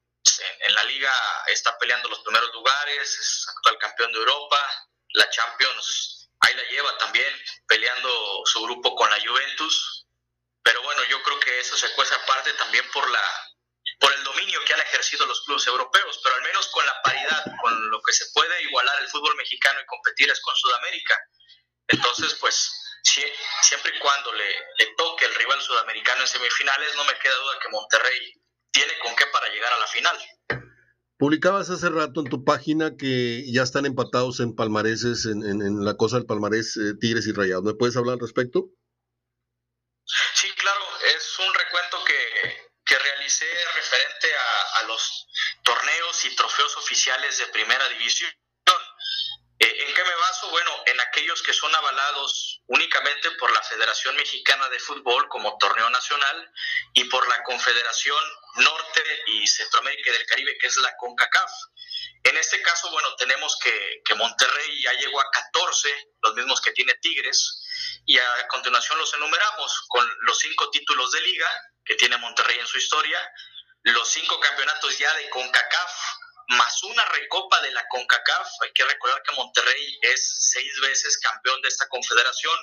en, 0.41 0.69
en, 0.69 0.75
la 0.75 0.85
liga 0.85 1.13
está 1.49 1.77
peleando 1.79 2.09
los 2.09 2.21
primeros 2.21 2.53
lugares, 2.55 3.19
es 3.19 3.47
actual 3.57 3.79
campeón 3.79 4.13
de 4.13 4.19
Europa, 4.19 4.89
la 5.15 5.29
Champions 5.29 6.31
ahí 6.43 6.55
la 6.55 6.65
lleva 6.65 6.99
también, 6.99 7.33
peleando 7.67 8.43
su 8.47 8.63
grupo 8.63 8.95
con 8.95 9.11
la 9.11 9.21
Juventus. 9.21 10.07
Pero 10.63 10.83
bueno, 10.83 11.03
yo 11.05 11.23
creo 11.23 11.41
que 11.41 11.61
eso 11.61 11.77
se 11.77 11.93
cuece 11.93 12.15
aparte 12.15 12.53
también 12.55 12.89
por 12.93 13.09
la 13.11 13.52
por 14.03 14.13
el 14.13 14.25
dominio 14.25 14.59
que 14.67 14.75
han 14.75 14.81
ejercido 14.81 15.25
los 15.27 15.43
clubes 15.45 15.65
europeos, 15.69 16.21
pero 16.25 16.35
al 16.35 16.43
menos 16.43 16.67
con 16.69 16.85
la 16.85 17.01
paridad, 17.03 17.45
con 17.63 17.91
lo 17.91 18.03
que 18.03 18.13
se 18.13 18.27
puede 18.35 18.63
igualar 18.65 19.01
el 19.01 19.09
fútbol 19.09 19.37
mexicano 19.37 19.81
y 19.81 19.87
competir 19.87 20.29
es 20.29 20.41
con 20.41 20.57
Sudamérica. 20.57 21.15
Entonces, 21.87 22.35
pues, 22.41 22.99
siempre 23.63 23.95
y 23.95 23.99
cuando 24.01 24.33
le, 24.33 24.51
le 24.79 24.87
toque 24.97 25.25
el 25.25 25.35
rival 25.37 25.61
sudamericano 25.63 26.23
en 26.23 26.27
semifinales, 26.27 26.97
no 26.97 27.05
me 27.05 27.17
queda 27.23 27.35
duda 27.37 27.59
que 27.63 27.69
Monterrey 27.69 28.35
tiene 28.73 28.93
con 29.05 29.15
qué 29.15 29.25
para 29.33 29.49
llegar 29.51 29.73
a 29.73 29.79
la 29.79 29.87
final. 29.87 30.19
Publicabas 31.17 31.71
hace 31.71 31.89
rato 31.89 32.21
en 32.21 32.27
tu 32.29 32.45
página 32.45 32.97
que 32.97 33.45
ya 33.53 33.63
están 33.63 33.87
empatados 33.87 34.41
en 34.41 34.57
palmareses, 34.57 35.27
en, 35.27 35.85
la 35.85 35.97
cosa 35.97 36.17
del 36.17 36.27
palmarés 36.27 36.77
eh, 36.77 36.95
Tigres 36.99 37.29
y 37.29 37.33
Rayados. 37.33 37.63
¿Me 37.63 37.75
puedes 37.75 37.97
hablar 37.97 38.15
al 38.15 38.21
respecto? 38.21 38.71
Sí, 40.35 40.51
claro, 40.57 40.81
es 41.15 41.39
un 41.39 41.55
recuento 41.55 42.05
que, 42.05 42.72
que 42.93 42.99
realicé 42.99 43.47
referente 43.75 44.29
a, 44.75 44.83
los 44.83 45.27
torneos 45.63 46.25
y 46.27 46.37
trofeos 46.37 46.77
oficiales 46.77 47.39
de 47.39 47.47
primera 47.47 47.89
división. 47.89 48.31
Eh, 49.59 49.85
en 49.87 49.95
qué 49.95 50.05
me 50.05 50.15
baso? 50.15 50.51
Bueno, 50.51 50.71
en 50.85 51.01
aquellos 51.01 51.43
que 51.43 51.55
son 51.55 51.75
avalados 51.75 52.61
únicamente 52.67 53.31
por 53.33 53.51
la 53.51 53.63
Federación 53.63 54.15
Mexicana 54.17 54.69
de 54.69 54.79
Fútbol 54.79 55.27
como 55.29 55.57
torneo 55.57 55.89
nacional 55.89 56.53
y 56.93 57.05
por 57.05 57.27
la 57.29 57.43
Confederación 57.45 58.23
Norte 58.57 59.03
y 59.29 59.47
Centroamérica 59.47 60.11
y 60.11 60.13
del 60.13 60.27
Caribe, 60.27 60.59
que 60.59 60.67
es 60.67 60.77
la 60.77 60.95
CONCACAF. 60.99 61.51
En 62.25 62.37
este 62.37 62.61
caso, 62.61 62.91
bueno, 62.91 63.17
tenemos 63.17 63.57
que 63.63 64.15
Monterrey 64.17 64.83
ya 64.83 64.93
llegó 64.93 65.19
a 65.19 65.31
14, 65.31 66.11
los 66.25 66.35
mismos 66.35 66.61
que 66.61 66.73
tiene 66.73 66.95
Tigres, 67.01 67.63
y 68.05 68.19
a 68.19 68.49
continuación 68.49 68.99
los 68.99 69.15
enumeramos 69.15 69.85
con 69.89 70.07
los 70.27 70.39
cinco 70.39 70.69
títulos 70.71 71.11
de 71.13 71.23
liga 71.23 71.49
que 71.85 71.95
tiene 71.97 72.17
Monterrey 72.19 72.59
en 72.59 72.67
su 72.67 72.79
historia, 72.79 73.19
los 73.85 74.09
cinco 74.09 74.39
campeonatos 74.41 74.97
ya 74.99 75.13
de 75.15 75.29
CONCACAF, 75.31 75.93
más 76.49 76.83
una 76.85 77.05
recopa 77.07 77.61
de 77.63 77.71
la 77.73 77.87
CONCACAF. 77.89 78.49
Hay 78.63 78.73
que 78.73 78.85
recordar 78.85 79.23
que 79.23 79.35
Monterrey 79.35 79.99
es 80.03 80.51
seis 80.53 80.73
veces 80.81 81.19
campeón 81.19 81.61
de 81.63 81.69
esta 81.69 81.89
confederación. 81.89 82.57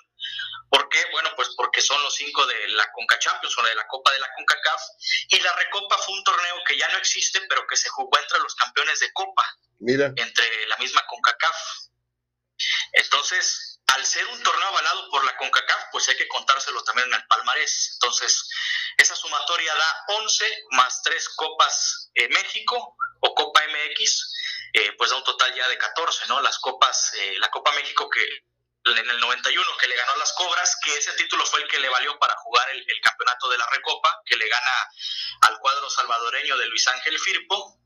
¿Por 0.69 0.87
qué? 0.89 1.03
Bueno, 1.11 1.31
pues 1.35 1.49
porque 1.55 1.81
son 1.81 2.01
los 2.03 2.13
cinco 2.13 2.45
de 2.45 2.67
la 2.69 2.89
CONCA 2.91 3.19
Champions 3.19 3.57
o 3.57 3.63
de 3.63 3.75
la 3.75 3.87
Copa 3.87 4.11
de 4.11 4.19
la 4.19 4.31
CONCACAF. 4.35 4.81
Y 5.29 5.39
la 5.39 5.53
recopa 5.55 5.97
fue 5.97 6.13
un 6.13 6.23
torneo 6.23 6.63
que 6.65 6.77
ya 6.77 6.87
no 6.89 6.97
existe, 6.97 7.41
pero 7.49 7.65
que 7.67 7.75
se 7.75 7.89
jugó 7.89 8.17
entre 8.19 8.39
los 8.39 8.55
campeones 8.55 8.99
de 8.99 9.11
Copa. 9.13 9.43
Mira. 9.79 10.13
Entre 10.15 10.67
la 10.67 10.77
misma 10.77 11.05
CONCACAF. 11.07 11.57
Entonces, 12.93 13.68
al 13.95 14.05
ser 14.05 14.25
un 14.27 14.41
torneo 14.43 14.67
avalado 14.67 15.09
por 15.09 15.23
la 15.25 15.35
CONCACAF, 15.37 15.85
pues 15.91 16.07
hay 16.09 16.17
que 16.17 16.27
contárselo 16.27 16.83
también 16.83 17.07
en 17.07 17.15
el 17.15 17.27
palmarés. 17.27 17.91
Entonces, 17.93 18.49
esa 18.97 19.15
sumatoria 19.15 19.73
da 19.73 20.03
11 20.07 20.65
más 20.71 21.01
3 21.03 21.29
Copas 21.35 22.11
eh, 22.15 22.29
México 22.29 22.95
o 23.21 23.35
Copa 23.35 23.61
MX, 23.67 24.33
eh, 24.73 24.91
pues 24.97 25.09
da 25.09 25.17
un 25.17 25.23
total 25.23 25.53
ya 25.55 25.67
de 25.67 25.77
14, 25.77 26.27
¿no? 26.27 26.41
Las 26.41 26.59
Copas, 26.59 27.13
eh, 27.15 27.35
la 27.39 27.49
Copa 27.49 27.71
México 27.73 28.09
que 28.09 28.21
en 28.85 29.09
el 29.09 29.19
91 29.19 29.77
que 29.77 29.87
le 29.87 29.95
ganó 29.95 30.11
a 30.13 30.17
las 30.17 30.33
Cobras, 30.33 30.77
que 30.83 30.97
ese 30.97 31.11
título 31.13 31.45
fue 31.45 31.61
el 31.61 31.67
que 31.67 31.79
le 31.79 31.89
valió 31.89 32.17
para 32.17 32.35
jugar 32.37 32.69
el, 32.71 33.01
campeonato 33.01 33.49
de 33.49 33.57
la 33.57 33.67
Recopa, 33.67 34.21
que 34.25 34.37
le 34.37 34.47
gana 34.47 34.71
al 35.41 35.59
cuadro 35.59 35.89
salvadoreño 35.89 36.57
de 36.57 36.67
Luis 36.67 36.87
Ángel 36.87 37.19
Firpo, 37.19 37.79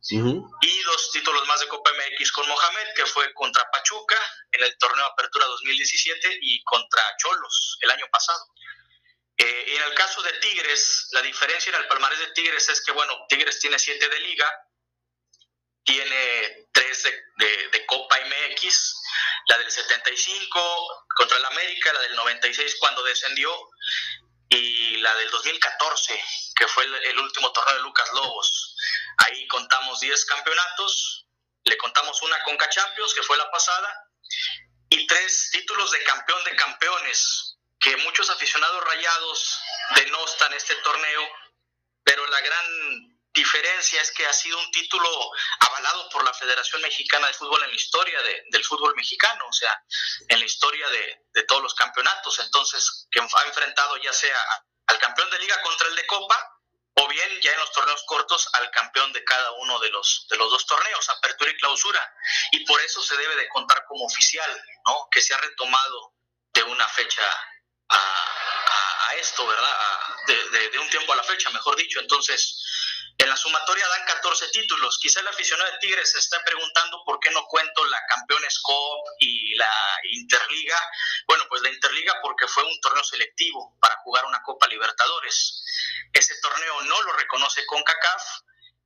y 0.61 0.81
dos 0.83 1.11
títulos 1.11 1.47
más 1.47 1.59
de 1.61 1.67
Copa 1.67 1.91
MX 1.91 2.31
con 2.31 2.47
Mohamed, 2.47 2.87
que 2.95 3.05
fue 3.05 3.33
contra 3.33 3.69
Pachuca 3.71 4.17
en 4.51 4.63
el 4.63 4.77
torneo 4.77 5.05
Apertura 5.05 5.45
2017 5.45 6.39
y 6.41 6.63
contra 6.63 7.01
Cholos 7.17 7.77
el 7.81 7.91
año 7.91 8.05
pasado. 8.11 8.45
Eh, 9.37 9.75
en 9.75 9.81
el 9.83 9.93
caso 9.95 10.21
de 10.21 10.33
Tigres, 10.33 11.07
la 11.11 11.21
diferencia 11.21 11.71
en 11.71 11.81
el 11.81 11.87
palmarés 11.87 12.19
de 12.19 12.27
Tigres 12.33 12.69
es 12.69 12.83
que, 12.85 12.91
bueno, 12.91 13.13
Tigres 13.27 13.59
tiene 13.59 13.79
siete 13.79 14.07
de 14.07 14.19
liga, 14.19 14.51
tiene 15.83 16.67
tres 16.71 17.03
de, 17.03 17.85
Copa 17.85 18.17
MX, 18.17 18.95
la 19.47 19.57
del 19.57 19.69
75 19.69 21.05
contra 21.15 21.37
el 21.37 21.45
América, 21.45 21.93
la 21.93 21.99
del 21.99 22.15
96 22.15 22.77
cuando 22.79 23.03
descendió 23.03 23.51
y 24.49 24.97
la 24.97 25.13
del 25.15 25.29
2014, 25.29 26.23
que 26.55 26.67
fue 26.67 26.85
el, 26.85 27.19
último 27.19 27.51
torneo 27.51 27.75
de 27.75 27.81
Lucas 27.81 28.09
Lobos. 28.13 28.75
Ahí 29.17 29.47
contamos 29.47 29.99
10 29.99 30.25
campeonatos, 30.25 31.27
le 31.65 31.77
contamos 31.77 32.21
una 32.21 32.41
Conca 32.43 32.69
Champions, 32.69 33.13
que 33.13 33.23
fue 33.23 33.37
la 33.37 33.51
pasada, 33.51 34.09
y 34.89 35.05
tres 35.07 35.49
títulos 35.51 35.91
de 35.91 36.03
campeón 36.03 36.43
de 36.45 36.55
campeones, 36.55 37.57
que 37.79 37.97
muchos 37.97 38.29
aficionados 38.29 38.83
rayados 38.83 39.59
denostan 39.95 40.53
este 40.53 40.75
torneo, 40.75 41.29
pero 42.03 42.25
la 42.27 42.41
gran 42.41 43.12
diferencia 43.33 44.01
es 44.01 44.11
que 44.11 44.25
ha 44.25 44.33
sido 44.33 44.59
un 44.59 44.71
título 44.71 45.09
avalado 45.59 46.07
por 46.09 46.23
la 46.23 46.33
Federación 46.33 46.81
Mexicana 46.81 47.27
de 47.27 47.33
Fútbol 47.33 47.63
en 47.63 47.69
la 47.69 47.75
historia 47.75 48.21
del 48.21 48.65
fútbol 48.65 48.95
mexicano, 48.95 49.45
o 49.47 49.53
sea, 49.53 49.83
en 50.29 50.39
la 50.39 50.45
historia 50.45 50.87
de, 50.89 51.43
todos 51.47 51.63
los 51.63 51.73
campeonatos. 51.73 52.39
Entonces, 52.39 53.07
que 53.11 53.19
ha 53.19 53.47
enfrentado 53.47 53.97
ya 53.97 54.13
sea 54.13 54.37
al 54.87 54.99
campeón 54.99 55.29
de 55.31 55.39
liga 55.39 55.61
contra 55.61 55.87
el 55.87 55.95
de 55.95 56.05
copa, 56.05 56.49
o 56.95 57.07
bien 57.07 57.41
ya 57.41 57.51
en 57.51 57.59
los 57.59 57.71
torneos 57.71 58.03
cortos 58.05 58.47
al 58.53 58.69
campeón 58.69 59.11
de 59.13 59.23
cada 59.23 59.51
uno 59.53 59.79
de 59.79 59.89
los, 59.89 60.27
de 60.29 60.37
los 60.37 60.51
dos 60.51 60.65
torneos, 60.67 61.09
apertura 61.09 61.49
y 61.49 61.57
clausura. 61.57 62.15
Y 62.51 62.63
por 62.65 62.79
eso 62.81 63.01
se 63.01 63.17
debe 63.17 63.35
de 63.35 63.49
contar 63.49 63.83
como 63.87 64.05
oficial, 64.05 64.63
¿no? 64.85 65.07
Que 65.11 65.21
se 65.21 65.33
ha 65.33 65.37
retomado 65.37 66.13
de 66.53 66.63
una 66.63 66.87
fecha 66.87 67.23
a, 67.89 69.15
esto, 69.17 69.45
¿verdad? 69.45 69.99
de, 70.27 70.69
de 70.69 70.79
un 70.79 70.89
tiempo 70.89 71.13
a 71.13 71.15
la 71.15 71.23
fecha, 71.23 71.49
mejor 71.51 71.75
dicho. 71.75 71.99
Entonces, 71.99 72.62
en 73.17 73.29
la 73.29 73.37
sumatoria 73.37 73.87
dan 73.87 74.05
14 74.05 74.49
títulos. 74.49 74.97
Quizá 74.99 75.19
el 75.19 75.27
aficionado 75.27 75.71
de 75.71 75.77
Tigres 75.79 76.11
se 76.11 76.19
está 76.19 76.43
preguntando 76.43 77.03
por 77.05 77.19
qué 77.19 77.29
no 77.31 77.45
cuento 77.45 77.85
la 77.85 77.99
Campeones 78.07 78.59
Cup 78.59 79.03
y 79.19 79.55
la 79.55 79.71
Interliga. 80.11 80.91
Bueno, 81.27 81.45
pues 81.47 81.61
la 81.61 81.69
Interliga 81.69 82.13
porque 82.21 82.47
fue 82.47 82.63
un 82.63 82.81
torneo 82.81 83.03
selectivo 83.03 83.77
para 83.79 83.97
jugar 84.03 84.25
una 84.25 84.41
Copa 84.41 84.67
Libertadores. 84.67 85.63
Ese 86.11 86.35
torneo 86.41 86.81
no 86.81 87.01
lo 87.03 87.13
reconoce 87.13 87.65
CONCACAF 87.65 88.23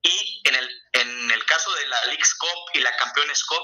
y 0.02 0.42
en 0.46 0.56
el, 0.56 0.82
en 0.94 1.32
el 1.32 1.46
caso 1.46 1.74
de 1.74 1.88
la 1.88 2.06
Leagues 2.06 2.36
Cup 2.36 2.70
y 2.74 2.80
la 2.80 2.96
Campeones 2.98 3.44
Cup, 3.46 3.64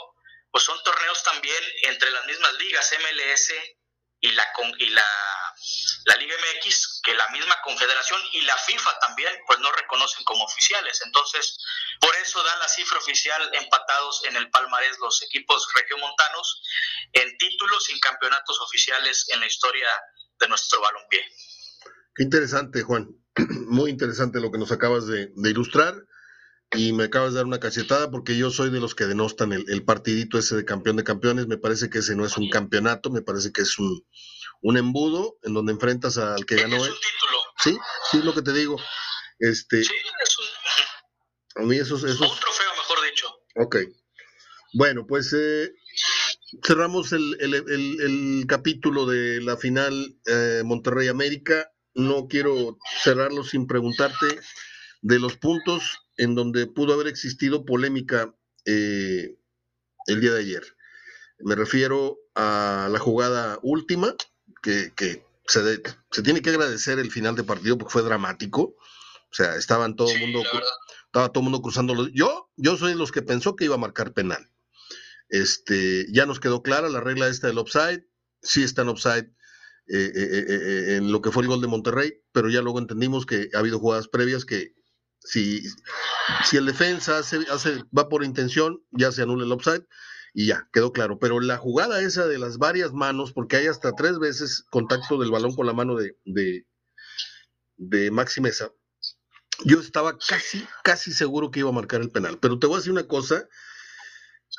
pues 0.51 0.63
son 0.63 0.81
torneos 0.83 1.23
también 1.23 1.63
entre 1.83 2.11
las 2.11 2.25
mismas 2.25 2.53
ligas, 2.53 2.93
MLS 2.99 3.53
y 4.21 4.31
la, 4.31 4.51
y 4.77 4.89
la 4.89 5.05
la 6.05 6.15
Liga 6.17 6.35
MX, 6.35 7.01
que 7.03 7.13
la 7.13 7.27
misma 7.29 7.55
Confederación 7.63 8.21
y 8.33 8.41
la 8.41 8.57
FIFA 8.57 8.99
también, 8.99 9.33
pues 9.47 9.59
no 9.59 9.71
reconocen 9.71 10.23
como 10.25 10.43
oficiales. 10.43 11.01
Entonces, 11.05 11.57
por 11.99 12.15
eso 12.15 12.43
dan 12.43 12.59
la 12.59 12.67
cifra 12.67 12.97
oficial 12.97 13.41
empatados 13.53 14.23
en 14.25 14.35
el 14.35 14.49
palmarés 14.49 14.97
los 14.99 15.21
equipos 15.23 15.67
regiomontanos 15.75 16.61
en 17.13 17.37
títulos 17.37 17.89
y 17.89 17.99
campeonatos 17.99 18.59
oficiales 18.61 19.25
en 19.29 19.39
la 19.39 19.47
historia 19.47 19.87
de 20.39 20.47
nuestro 20.47 20.81
balompié. 20.81 21.21
Qué 22.15 22.23
interesante, 22.23 22.83
Juan. 22.83 23.09
Muy 23.67 23.89
interesante 23.89 24.39
lo 24.39 24.51
que 24.51 24.59
nos 24.59 24.71
acabas 24.71 25.07
de, 25.07 25.31
ilustrar 25.43 25.95
y 26.71 26.91
me 26.91 27.05
acabas 27.05 27.33
de 27.33 27.37
dar 27.37 27.45
una 27.45 27.59
cachetada 27.59 28.11
porque 28.11 28.35
yo 28.35 28.49
soy 28.49 28.71
de 28.71 28.79
los 28.79 28.95
que 28.95 29.05
denostan 29.05 29.53
el, 29.53 29.63
el, 29.69 29.85
partidito 29.85 30.37
ese 30.39 30.55
de 30.55 30.65
campeón 30.65 30.97
de 30.97 31.03
campeones. 31.03 31.47
Me 31.47 31.57
parece 31.57 31.89
que 31.89 31.99
ese 31.99 32.15
no 32.15 32.25
es 32.25 32.37
un 32.37 32.49
campeonato, 32.49 33.09
me 33.09 33.21
parece 33.21 33.51
que 33.51 33.61
es 33.61 33.77
un, 33.77 34.05
un 34.63 34.77
embudo 34.77 35.37
en 35.43 35.53
donde 35.53 35.73
enfrentas 35.73 36.17
al 36.17 36.45
que 36.45 36.55
ganó. 36.55 36.77
Es 36.77 36.89
un 36.89 36.95
título. 36.95 37.37
Sí, 37.63 37.77
sí, 38.09 38.17
es 38.17 38.25
lo 38.25 38.33
que 38.33 38.41
te 38.41 38.53
digo. 38.53 38.77
Este, 39.39 39.83
sí, 39.83 39.93
es 40.23 40.39
un... 40.39 41.63
A 41.63 41.67
mí 41.67 41.77
eso, 41.77 41.95
eso... 41.95 42.07
Un 42.07 42.39
trofeo, 42.39 42.71
mejor 42.75 43.05
dicho. 43.05 43.27
Ok. 43.55 43.77
Bueno, 44.73 45.05
pues 45.05 45.33
eh, 45.37 45.71
cerramos 46.65 47.11
el, 47.11 47.37
el, 47.39 47.53
el, 47.53 48.45
capítulo 48.47 49.05
de 49.05 49.41
la 49.41 49.57
final 49.57 50.17
eh, 50.25 50.63
Monterrey 50.65 51.09
América. 51.09 51.71
No 51.93 52.27
quiero 52.27 52.79
cerrarlo 53.03 53.43
sin 53.43 53.67
preguntarte 53.67 54.39
de 55.01 55.19
los 55.19 55.37
puntos 55.37 55.99
en 56.17 56.35
donde 56.35 56.67
pudo 56.67 56.93
haber 56.93 57.07
existido 57.07 57.65
polémica 57.65 58.33
eh, 58.65 59.37
el 60.07 60.21
día 60.21 60.33
de 60.33 60.39
ayer. 60.39 60.63
Me 61.39 61.55
refiero 61.55 62.19
a 62.33 62.87
la 62.89 62.99
jugada 62.99 63.59
última, 63.61 64.15
que, 64.63 65.25
se, 65.45 65.81
se, 66.11 66.23
tiene 66.23 66.41
que 66.41 66.49
agradecer 66.49 66.97
el 66.97 67.11
final 67.11 67.35
de 67.35 67.43
partido 67.43 67.77
porque 67.77 67.91
fue 67.91 68.01
dramático. 68.01 68.61
O 68.61 69.35
sea, 69.35 69.55
estaban 69.55 69.95
todo 69.95 70.09
el 70.09 70.19
mundo, 70.19 70.41
estaba 71.05 71.29
todo 71.29 71.41
el 71.41 71.43
mundo 71.43 71.61
cruzando 71.61 71.93
los. 71.93 72.11
Yo, 72.13 72.49
yo 72.55 72.77
soy 72.77 72.93
de 72.93 72.97
los 72.97 73.11
que 73.11 73.21
pensó 73.21 73.55
que 73.55 73.65
iba 73.65 73.75
a 73.75 73.79
marcar 73.79 74.13
penal. 74.13 74.49
Este, 75.29 76.05
ya 76.11 76.25
nos 76.25 76.39
quedó 76.39 76.63
clara 76.63 76.89
la 76.89 77.01
regla 77.01 77.27
esta 77.27 77.47
del 77.47 77.57
offside. 77.57 78.07
Sí 78.41 78.63
está 78.63 78.83
en 78.83 78.89
offside 78.89 79.31
eh, 79.87 80.11
eh, 80.15 80.45
eh, 80.47 80.95
en 80.97 81.11
lo 81.11 81.21
que 81.21 81.31
fue 81.31 81.43
el 81.43 81.49
gol 81.49 81.61
de 81.61 81.67
Monterrey, 81.67 82.21
pero 82.31 82.49
ya 82.49 82.61
luego 82.61 82.79
entendimos 82.79 83.25
que 83.25 83.49
ha 83.53 83.59
habido 83.59 83.79
jugadas 83.79 84.07
previas 84.07 84.45
que 84.45 84.75
si, 85.19 85.63
si 86.45 86.57
el 86.57 86.65
defensa 86.65 87.17
hace, 87.17 87.39
hace, 87.49 87.83
va 87.97 88.09
por 88.09 88.23
intención, 88.23 88.83
ya 88.91 89.11
se 89.11 89.23
anula 89.23 89.45
el 89.45 89.51
offside 89.51 89.85
y 90.33 90.47
ya, 90.47 90.67
quedó 90.73 90.91
claro. 90.91 91.19
Pero 91.19 91.39
la 91.39 91.57
jugada 91.57 92.01
esa 92.01 92.25
de 92.25 92.39
las 92.39 92.57
varias 92.57 92.91
manos, 92.91 93.31
porque 93.31 93.57
hay 93.57 93.67
hasta 93.67 93.93
tres 93.95 94.19
veces 94.19 94.65
contacto 94.69 95.17
del 95.17 95.31
balón 95.31 95.55
con 95.55 95.67
la 95.67 95.73
mano 95.73 95.95
de, 95.95 96.17
de, 96.25 96.65
de 97.77 98.11
Maxi 98.11 98.41
Mesa, 98.41 98.71
yo 99.63 99.79
estaba 99.79 100.17
casi, 100.17 100.67
casi 100.83 101.13
seguro 101.13 101.51
que 101.51 101.59
iba 101.59 101.69
a 101.69 101.73
marcar 101.73 102.01
el 102.01 102.09
penal. 102.09 102.39
Pero 102.39 102.57
te 102.57 102.67
voy 102.67 102.75
a 102.75 102.77
decir 102.77 102.91
una 102.91 103.07
cosa 103.07 103.47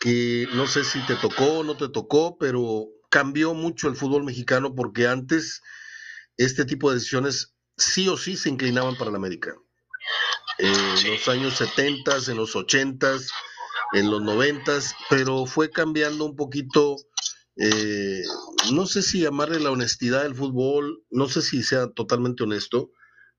que 0.00 0.48
no 0.54 0.66
sé 0.66 0.84
si 0.84 1.04
te 1.06 1.16
tocó 1.16 1.58
o 1.58 1.64
no 1.64 1.76
te 1.76 1.88
tocó, 1.88 2.38
pero 2.38 2.86
cambió 3.10 3.54
mucho 3.54 3.88
el 3.88 3.96
fútbol 3.96 4.24
mexicano 4.24 4.74
porque 4.74 5.06
antes 5.06 5.62
este 6.36 6.64
tipo 6.64 6.90
de 6.90 6.96
decisiones 6.96 7.54
sí 7.76 8.08
o 8.08 8.16
sí 8.16 8.36
se 8.36 8.48
inclinaban 8.48 8.96
para 8.96 9.10
la 9.10 9.18
América. 9.18 9.54
En 10.58 11.10
los 11.10 11.28
años 11.28 11.54
70, 11.54 12.16
en 12.28 12.36
los 12.36 12.54
80, 12.54 13.16
en 13.92 14.10
los 14.10 14.22
noventas, 14.22 14.94
pero 15.10 15.46
fue 15.46 15.70
cambiando 15.70 16.24
un 16.24 16.36
poquito, 16.36 16.96
eh, 17.56 18.22
no 18.72 18.86
sé 18.86 19.02
si 19.02 19.20
llamarle 19.20 19.60
la 19.60 19.70
honestidad 19.70 20.22
del 20.22 20.34
fútbol, 20.34 21.04
no 21.10 21.28
sé 21.28 21.42
si 21.42 21.62
sea 21.62 21.88
totalmente 21.88 22.42
honesto, 22.42 22.90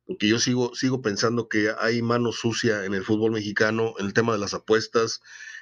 porque 0.05 0.27
yo 0.27 0.39
sigo, 0.39 0.73
sigo 0.75 1.01
pensando 1.01 1.49
que 1.49 1.71
hay 1.79 2.01
mano 2.01 2.31
sucia 2.31 2.85
en 2.85 2.93
el 2.93 3.03
fútbol 3.03 3.31
mexicano, 3.31 3.95
en 3.97 4.05
el 4.05 4.13
tema 4.13 4.33
de 4.33 4.39
las 4.39 4.53
apuestas, 4.53 5.19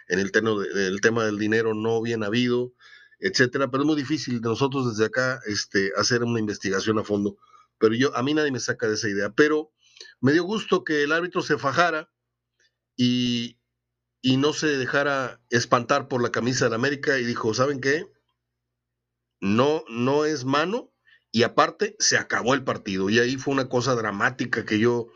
en 0.08 0.20
el, 0.20 0.32
tema, 0.32 1.26
del 1.26 1.40
dinero 1.40 1.74
no 1.74 2.02
bien 2.02 2.24
habido, 2.24 2.74
etcétera, 3.20 3.72
pero 3.72 3.84
es 3.84 3.88
muy 3.88 3.96
difícil 3.96 4.42
de 4.42 4.50
nosotros 4.50 4.90
desde 4.90 5.06
acá 5.06 5.40
este, 5.46 5.92
hacer 5.96 6.24
una 6.24 6.40
investigación 6.40 7.00
a 7.00 7.04
fondo. 7.04 7.38
Pero 7.80 7.96
yo, 7.96 8.16
a 8.16 8.22
mí 8.22 8.34
nadie 8.34 8.52
me 8.52 8.60
saca 8.60 8.88
de 8.88 8.96
esa 8.96 9.10
idea. 9.10 9.32
Pero 9.32 9.72
me 10.20 10.34
dio 10.34 10.44
gusto 10.44 10.84
que 10.84 11.04
el 11.04 11.12
árbitro 11.12 11.42
se 11.42 11.58
fajara 11.58 12.12
y, 12.98 13.58
y 14.26 14.38
no 14.38 14.54
se 14.54 14.68
dejara 14.78 15.42
espantar 15.50 16.08
por 16.08 16.24
la 16.24 16.32
camisa 16.32 16.64
de 16.64 16.70
la 16.70 16.78
América 16.78 17.20
y 17.20 17.26
dijo, 17.26 17.54
¿saben 17.54 17.82
qué? 17.82 18.08
No, 19.42 19.84
no 19.90 20.24
es 20.24 20.46
mano 20.46 20.94
y 21.30 21.44
aparte 21.44 21.98
se 22.00 22.18
acabó 22.18 22.54
el 22.54 22.64
partido. 22.64 23.10
Y 23.10 23.20
ahí 23.20 23.36
fue 23.36 23.54
una 23.54 23.68
cosa 23.68 23.96
dramática 23.96 24.66
que 24.66 24.80
yo, 24.80 25.08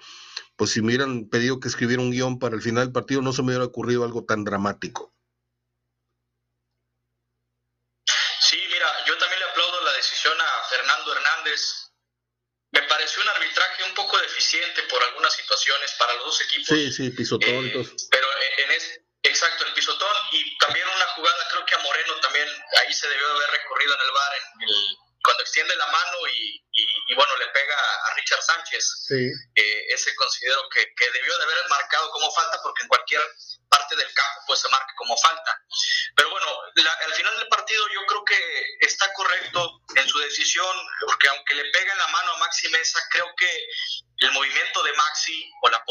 pues 0.57 0.71
si 0.71 0.81
me 0.81 0.87
hubieran 0.87 1.29
pedido 1.29 1.61
que 1.61 1.69
escribiera 1.69 2.03
un 2.03 2.11
guion 2.11 2.37
para 2.37 2.55
el 2.55 2.61
final 2.61 2.83
del 2.83 2.91
partido, 2.91 3.21
no 3.21 3.31
se 3.31 3.43
me 3.43 3.47
hubiera 3.47 3.63
ocurrido 3.63 4.03
algo 4.03 4.25
tan 4.25 4.43
dramático. 4.43 5.15
Sí, 8.41 8.59
mira, 8.69 8.87
yo 9.07 9.17
también 9.17 9.39
le 9.39 9.45
aplaudo 9.45 9.85
la 9.85 9.93
decisión 9.93 10.33
a 10.37 10.69
Fernando 10.69 11.13
Hernández. 11.13 11.93
Me 12.71 12.81
pareció 12.83 13.21
un 13.21 13.29
arbitraje 13.29 13.83
un 13.87 13.95
poco 13.95 14.17
deficiente 14.17 14.83
por 14.89 15.01
algunas 15.01 15.33
situaciones 15.33 15.95
para 15.97 16.13
los 16.15 16.25
dos 16.25 16.41
equipos. 16.41 16.67
Sí, 16.67 16.91
sí, 16.91 17.09
pisotón 17.11 17.47
eh, 17.47 17.89
Pero 18.11 18.26
en, 18.57 18.71
ese, 18.71 19.05
exacto, 19.23 19.65
el 19.65 19.73
pisotón 19.73 20.15
y 20.31 20.57
también 20.57 20.87
una 20.87 21.07
jugada, 21.15 21.47
creo 21.49 21.65
que 21.65 21.75
a 21.75 21.79
Moreno 21.79 22.19
también 22.19 22.47
ahí 22.81 22.93
se 22.93 23.07
debió 23.07 23.27
haber 23.27 23.49
recorrido 23.51 23.93
en 23.93 24.01
el 24.01 24.11
bar 24.11 24.33
en 24.35 24.69
el 24.69 24.97
cuando 25.27 25.43
extiende 25.43 25.75
la 25.75 25.87
mano 25.87 26.17
y, 26.31 27.13
bueno, 27.13 27.35
le 27.37 27.47
pega 27.47 27.75
a 27.75 28.13
Richard 28.15 28.41
Sánchez, 28.41 29.07
eh, 29.09 29.85
ese 29.89 30.15
considero 30.15 30.69
que, 30.69 30.87
debió 31.11 31.37
de 31.37 31.43
haber 31.43 31.69
marcado 31.69 32.09
como 32.11 32.31
falta 32.31 32.57
porque 32.63 32.83
en 32.83 32.87
cualquier 32.87 33.21
parte 33.69 33.95
del 33.97 34.13
campo 34.13 34.41
pues 34.47 34.61
se 34.61 34.69
marca 34.69 34.93
como 34.95 35.17
falta. 35.17 35.61
Pero 36.15 36.29
bueno, 36.29 36.47
al 37.05 37.13
final 37.13 37.37
del 37.37 37.47
partido 37.49 37.87
yo 37.89 38.05
creo 38.05 38.23
que 38.23 38.77
está 38.79 39.11
correcto 39.13 39.81
en 39.95 40.07
su 40.07 40.17
decisión, 40.19 40.77
porque 41.05 41.27
aunque 41.27 41.55
le 41.55 41.71
pega 41.71 41.91
en 41.91 41.99
la 41.99 42.07
mano 42.07 42.31
a 42.31 42.37
Maxi 42.37 42.69
Mesa, 42.69 43.01
creo 43.11 43.27
que 43.35 43.67
el 44.19 44.31
movimiento 44.31 44.83
de 44.83 44.93
Maxi 44.93 45.51
o 45.61 45.69
la 45.69 45.83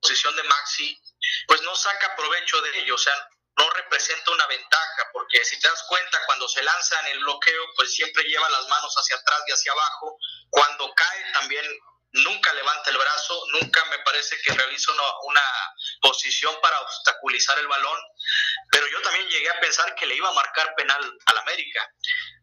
posición 0.00 0.34
de 0.34 0.42
Maxi 0.42 1.00
pues 1.46 1.62
no 1.62 1.74
saca 1.76 2.16
provecho 2.16 2.60
de 2.62 2.78
ello, 2.80 2.94
o 2.94 2.98
sea, 2.98 3.14
no 3.56 3.68
representa 3.70 4.30
una 4.30 4.46
ventaja, 4.46 5.10
porque 5.12 5.44
si 5.44 5.58
te 5.60 5.68
das 5.68 5.82
cuenta, 5.88 6.18
cuando 6.26 6.48
se 6.48 6.62
lanza 6.62 6.98
en 7.00 7.06
el 7.08 7.18
bloqueo, 7.20 7.62
pues 7.76 7.92
siempre 7.94 8.24
lleva 8.24 8.48
las 8.48 8.66
manos 8.68 8.94
hacia 8.94 9.16
atrás 9.16 9.42
y 9.46 9.52
hacia 9.52 9.72
abajo. 9.72 10.16
Cuando 10.50 10.92
cae 10.94 11.32
también 11.32 11.64
nunca 12.12 12.52
levanta 12.52 12.90
el 12.90 12.98
brazo, 12.98 13.42
nunca 13.52 13.84
me 13.86 13.98
parece 14.00 14.36
que 14.42 14.52
realiza 14.52 14.92
una, 14.92 15.42
posición 16.00 16.54
para 16.60 16.80
obstaculizar 16.80 17.56
el 17.60 17.68
balón, 17.68 17.98
pero 18.72 18.86
yo 18.88 19.00
también 19.02 19.28
llegué 19.28 19.48
a 19.48 19.60
pensar 19.60 19.94
que 19.94 20.04
le 20.04 20.16
iba 20.16 20.28
a 20.28 20.32
marcar 20.32 20.74
penal 20.74 21.18
al 21.26 21.38
América, 21.38 21.88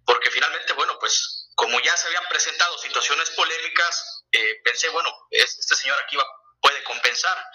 porque 0.06 0.32
finalmente, 0.32 0.72
bueno, 0.74 0.98
pues 0.98 1.50
como 1.56 1.78
ya 1.82 1.96
se 1.98 2.08
habían 2.08 2.26
presentado 2.30 2.78
situaciones 2.78 3.30
polémicas, 3.32 4.24
eh, 4.32 4.62
pensé, 4.64 4.88
bueno, 4.90 5.14
este 5.30 5.76
señor 5.76 5.98
aquí 6.02 6.16
va, 6.16 6.26
puede 6.62 6.82
compensar, 6.84 7.46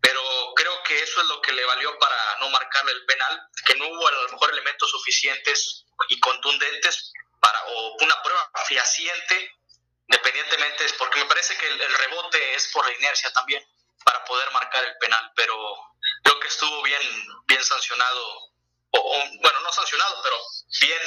pero 0.00 0.22
creo 0.54 0.82
que 0.82 1.02
eso 1.02 1.20
es 1.20 1.26
lo 1.28 1.40
que 1.40 1.52
le 1.52 1.64
valió 1.64 1.98
para 1.98 2.16
no 2.40 2.50
marcarle 2.50 2.92
el 2.92 3.04
penal, 3.04 3.48
que 3.64 3.74
no 3.76 3.88
hubo 3.88 4.08
a 4.08 4.12
lo 4.12 4.28
mejor 4.30 4.50
elementos 4.50 4.90
suficientes 4.90 5.84
y 6.08 6.20
contundentes 6.20 7.12
para, 7.40 7.64
o 7.66 7.96
una 8.00 8.22
prueba 8.22 8.50
fehaciente, 8.66 9.56
independientemente, 10.08 10.84
porque 10.98 11.20
me 11.20 11.26
parece 11.26 11.56
que 11.56 11.68
el, 11.68 11.78
rebote 11.78 12.54
es 12.54 12.68
por 12.72 12.86
la 12.86 12.96
inercia 12.96 13.32
también, 13.32 13.64
para 14.04 14.24
poder 14.24 14.50
marcar 14.52 14.84
el 14.84 14.96
penal, 14.98 15.32
pero 15.36 15.54
creo 16.24 16.40
que 16.40 16.48
estuvo 16.48 16.82
bien, 16.82 17.02
bien 17.46 17.62
sancionado, 17.62 18.52
o, 18.90 19.18
bueno, 19.40 19.60
no 19.60 19.72
sancionado, 19.72 20.20
pero 20.22 20.36
bien 20.80 21.00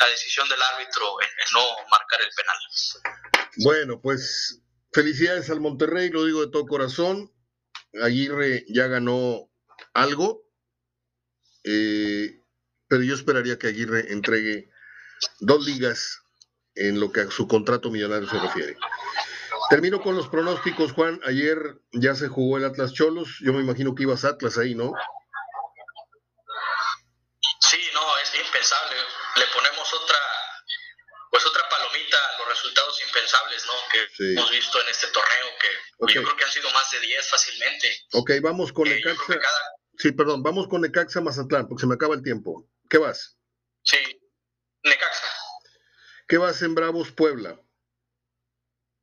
la 0.00 0.06
decisión 0.08 0.48
del 0.48 0.62
árbitro 0.62 1.20
en 1.20 1.52
no 1.52 1.76
marcar 1.90 2.20
el 2.22 2.30
penal. 2.34 2.56
Bueno, 3.56 4.00
pues 4.00 4.60
felicidades 4.92 5.50
al 5.50 5.60
Monterrey, 5.60 6.10
lo 6.10 6.24
digo 6.24 6.40
de 6.40 6.50
todo 6.50 6.66
corazón 6.66 7.32
Aguirre 8.02 8.64
ya 8.68 8.86
ganó 8.86 9.50
algo, 9.94 10.42
eh, 11.64 12.42
pero 12.88 13.02
yo 13.02 13.14
esperaría 13.14 13.58
que 13.58 13.68
Aguirre 13.68 14.12
entregue 14.12 14.70
dos 15.40 15.64
ligas 15.66 16.22
en 16.74 17.00
lo 17.00 17.10
que 17.12 17.22
a 17.22 17.30
su 17.30 17.48
contrato 17.48 17.90
millonario 17.90 18.28
se 18.28 18.38
refiere. 18.38 18.76
Termino 19.70 20.00
con 20.00 20.16
los 20.16 20.28
pronósticos, 20.28 20.92
Juan. 20.92 21.20
Ayer 21.26 21.58
ya 21.92 22.14
se 22.14 22.28
jugó 22.28 22.56
el 22.56 22.64
Atlas 22.64 22.94
Cholos. 22.94 23.38
Yo 23.40 23.52
me 23.52 23.60
imagino 23.60 23.94
que 23.94 24.04
ibas 24.04 24.24
Atlas 24.24 24.56
ahí, 24.56 24.74
¿no? 24.74 24.92
Sí, 27.60 27.78
no, 27.92 28.18
es 28.22 28.46
impensable. 28.46 28.96
Le 29.36 29.44
ponemos 29.52 29.92
otra 29.92 30.16
¿no? 33.66 33.72
Que 33.92 34.32
hemos 34.32 34.50
visto 34.50 34.80
en 34.80 34.88
este 34.88 35.06
torneo, 35.08 35.46
que 35.60 36.14
yo 36.14 36.22
creo 36.22 36.36
que 36.36 36.44
han 36.44 36.52
sido 36.52 36.70
más 36.72 36.90
de 36.90 37.00
10 37.00 37.28
fácilmente. 37.28 38.06
Ok, 38.12 38.30
vamos 38.42 38.72
con 38.72 38.88
Necaxa. 38.88 39.40
Sí, 39.96 40.12
perdón, 40.12 40.42
vamos 40.42 40.68
con 40.68 40.80
Necaxa 40.80 41.20
Mazatlán, 41.20 41.66
porque 41.68 41.80
se 41.82 41.86
me 41.86 41.94
acaba 41.94 42.14
el 42.14 42.22
tiempo. 42.22 42.70
¿Qué 42.88 42.98
vas? 42.98 43.38
Sí, 43.82 43.98
Necaxa. 44.82 45.26
¿Qué 46.28 46.38
vas 46.38 46.62
en 46.62 46.74
Bravos 46.74 47.10
Puebla? 47.12 47.60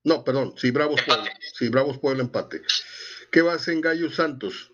No, 0.04 0.24
perdón, 0.24 0.56
sí, 0.58 0.72
Bravos 0.72 1.02
Puebla. 1.02 1.38
Sí, 1.58 1.70
Bravos 1.70 1.98
Puebla 1.98 2.22
empate. 2.22 2.62
¿Qué 3.32 3.42
vas 3.42 3.68
en 3.68 3.82
Gallo 3.82 4.12
Santos? 4.12 4.72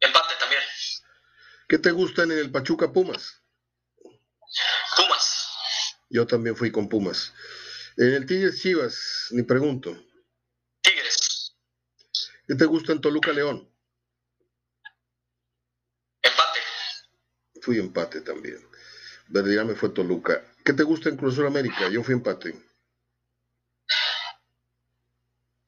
Empate 0.00 0.34
también. 0.38 0.62
¿Qué 1.68 1.78
te 1.78 1.90
gustan 1.90 2.30
en 2.30 2.38
el 2.38 2.50
Pachuca 2.50 2.92
Pumas? 2.92 3.42
Pumas. 4.96 5.31
Yo 6.12 6.26
también 6.26 6.54
fui 6.54 6.70
con 6.70 6.90
Pumas. 6.90 7.32
En 7.96 8.12
el 8.12 8.26
Tigres 8.26 8.60
Chivas, 8.60 9.28
ni 9.30 9.44
pregunto. 9.44 9.96
Tigres. 10.82 11.56
¿Qué 12.46 12.54
te 12.54 12.66
gusta 12.66 12.92
en 12.92 13.00
Toluca 13.00 13.32
León? 13.32 13.66
Empate. 16.20 16.60
Fui 17.62 17.78
empate 17.78 18.20
también. 18.20 18.58
me 19.64 19.74
fue 19.74 19.88
Toluca. 19.88 20.44
¿Qué 20.62 20.74
te 20.74 20.82
gusta 20.82 21.08
en 21.08 21.16
Cruz 21.16 21.32
Azul 21.32 21.46
América? 21.46 21.88
Yo 21.88 22.02
fui 22.02 22.12
empate. 22.12 22.50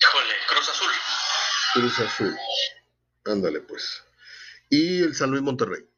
Híjole, 0.03 0.35
Cruz 0.47 0.69
Azul. 0.69 0.91
Cruz 1.73 1.99
Azul. 2.01 2.37
Ándale 3.25 3.61
pues. 3.61 4.05
Y 4.69 5.03
el 5.03 5.15
San 5.15 5.31
Luis 5.31 5.43
Monterrey. 5.43 5.89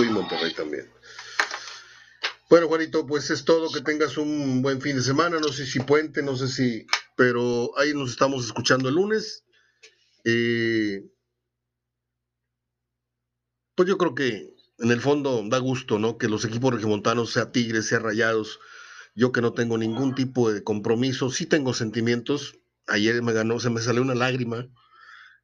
Fui 0.00 0.08
Monterrey 0.08 0.54
también. 0.54 0.90
Bueno, 2.48 2.68
Juanito, 2.68 3.06
pues 3.06 3.28
es 3.28 3.44
todo. 3.44 3.70
Que 3.70 3.82
tengas 3.82 4.16
un 4.16 4.62
buen 4.62 4.80
fin 4.80 4.96
de 4.96 5.02
semana. 5.02 5.38
No 5.38 5.48
sé 5.52 5.66
si 5.66 5.78
puente, 5.80 6.22
no 6.22 6.36
sé 6.36 6.48
si. 6.48 6.86
Pero 7.18 7.78
ahí 7.78 7.92
nos 7.92 8.08
estamos 8.08 8.46
escuchando 8.46 8.88
el 8.88 8.94
lunes. 8.94 9.44
Eh, 10.24 11.06
pues 13.74 13.90
yo 13.90 13.98
creo 13.98 14.14
que 14.14 14.54
en 14.78 14.90
el 14.90 15.02
fondo 15.02 15.42
da 15.46 15.58
gusto, 15.58 15.98
¿no? 15.98 16.16
Que 16.16 16.28
los 16.28 16.46
equipos 16.46 16.72
regimontanos, 16.72 17.34
sea 17.34 17.52
Tigres, 17.52 17.88
sea 17.88 17.98
Rayados, 17.98 18.58
yo 19.14 19.32
que 19.32 19.42
no 19.42 19.52
tengo 19.52 19.76
ningún 19.76 20.14
tipo 20.14 20.50
de 20.50 20.64
compromiso, 20.64 21.28
sí 21.28 21.44
tengo 21.44 21.74
sentimientos. 21.74 22.58
Ayer 22.86 23.22
me 23.22 23.34
ganó, 23.34 23.60
se 23.60 23.68
me 23.68 23.82
salió 23.82 24.00
una 24.00 24.14
lágrima, 24.14 24.66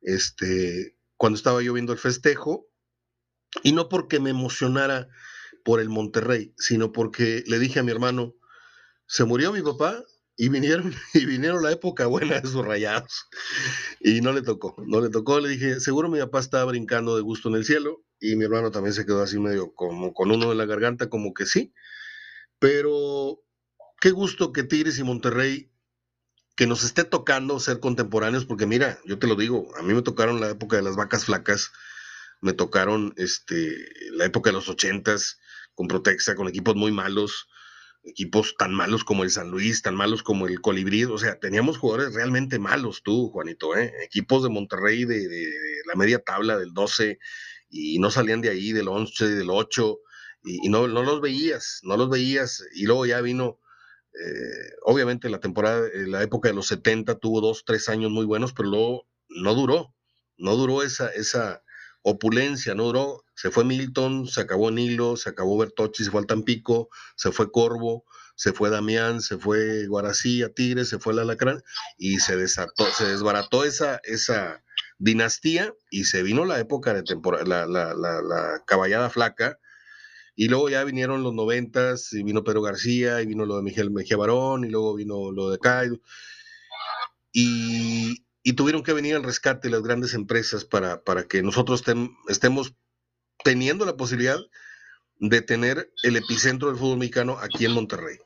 este, 0.01 0.97
cuando 1.19 1.37
estaba 1.37 1.63
yo 1.63 1.75
viendo 1.75 1.93
el 1.93 1.99
festejo, 1.99 2.71
y 3.63 3.73
no 3.73 3.89
porque 3.89 4.21
me 4.21 4.31
emocionara 4.31 5.09
por 5.65 5.81
el 5.81 5.89
Monterrey, 5.89 6.55
sino 6.57 6.93
porque 6.93 7.43
le 7.47 7.59
dije 7.59 7.81
a 7.81 7.83
mi 7.83 7.91
hermano, 7.91 8.35
se 9.07 9.25
murió 9.25 9.53
mi 9.53 9.63
papá 9.63 10.03
y 10.37 10.49
vinieron, 10.49 10.95
y 11.15 11.25
vinieron 11.25 11.63
la 11.63 11.73
época 11.73 12.07
buena 12.07 12.41
de 12.41 12.49
sus 12.49 12.65
rayados. 12.65 13.27
Y 14.01 14.21
no 14.21 14.33
le 14.33 14.43
tocó, 14.43 14.77
no 14.87 15.01
le 15.01 15.09
tocó. 15.09 15.41
Le 15.41 15.49
dije, 15.49 15.81
seguro 15.81 16.09
mi 16.09 16.21
papá 16.21 16.41
estaba 16.41 16.65
brincando 16.67 17.17
de 17.17 17.23
gusto 17.23 17.49
en 17.49 17.57
el 17.57 17.65
cielo. 17.65 18.05
Y 18.21 18.37
mi 18.37 18.45
hermano 18.45 18.71
también 18.71 18.95
se 18.95 19.05
quedó 19.05 19.23
así 19.23 19.39
medio 19.39 19.75
como 19.75 20.15
con 20.15 20.31
uno 20.31 20.53
en 20.53 20.59
la 20.59 20.67
garganta, 20.67 21.09
como 21.09 21.35
que 21.35 21.47
sí. 21.47 21.73
Pero 22.59 23.43
qué 24.01 24.11
gusto 24.11 24.53
que 24.53 24.63
Tigres 24.63 24.99
y 24.99 25.05
Monterrey, 25.05 25.71
que 26.55 26.67
nos 26.67 26.85
esté 26.85 27.05
tocando 27.05 27.61
ser 27.61 27.81
contemporáneos, 27.81 28.47
porque 28.47 28.67
mira, 28.67 28.99
yo 29.05 29.19
te 29.19 29.27
lo 29.27 29.35
digo, 29.35 29.69
a 29.77 29.83
mí 29.83 29.93
me 29.93 30.03
tocaron 30.03 30.41
la 30.41 30.51
época 30.51 30.77
de 30.77 30.83
las 30.83 30.97
vacas 30.97 31.27
flacas 31.27 31.73
me 32.41 32.53
tocaron 32.53 33.15
este, 33.17 33.77
la 34.13 34.25
época 34.25 34.51
de 34.51 34.55
los 34.55 34.69
ochentas 34.69 35.39
con 35.75 35.89
Protexa, 35.89 36.35
con 36.35 36.49
equipos 36.49 36.75
muy 36.75 36.93
malos, 36.93 37.49
equipos 38.07 38.55
tan 38.57 38.73
malos 38.73 39.05
como 39.05 39.25
el 39.25 39.31
San 39.31 39.51
Luis, 39.51 39.83
tan 39.83 39.95
malos 39.95 40.23
como 40.23 40.47
el 40.47 40.61
Colibrí, 40.61 41.05
o 41.05 41.19
sea, 41.19 41.39
teníamos 41.39 41.79
jugadores 41.79 42.15
realmente 42.15 42.59
malos 42.59 43.03
tú, 43.03 43.31
Juanito, 43.31 43.77
¿eh? 43.77 43.93
equipos 44.05 44.43
de 44.43 44.49
Monterrey 44.49 45.05
de, 45.05 45.51
la 45.87 45.95
media 45.95 46.21
tabla 46.21 46.57
del 46.57 46.73
12 46.73 47.19
y 47.69 47.99
no 47.99 48.11
salían 48.11 48.41
de 48.41 48.51
ahí, 48.51 48.73
del 48.73 48.89
11, 48.89 49.29
del 49.29 49.51
8, 49.51 49.99
y, 50.45 50.69
no, 50.69 50.87
no 50.87 51.03
los 51.03 51.21
veías, 51.21 51.81
no 51.83 51.97
los 51.97 52.09
veías, 52.09 52.63
y 52.75 52.85
luego 52.85 53.07
ya 53.07 53.21
vino, 53.21 53.59
eh, 54.15 54.71
obviamente 54.85 55.29
la 55.29 55.41
temporada, 55.41 55.87
la 55.93 56.23
época 56.23 56.49
de 56.49 56.55
los 56.55 56.69
70 56.69 57.19
tuvo 57.19 57.41
dos, 57.41 57.65
tres 57.65 57.89
años 57.89 58.11
muy 58.11 58.25
buenos, 58.25 58.53
pero 58.53 58.69
luego 58.69 59.09
no 59.29 59.55
duró, 59.55 59.95
no 60.37 60.57
duró 60.57 60.83
esa, 60.83 61.09
esa 61.09 61.63
opulencia, 62.09 62.73
no 62.77 62.85
duró, 62.85 63.25
se 63.35 63.51
fue 63.51 63.65
Milton, 63.65 64.29
se 64.29 64.41
acabó 64.41 64.71
Nilo, 64.71 65.17
se 65.17 65.29
acabó 65.29 65.59
Bertocci, 65.59 66.05
se 66.05 66.11
fue 66.13 66.21
al 66.21 66.27
Tampico, 66.29 66.89
se 67.17 67.33
fue 67.33 67.51
Corvo, 67.51 68.05
se 68.37 68.53
fue 68.53 68.71
Damián, 68.71 69.21
se 69.21 69.39
fue 69.39 69.89
Guarací 69.89 70.45
a 70.45 70.51
Tigres, 70.51 70.89
se 70.89 71.01
fue 71.01 71.15
el 71.15 71.19
Alacrán 71.19 71.65
y 71.99 72.19
se 72.21 72.37
desató, 72.37 72.87
se 72.97 73.07
desbarató 73.07 73.65
esa, 73.65 74.01
esa 74.05 74.63
dinastía 74.99 75.75
y 75.91 76.05
se 76.05 76.23
vino 76.23 76.45
la 76.45 76.61
época 76.61 76.95
de 76.95 77.03
temporada, 77.03 77.67
la, 77.67 77.67
la, 77.67 78.63
caballada 78.67 79.11
flaca, 79.11 79.59
y 80.37 80.47
luego 80.47 80.69
ya 80.69 80.85
vinieron 80.85 81.25
los 81.25 81.35
noventas, 81.35 82.13
y 82.13 82.23
vino 82.23 82.45
Pedro 82.45 82.63
García, 82.63 83.21
y 83.21 83.27
vino 83.27 83.47
lo 83.47 83.57
de 83.57 83.63
Miguel 83.63 83.91
Mejía 83.91 84.17
Barón, 84.17 84.65
y 84.65 84.69
luego 84.69 84.95
vino 84.95 85.33
lo 85.33 85.51
de 85.51 85.59
Caido. 85.59 85.99
Y, 87.33 88.26
y, 88.47 88.53
tuvieron 88.55 88.83
que 88.83 88.93
venir 88.93 89.17
al 89.17 89.25
rescate 89.25 89.71
las 89.71 89.83
grandes 89.83 90.15
empresas 90.15 90.65
para, 90.65 91.03
para 91.03 91.25
que 91.25 91.43
nosotros 91.43 91.83
estemos 92.29 92.75
teniendo 93.45 93.85
la 93.85 93.97
posibilidad 93.97 94.39
de 95.19 95.43
tener 95.43 95.93
el 96.03 96.17
epicentro 96.17 96.69
del 96.69 96.79
fútbol 96.79 96.99
mexicano 96.99 97.39
aquí 97.39 97.65
en 97.65 97.73
Monterrey. 97.73 98.19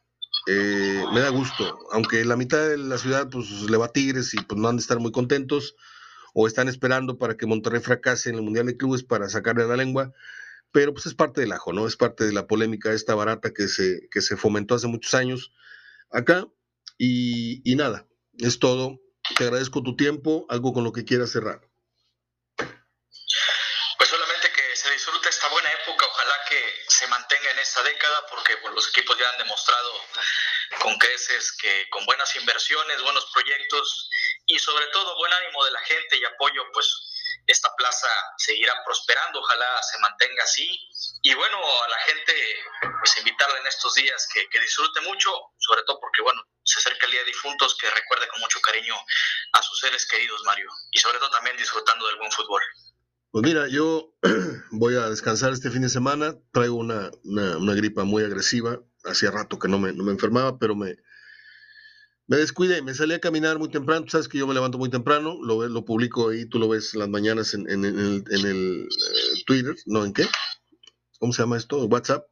Eh, 0.47 1.05
me 1.12 1.21
da 1.21 1.29
gusto, 1.29 1.79
aunque 1.93 2.25
la 2.25 2.37
mitad 2.37 2.68
de 2.68 2.79
la 2.79 2.99
ciudad 2.99 3.29
pues 3.31 3.51
le 3.62 3.77
va 3.77 3.87
a 3.87 3.93
Tigres 3.93 4.35
y 4.35 4.39
pues 4.39 4.61
no 4.61 4.68
han 4.68 4.77
de 4.77 4.83
estar 4.83 4.99
muy 4.99 5.12
contentos, 5.12 5.77
o 6.35 6.47
están 6.47 6.68
esperando 6.68 7.18
para 7.18 7.37
que 7.37 7.47
Monterrey 7.47 7.81
fracase 7.81 8.31
en 8.31 8.37
el 8.37 8.43
Mundial 8.43 8.66
de 8.66 8.77
Clubes 8.77 9.03
para 9.03 9.29
sacarle 9.29 9.66
la 9.66 9.77
lengua, 9.77 10.12
pero 10.73 10.93
pues 10.93 11.07
es 11.07 11.14
parte 11.14 11.41
del 11.41 11.53
ajo, 11.53 11.73
¿no? 11.73 11.87
Es 11.87 11.97
parte 11.97 12.25
de 12.25 12.33
la 12.33 12.47
polémica 12.47 12.93
esta 12.93 13.14
barata 13.14 13.53
que 13.53 13.68
se, 13.68 14.09
que 14.11 14.21
se 14.21 14.37
fomentó 14.37 14.75
hace 14.75 14.87
muchos 14.87 15.14
años 15.14 15.53
acá, 16.11 16.47
y, 16.99 17.61
y 17.64 17.77
nada, 17.77 18.07
es 18.39 18.59
todo. 18.59 19.01
Te 19.37 19.45
agradezco 19.45 19.83
tu 19.83 19.97
tiempo, 19.97 20.47
algo 20.49 20.72
con 20.72 20.85
lo 20.85 20.93
que 20.93 21.05
quieras 21.05 21.33
cerrar. 21.33 21.61
se 27.01 27.07
mantenga 27.07 27.51
en 27.51 27.59
esta 27.59 27.83
década 27.83 28.26
porque 28.28 28.59
los 28.74 28.89
equipos 28.89 29.16
ya 29.18 29.26
han 29.31 29.39
demostrado 29.39 29.91
con 30.83 30.99
creces 30.99 31.53
que 31.53 31.89
con 31.89 32.05
buenas 32.05 32.37
inversiones, 32.37 33.03
buenos 33.03 33.24
proyectos 33.33 34.11
y 34.47 34.59
sobre 34.59 34.87
todo 34.89 35.16
buen 35.16 35.33
ánimo 35.33 35.64
de 35.64 35.70
la 35.70 35.81
gente 35.81 36.18
y 36.18 36.24
apoyo, 36.26 36.62
pues 36.74 36.87
esta 37.47 37.74
plaza 37.74 38.09
seguirá 38.37 38.74
prosperando, 38.85 39.41
ojalá 39.41 39.83
se 39.83 39.99
mantenga 40.01 40.45
así. 40.45 40.91
Y 41.23 41.35
bueno, 41.35 41.59
a 41.59 41.89
la 41.89 41.99
gente, 42.07 42.33
pues 42.99 43.18
invitarla 43.18 43.59
en 43.61 43.66
estos 43.66 43.95
días 43.95 44.27
que, 44.33 44.49
que 44.49 44.61
disfrute 44.61 45.01
mucho, 45.03 45.31
sobre 45.59 45.83
todo 45.85 46.01
porque, 46.01 46.23
bueno, 46.23 46.43
se 46.64 46.79
acerca 46.79 47.07
el 47.07 47.12
Día 47.12 47.21
de 47.21 47.27
Difuntos, 47.27 47.77
que 47.79 47.91
recuerde 47.91 48.29
con 48.29 48.41
mucho 48.41 48.61
cariño 48.61 48.95
a 49.53 49.62
sus 49.62 49.81
seres 49.81 50.07
queridos, 50.07 50.43
Mario, 50.47 50.68
y 50.93 50.99
sobre 50.99 51.18
todo 51.18 51.31
también 51.31 51.57
disfrutando 51.57 52.07
del 52.07 52.16
buen 52.16 52.33
fútbol. 52.33 52.62
Pues 53.33 53.45
mira, 53.45 53.68
yo 53.68 54.12
voy 54.73 54.97
a 54.97 55.09
descansar 55.09 55.53
este 55.53 55.71
fin 55.71 55.83
de 55.83 55.89
semana. 55.89 56.37
Traigo 56.53 56.77
una, 56.77 57.11
una, 57.23 57.75
gripa 57.75 58.03
muy 58.05 58.25
agresiva. 58.25 58.81
Hacía 59.05 59.31
rato 59.31 59.59
que 59.59 59.68
no 59.68 59.79
me, 59.79 59.93
no 59.93 60.03
me 60.03 60.11
enfermaba, 60.11 60.59
pero 60.59 60.75
me, 60.75 60.97
me 62.27 62.39
descuidé. 62.39 62.83
Me 62.83 62.93
salí 62.93 63.14
a 63.14 63.21
caminar 63.21 63.59
muy 63.59 63.71
temprano. 63.71 64.05
Tú 64.05 64.11
sabes 64.11 64.27
que 64.27 64.39
yo 64.39 64.49
me 64.49 64.55
levanto 64.55 64.79
muy 64.79 64.91
temprano. 64.91 65.39
Lo, 65.43 65.68
lo 65.68 65.85
publico 65.85 66.31
ahí. 66.31 66.45
Tú 66.47 66.59
lo 66.59 66.68
ves 66.68 66.95
las 66.95 67.09
mañanas 67.09 67.55
en, 67.55 67.71
en, 67.71 67.85
el, 67.85 68.25
en 68.31 68.47
el 68.47 68.89
eh, 68.89 69.45
Twitter. 69.47 69.77
¿No? 69.87 70.05
¿En 70.05 70.12
qué? 70.12 70.27
¿Cómo 71.21 71.33
se 71.33 71.43
llama 71.43 71.59
esto? 71.59 71.85
WhatsApp. 71.85 72.27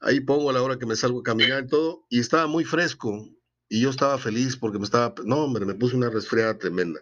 Ahí 0.00 0.20
pongo 0.20 0.50
a 0.50 0.52
la 0.52 0.62
hora 0.62 0.78
que 0.78 0.86
me 0.86 0.94
salgo 0.94 1.20
a 1.20 1.24
caminar 1.24 1.64
y 1.64 1.66
todo. 1.66 2.06
Y 2.10 2.20
estaba 2.20 2.46
muy 2.46 2.64
fresco. 2.64 3.28
Y 3.68 3.80
yo 3.80 3.90
estaba 3.90 4.18
feliz 4.18 4.56
porque 4.56 4.78
me 4.78 4.84
estaba. 4.84 5.14
No, 5.24 5.38
hombre, 5.38 5.64
me 5.64 5.74
puse 5.74 5.96
una 5.96 6.10
resfriada 6.10 6.58
tremenda. 6.58 7.00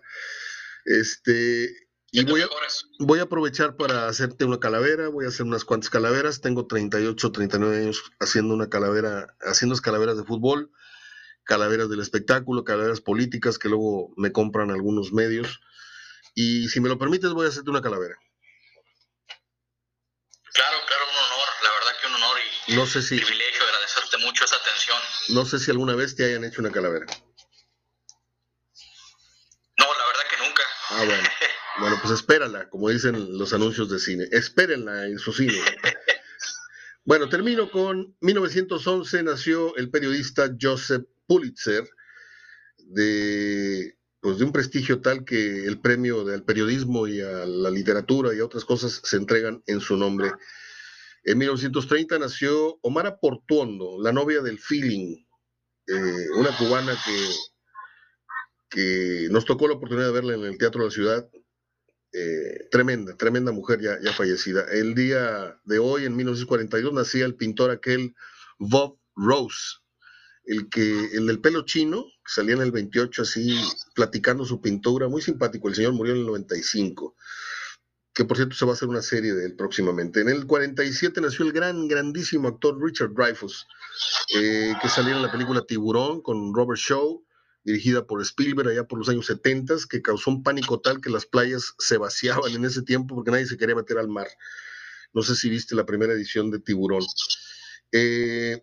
Este, 0.87 1.69
y 2.13 2.25
voy 2.25 2.43
a, 2.43 2.49
voy 3.01 3.19
a, 3.19 3.25
aprovechar 3.25 3.77
para 3.77 4.07
hacerte 4.07 4.45
una 4.45 4.61
calavera, 4.61 5.09
voy 5.09 5.25
a 5.25 5.29
hacer 5.29 5.45
unas 5.45 5.65
cuantas 5.65 5.91
calaveras. 5.91 6.41
Tengo 6.41 6.69
38, 6.69 7.33
39 7.33 7.77
años 7.77 8.05
haciendo 8.21 8.55
una 8.55 8.71
calavera, 8.71 9.35
haciendo 9.41 9.77
calaveras 9.79 10.17
de 10.17 10.23
fútbol, 10.23 10.71
calaveras 11.43 11.91
del 11.91 12.01
espectáculo, 12.01 12.63
calaveras 12.63 13.01
políticas 13.01 13.59
que 13.59 13.69
luego 13.69 14.15
me 14.17 14.31
compran 14.31 14.71
algunos 14.71 15.13
medios. 15.13 15.61
Y 16.37 16.69
si 16.69 16.81
me 16.81 16.89
lo 16.89 16.99
permites, 16.99 17.33
voy 17.33 17.47
a 17.47 17.49
hacerte 17.49 17.71
una 17.71 17.83
calavera. 17.83 18.15
Claro, 20.55 20.77
claro, 20.87 21.05
un 21.11 21.17
honor, 21.17 21.49
la 21.65 21.71
verdad 21.71 22.01
que 22.01 22.07
un 22.07 22.15
honor 22.15 22.37
y 22.64 22.64
no 22.75 22.87
sé 22.87 23.03
si, 23.03 23.17
privilegio 23.17 23.65
agradecerte 23.65 24.19
mucho 24.19 24.45
esa 24.45 24.57
atención. 24.57 24.99
No 25.31 25.45
sé 25.45 25.59
si 25.59 25.71
alguna 25.71 25.95
vez 25.95 26.15
te 26.17 26.25
hayan 26.25 26.45
hecho 26.45 26.61
una 26.61 26.71
calavera. 26.71 27.07
No, 29.79 29.87
la 29.87 30.07
verdad 30.07 30.25
que 30.31 30.47
nunca. 30.47 30.63
Ah, 30.91 31.05
bueno. 31.05 31.29
Bueno, 31.77 31.99
pues 32.01 32.15
espérala, 32.15 32.71
como 32.71 32.89
dicen 32.89 33.37
los 33.37 33.53
anuncios 33.53 33.91
de 33.91 33.99
cine. 33.99 34.29
Espérenla 34.31 35.07
en 35.07 35.19
su 35.19 35.33
cine. 35.33 35.59
Bueno, 37.07 37.29
termino 37.29 37.71
con 37.71 38.17
1911 38.23 39.25
nació 39.25 39.77
el 39.77 39.91
periodista 39.91 40.51
Joseph 40.59 41.05
Pulitzer, 41.27 41.87
de, 42.79 43.99
pues 44.21 44.39
de 44.39 44.45
un 44.45 44.53
prestigio 44.53 45.03
tal 45.03 45.27
que 45.27 45.67
el 45.67 45.83
premio 45.83 46.27
al 46.27 46.45
periodismo 46.45 47.07
y 47.07 47.21
a 47.21 47.45
la 47.45 47.71
literatura 47.71 48.35
y 48.35 48.41
a 48.41 48.45
otras 48.47 48.65
cosas 48.65 49.03
se 49.05 49.19
entregan 49.19 49.63
en 49.67 49.83
su 49.83 49.99
nombre. 49.99 50.33
En 51.25 51.39
1930 51.39 52.19
nació 52.19 52.79
Omar 52.83 53.19
Portuondo, 53.21 53.97
la 54.01 54.13
novia 54.13 54.43
del 54.43 54.59
feeling, 54.59 55.25
eh, 55.87 56.27
una 56.37 56.57
cubana 56.57 56.97
que, 57.05 57.29
que 58.69 59.29
nos 59.31 59.45
tocó 59.45 59.67
la 59.67 59.75
oportunidad 59.75 60.09
de 60.09 60.13
verla 60.13 60.35
en 60.35 60.45
el 60.45 60.59
Teatro 60.59 60.83
de 60.83 60.89
la 60.89 60.95
Ciudad 60.95 61.31
eh, 62.17 62.69
tremenda, 62.71 63.17
tremenda 63.17 63.51
mujer 63.51 63.81
ya, 63.81 63.99
ya 64.01 64.13
fallecida. 64.13 64.65
El 64.71 64.95
día 64.95 65.59
de 65.65 65.81
hoy, 65.81 66.05
en 66.05 66.15
1942, 66.15 66.93
nacía 66.93 67.25
el 67.25 67.35
pintor 67.35 67.73
aquel 67.73 68.15
Bob 68.59 69.01
Rose, 69.17 69.79
el 70.45 70.69
que 70.69 71.07
el 71.13 71.27
del 71.27 71.41
pelo 71.41 71.65
chino, 71.65 72.05
que 72.05 72.33
salía 72.33 72.55
en 72.55 72.63
el 72.63 72.71
28 72.71 73.23
así 73.23 73.59
platicando 73.97 74.45
su 74.45 74.61
pintura, 74.61 75.09
muy 75.09 75.23
simpático. 75.23 75.69
El 75.69 75.75
señor 75.75 75.95
murió 75.95 76.15
en 76.15 76.21
el 76.21 76.27
95, 76.27 77.17
que 78.15 78.25
por 78.25 78.37
cierto 78.37 78.55
se 78.55 78.65
va 78.65 78.73
a 78.73 78.75
hacer 78.75 78.89
una 78.89 79.03
serie 79.03 79.35
de 79.35 79.47
él 79.47 79.57
próximamente. 79.57 80.21
En 80.21 80.29
el 80.29 80.47
47 80.47 81.21
nació 81.21 81.45
el 81.45 81.53
gran, 81.53 81.89
grandísimo 81.89 82.49
actor 82.49 82.81
Richard 82.81 83.13
Dreyfuss, 83.15 83.67
eh, 84.35 84.75
que 84.81 84.89
salió 84.89 85.17
en 85.17 85.23
la 85.23 85.33
película 85.33 85.65
Tiburón 85.67 86.23
con 86.23 86.55
Robert 86.55 86.81
Shaw 86.81 87.25
dirigida 87.65 88.07
por 88.07 88.21
Spielberg 88.21 88.69
allá 88.69 88.85
por 88.85 88.99
los 88.99 89.09
años 89.09 89.27
70, 89.27 89.77
que 89.89 90.03
causó 90.03 90.31
un 90.31 90.43
pánico 90.43 90.81
tal 90.81 91.01
que 91.01 91.11
las 91.11 91.27
playas 91.27 91.75
se 91.79 91.97
vaciaban 91.97 92.53
en 92.53 92.65
ese 92.65 92.83
tiempo 92.83 93.15
porque 93.15 93.31
nadie 93.31 93.47
se 93.47 93.57
quería 93.57 93.75
meter 93.75 93.99
al 93.99 94.09
mar. 94.09 94.29
No 95.15 95.23
sé 95.23 95.35
si 95.35 95.49
viste 95.49 95.75
la 95.75 95.87
primera 95.87 96.13
edición 96.13 96.51
de 96.51 96.59
Tiburón. 96.59 97.03
Eh, 97.91 98.63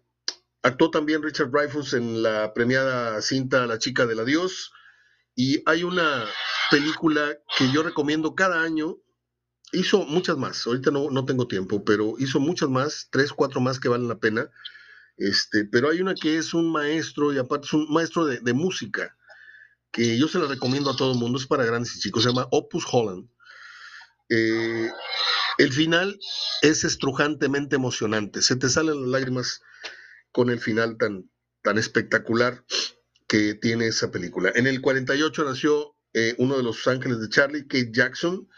actuó 0.61 0.91
también 0.91 1.23
Richard 1.23 1.49
Dreyfuss 1.49 1.93
en 1.93 2.21
la 2.21 2.53
premiada 2.53 3.21
cinta 3.21 3.65
La 3.65 3.79
chica 3.79 4.05
del 4.05 4.19
adiós. 4.19 4.71
Y 5.33 5.63
hay 5.65 5.83
una 5.83 6.25
película 6.69 7.37
que 7.57 7.71
yo 7.71 7.83
recomiendo 7.83 8.35
cada 8.35 8.61
año. 8.61 8.97
Hizo 9.73 10.05
muchas 10.05 10.37
más, 10.37 10.67
ahorita 10.67 10.91
no, 10.91 11.09
no 11.09 11.25
tengo 11.25 11.47
tiempo, 11.47 11.83
pero 11.85 12.15
hizo 12.19 12.39
muchas 12.39 12.69
más, 12.69 13.07
tres, 13.09 13.31
cuatro 13.31 13.61
más 13.61 13.79
que 13.79 13.89
valen 13.89 14.07
la 14.07 14.19
pena 14.19 14.49
este, 15.21 15.65
pero 15.65 15.91
hay 15.91 16.01
una 16.01 16.15
que 16.15 16.37
es 16.37 16.55
un 16.55 16.71
maestro 16.71 17.31
y 17.31 17.37
aparte 17.37 17.67
es 17.67 17.73
un 17.73 17.91
maestro 17.93 18.25
de, 18.25 18.53
música 18.53 19.15
que 19.91 20.17
yo 20.17 20.27
se 20.27 20.39
la 20.39 20.47
recomiendo 20.47 20.89
a 20.89 20.95
todo 20.95 21.11
el 21.11 21.19
mundo, 21.19 21.37
es 21.37 21.45
para 21.45 21.63
grandes 21.63 21.95
y 21.95 21.99
chicos, 21.99 22.23
se 22.23 22.29
llama 22.29 22.47
Opus 22.49 22.85
Holland. 22.91 23.29
Eh, 24.29 24.89
el 25.59 25.71
final 25.71 26.17
es 26.63 26.83
estrujantemente 26.85 27.75
emocionante, 27.75 28.41
se 28.41 28.55
te 28.55 28.67
salen 28.67 28.99
las 29.01 29.09
lágrimas 29.09 29.61
con 30.31 30.49
el 30.49 30.59
final 30.59 30.97
tan, 30.97 31.29
tan 31.61 31.77
espectacular 31.77 32.65
que 33.27 33.53
tiene 33.53 33.87
esa 33.87 34.09
película. 34.09 34.51
En 34.55 34.65
el 34.65 34.81
48 34.81 35.43
nació 35.43 35.95
eh, 36.13 36.33
uno 36.39 36.57
de 36.57 36.63
los 36.63 36.87
ángeles 36.87 37.19
de 37.19 37.29
Charlie, 37.29 37.67
Kate 37.67 37.91
Jackson. 37.91 38.49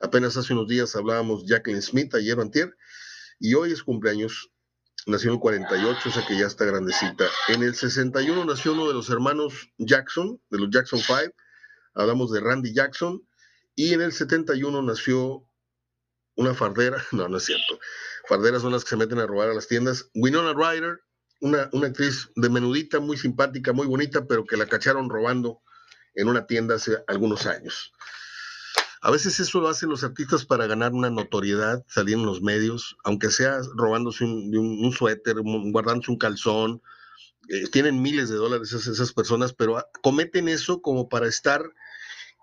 Apenas 0.00 0.36
hace 0.36 0.52
unos 0.52 0.68
días 0.68 0.94
hablábamos 0.96 1.44
Jacqueline 1.46 1.82
Smith, 1.82 2.14
ayer 2.14 2.38
antier, 2.38 2.76
y 3.38 3.54
hoy 3.54 3.72
es 3.72 3.82
cumpleaños. 3.82 4.50
Nació 5.06 5.30
en 5.30 5.34
el 5.34 5.40
48, 5.40 6.08
o 6.08 6.12
sea 6.12 6.26
que 6.26 6.36
ya 6.36 6.46
está 6.46 6.64
grandecita. 6.64 7.26
En 7.48 7.62
el 7.62 7.74
61 7.74 8.44
nació 8.44 8.72
uno 8.72 8.88
de 8.88 8.94
los 8.94 9.10
hermanos 9.10 9.68
Jackson, 9.78 10.40
de 10.50 10.58
los 10.58 10.70
Jackson 10.70 10.98
5, 10.98 11.34
hablamos 11.94 12.32
de 12.32 12.40
Randy 12.40 12.72
Jackson, 12.72 13.22
y 13.74 13.92
en 13.92 14.00
el 14.00 14.12
71 14.12 14.82
nació 14.82 15.46
una 16.36 16.54
fardera, 16.54 17.02
no, 17.12 17.28
no 17.28 17.36
es 17.36 17.44
cierto, 17.44 17.78
farderas 18.28 18.62
son 18.62 18.72
las 18.72 18.84
que 18.84 18.90
se 18.90 18.96
meten 18.96 19.18
a 19.18 19.26
robar 19.26 19.50
a 19.50 19.54
las 19.54 19.68
tiendas, 19.68 20.10
Winona 20.14 20.54
Ryder, 20.54 21.00
una, 21.40 21.68
una 21.72 21.88
actriz 21.88 22.30
de 22.36 22.48
menudita, 22.48 23.00
muy 23.00 23.16
simpática, 23.16 23.72
muy 23.72 23.86
bonita, 23.86 24.26
pero 24.26 24.44
que 24.44 24.56
la 24.56 24.66
cacharon 24.66 25.10
robando 25.10 25.60
en 26.14 26.28
una 26.28 26.46
tienda 26.46 26.76
hace 26.76 26.98
algunos 27.06 27.46
años. 27.46 27.92
A 29.04 29.10
veces 29.10 29.38
eso 29.38 29.60
lo 29.60 29.68
hacen 29.68 29.90
los 29.90 30.02
artistas 30.02 30.46
para 30.46 30.66
ganar 30.66 30.94
una 30.94 31.10
notoriedad, 31.10 31.84
salir 31.86 32.14
en 32.14 32.24
los 32.24 32.40
medios, 32.40 32.96
aunque 33.04 33.30
sea 33.30 33.58
robándose 33.76 34.24
un, 34.24 34.92
suéter, 34.96 35.36
guardándose 35.42 36.10
un 36.10 36.16
calzón. 36.16 36.80
Eh, 37.50 37.68
tienen 37.70 38.00
miles 38.00 38.30
de 38.30 38.36
dólares 38.36 38.72
esas, 38.72 39.12
personas, 39.12 39.52
pero 39.52 39.76
cometen 40.02 40.48
eso 40.48 40.80
como 40.80 41.10
para 41.10 41.28
estar 41.28 41.62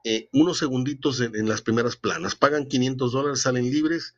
eh, 0.04 0.30
unos 0.34 0.60
segunditos 0.60 1.20
en, 1.20 1.50
las 1.50 1.64
primeras 1.64 1.96
planas. 1.96 2.36
Pagan 2.36 2.68
500 2.68 3.12
dólares, 3.12 3.42
salen 3.42 3.72
libres, 3.72 4.14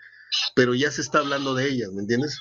pero 0.53 0.75
ya 0.75 0.91
se 0.91 0.99
está 0.99 1.19
hablando 1.19 1.55
de 1.55 1.69
ellas, 1.69 1.93
¿me 1.93 2.01
entiendes? 2.01 2.39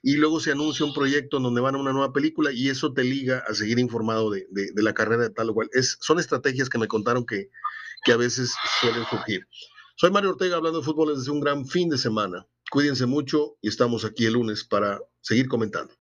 Y 0.00 0.14
luego 0.14 0.38
se 0.38 0.52
anuncia 0.52 0.86
un 0.86 0.94
proyecto 0.94 1.38
en 1.38 1.42
donde 1.42 1.60
van 1.60 1.74
a 1.74 1.78
una 1.78 1.92
nueva 1.92 2.12
película 2.12 2.52
y 2.52 2.68
eso 2.68 2.92
te 2.92 3.02
liga 3.02 3.42
a 3.48 3.52
seguir 3.54 3.80
informado 3.80 4.30
de, 4.30 4.46
la 4.76 4.94
carrera 4.94 5.24
de 5.24 5.30
tal 5.30 5.50
o 5.50 5.54
cual. 5.54 5.68
Es, 5.72 5.98
son 6.00 6.20
estrategias 6.20 6.68
que 6.68 6.78
me 6.78 6.86
contaron 6.86 7.26
que, 7.26 7.50
que 8.04 8.12
a 8.12 8.16
veces 8.16 8.54
suelen 8.80 9.04
surgir. 9.06 9.46
Soy 9.96 10.10
Mario 10.10 10.30
Ortega 10.30 10.56
hablando 10.56 10.80
de 10.80 10.84
fútbol 10.84 11.16
desde 11.16 11.30
un 11.30 11.40
gran 11.40 11.66
fin 11.66 11.88
de 11.90 11.98
semana. 11.98 12.46
Cuídense 12.70 13.06
mucho 13.06 13.56
y 13.60 13.68
estamos 13.68 14.04
aquí 14.04 14.26
el 14.26 14.34
lunes 14.34 14.64
para 14.64 15.00
seguir 15.20 15.48
comentando. 15.48 15.92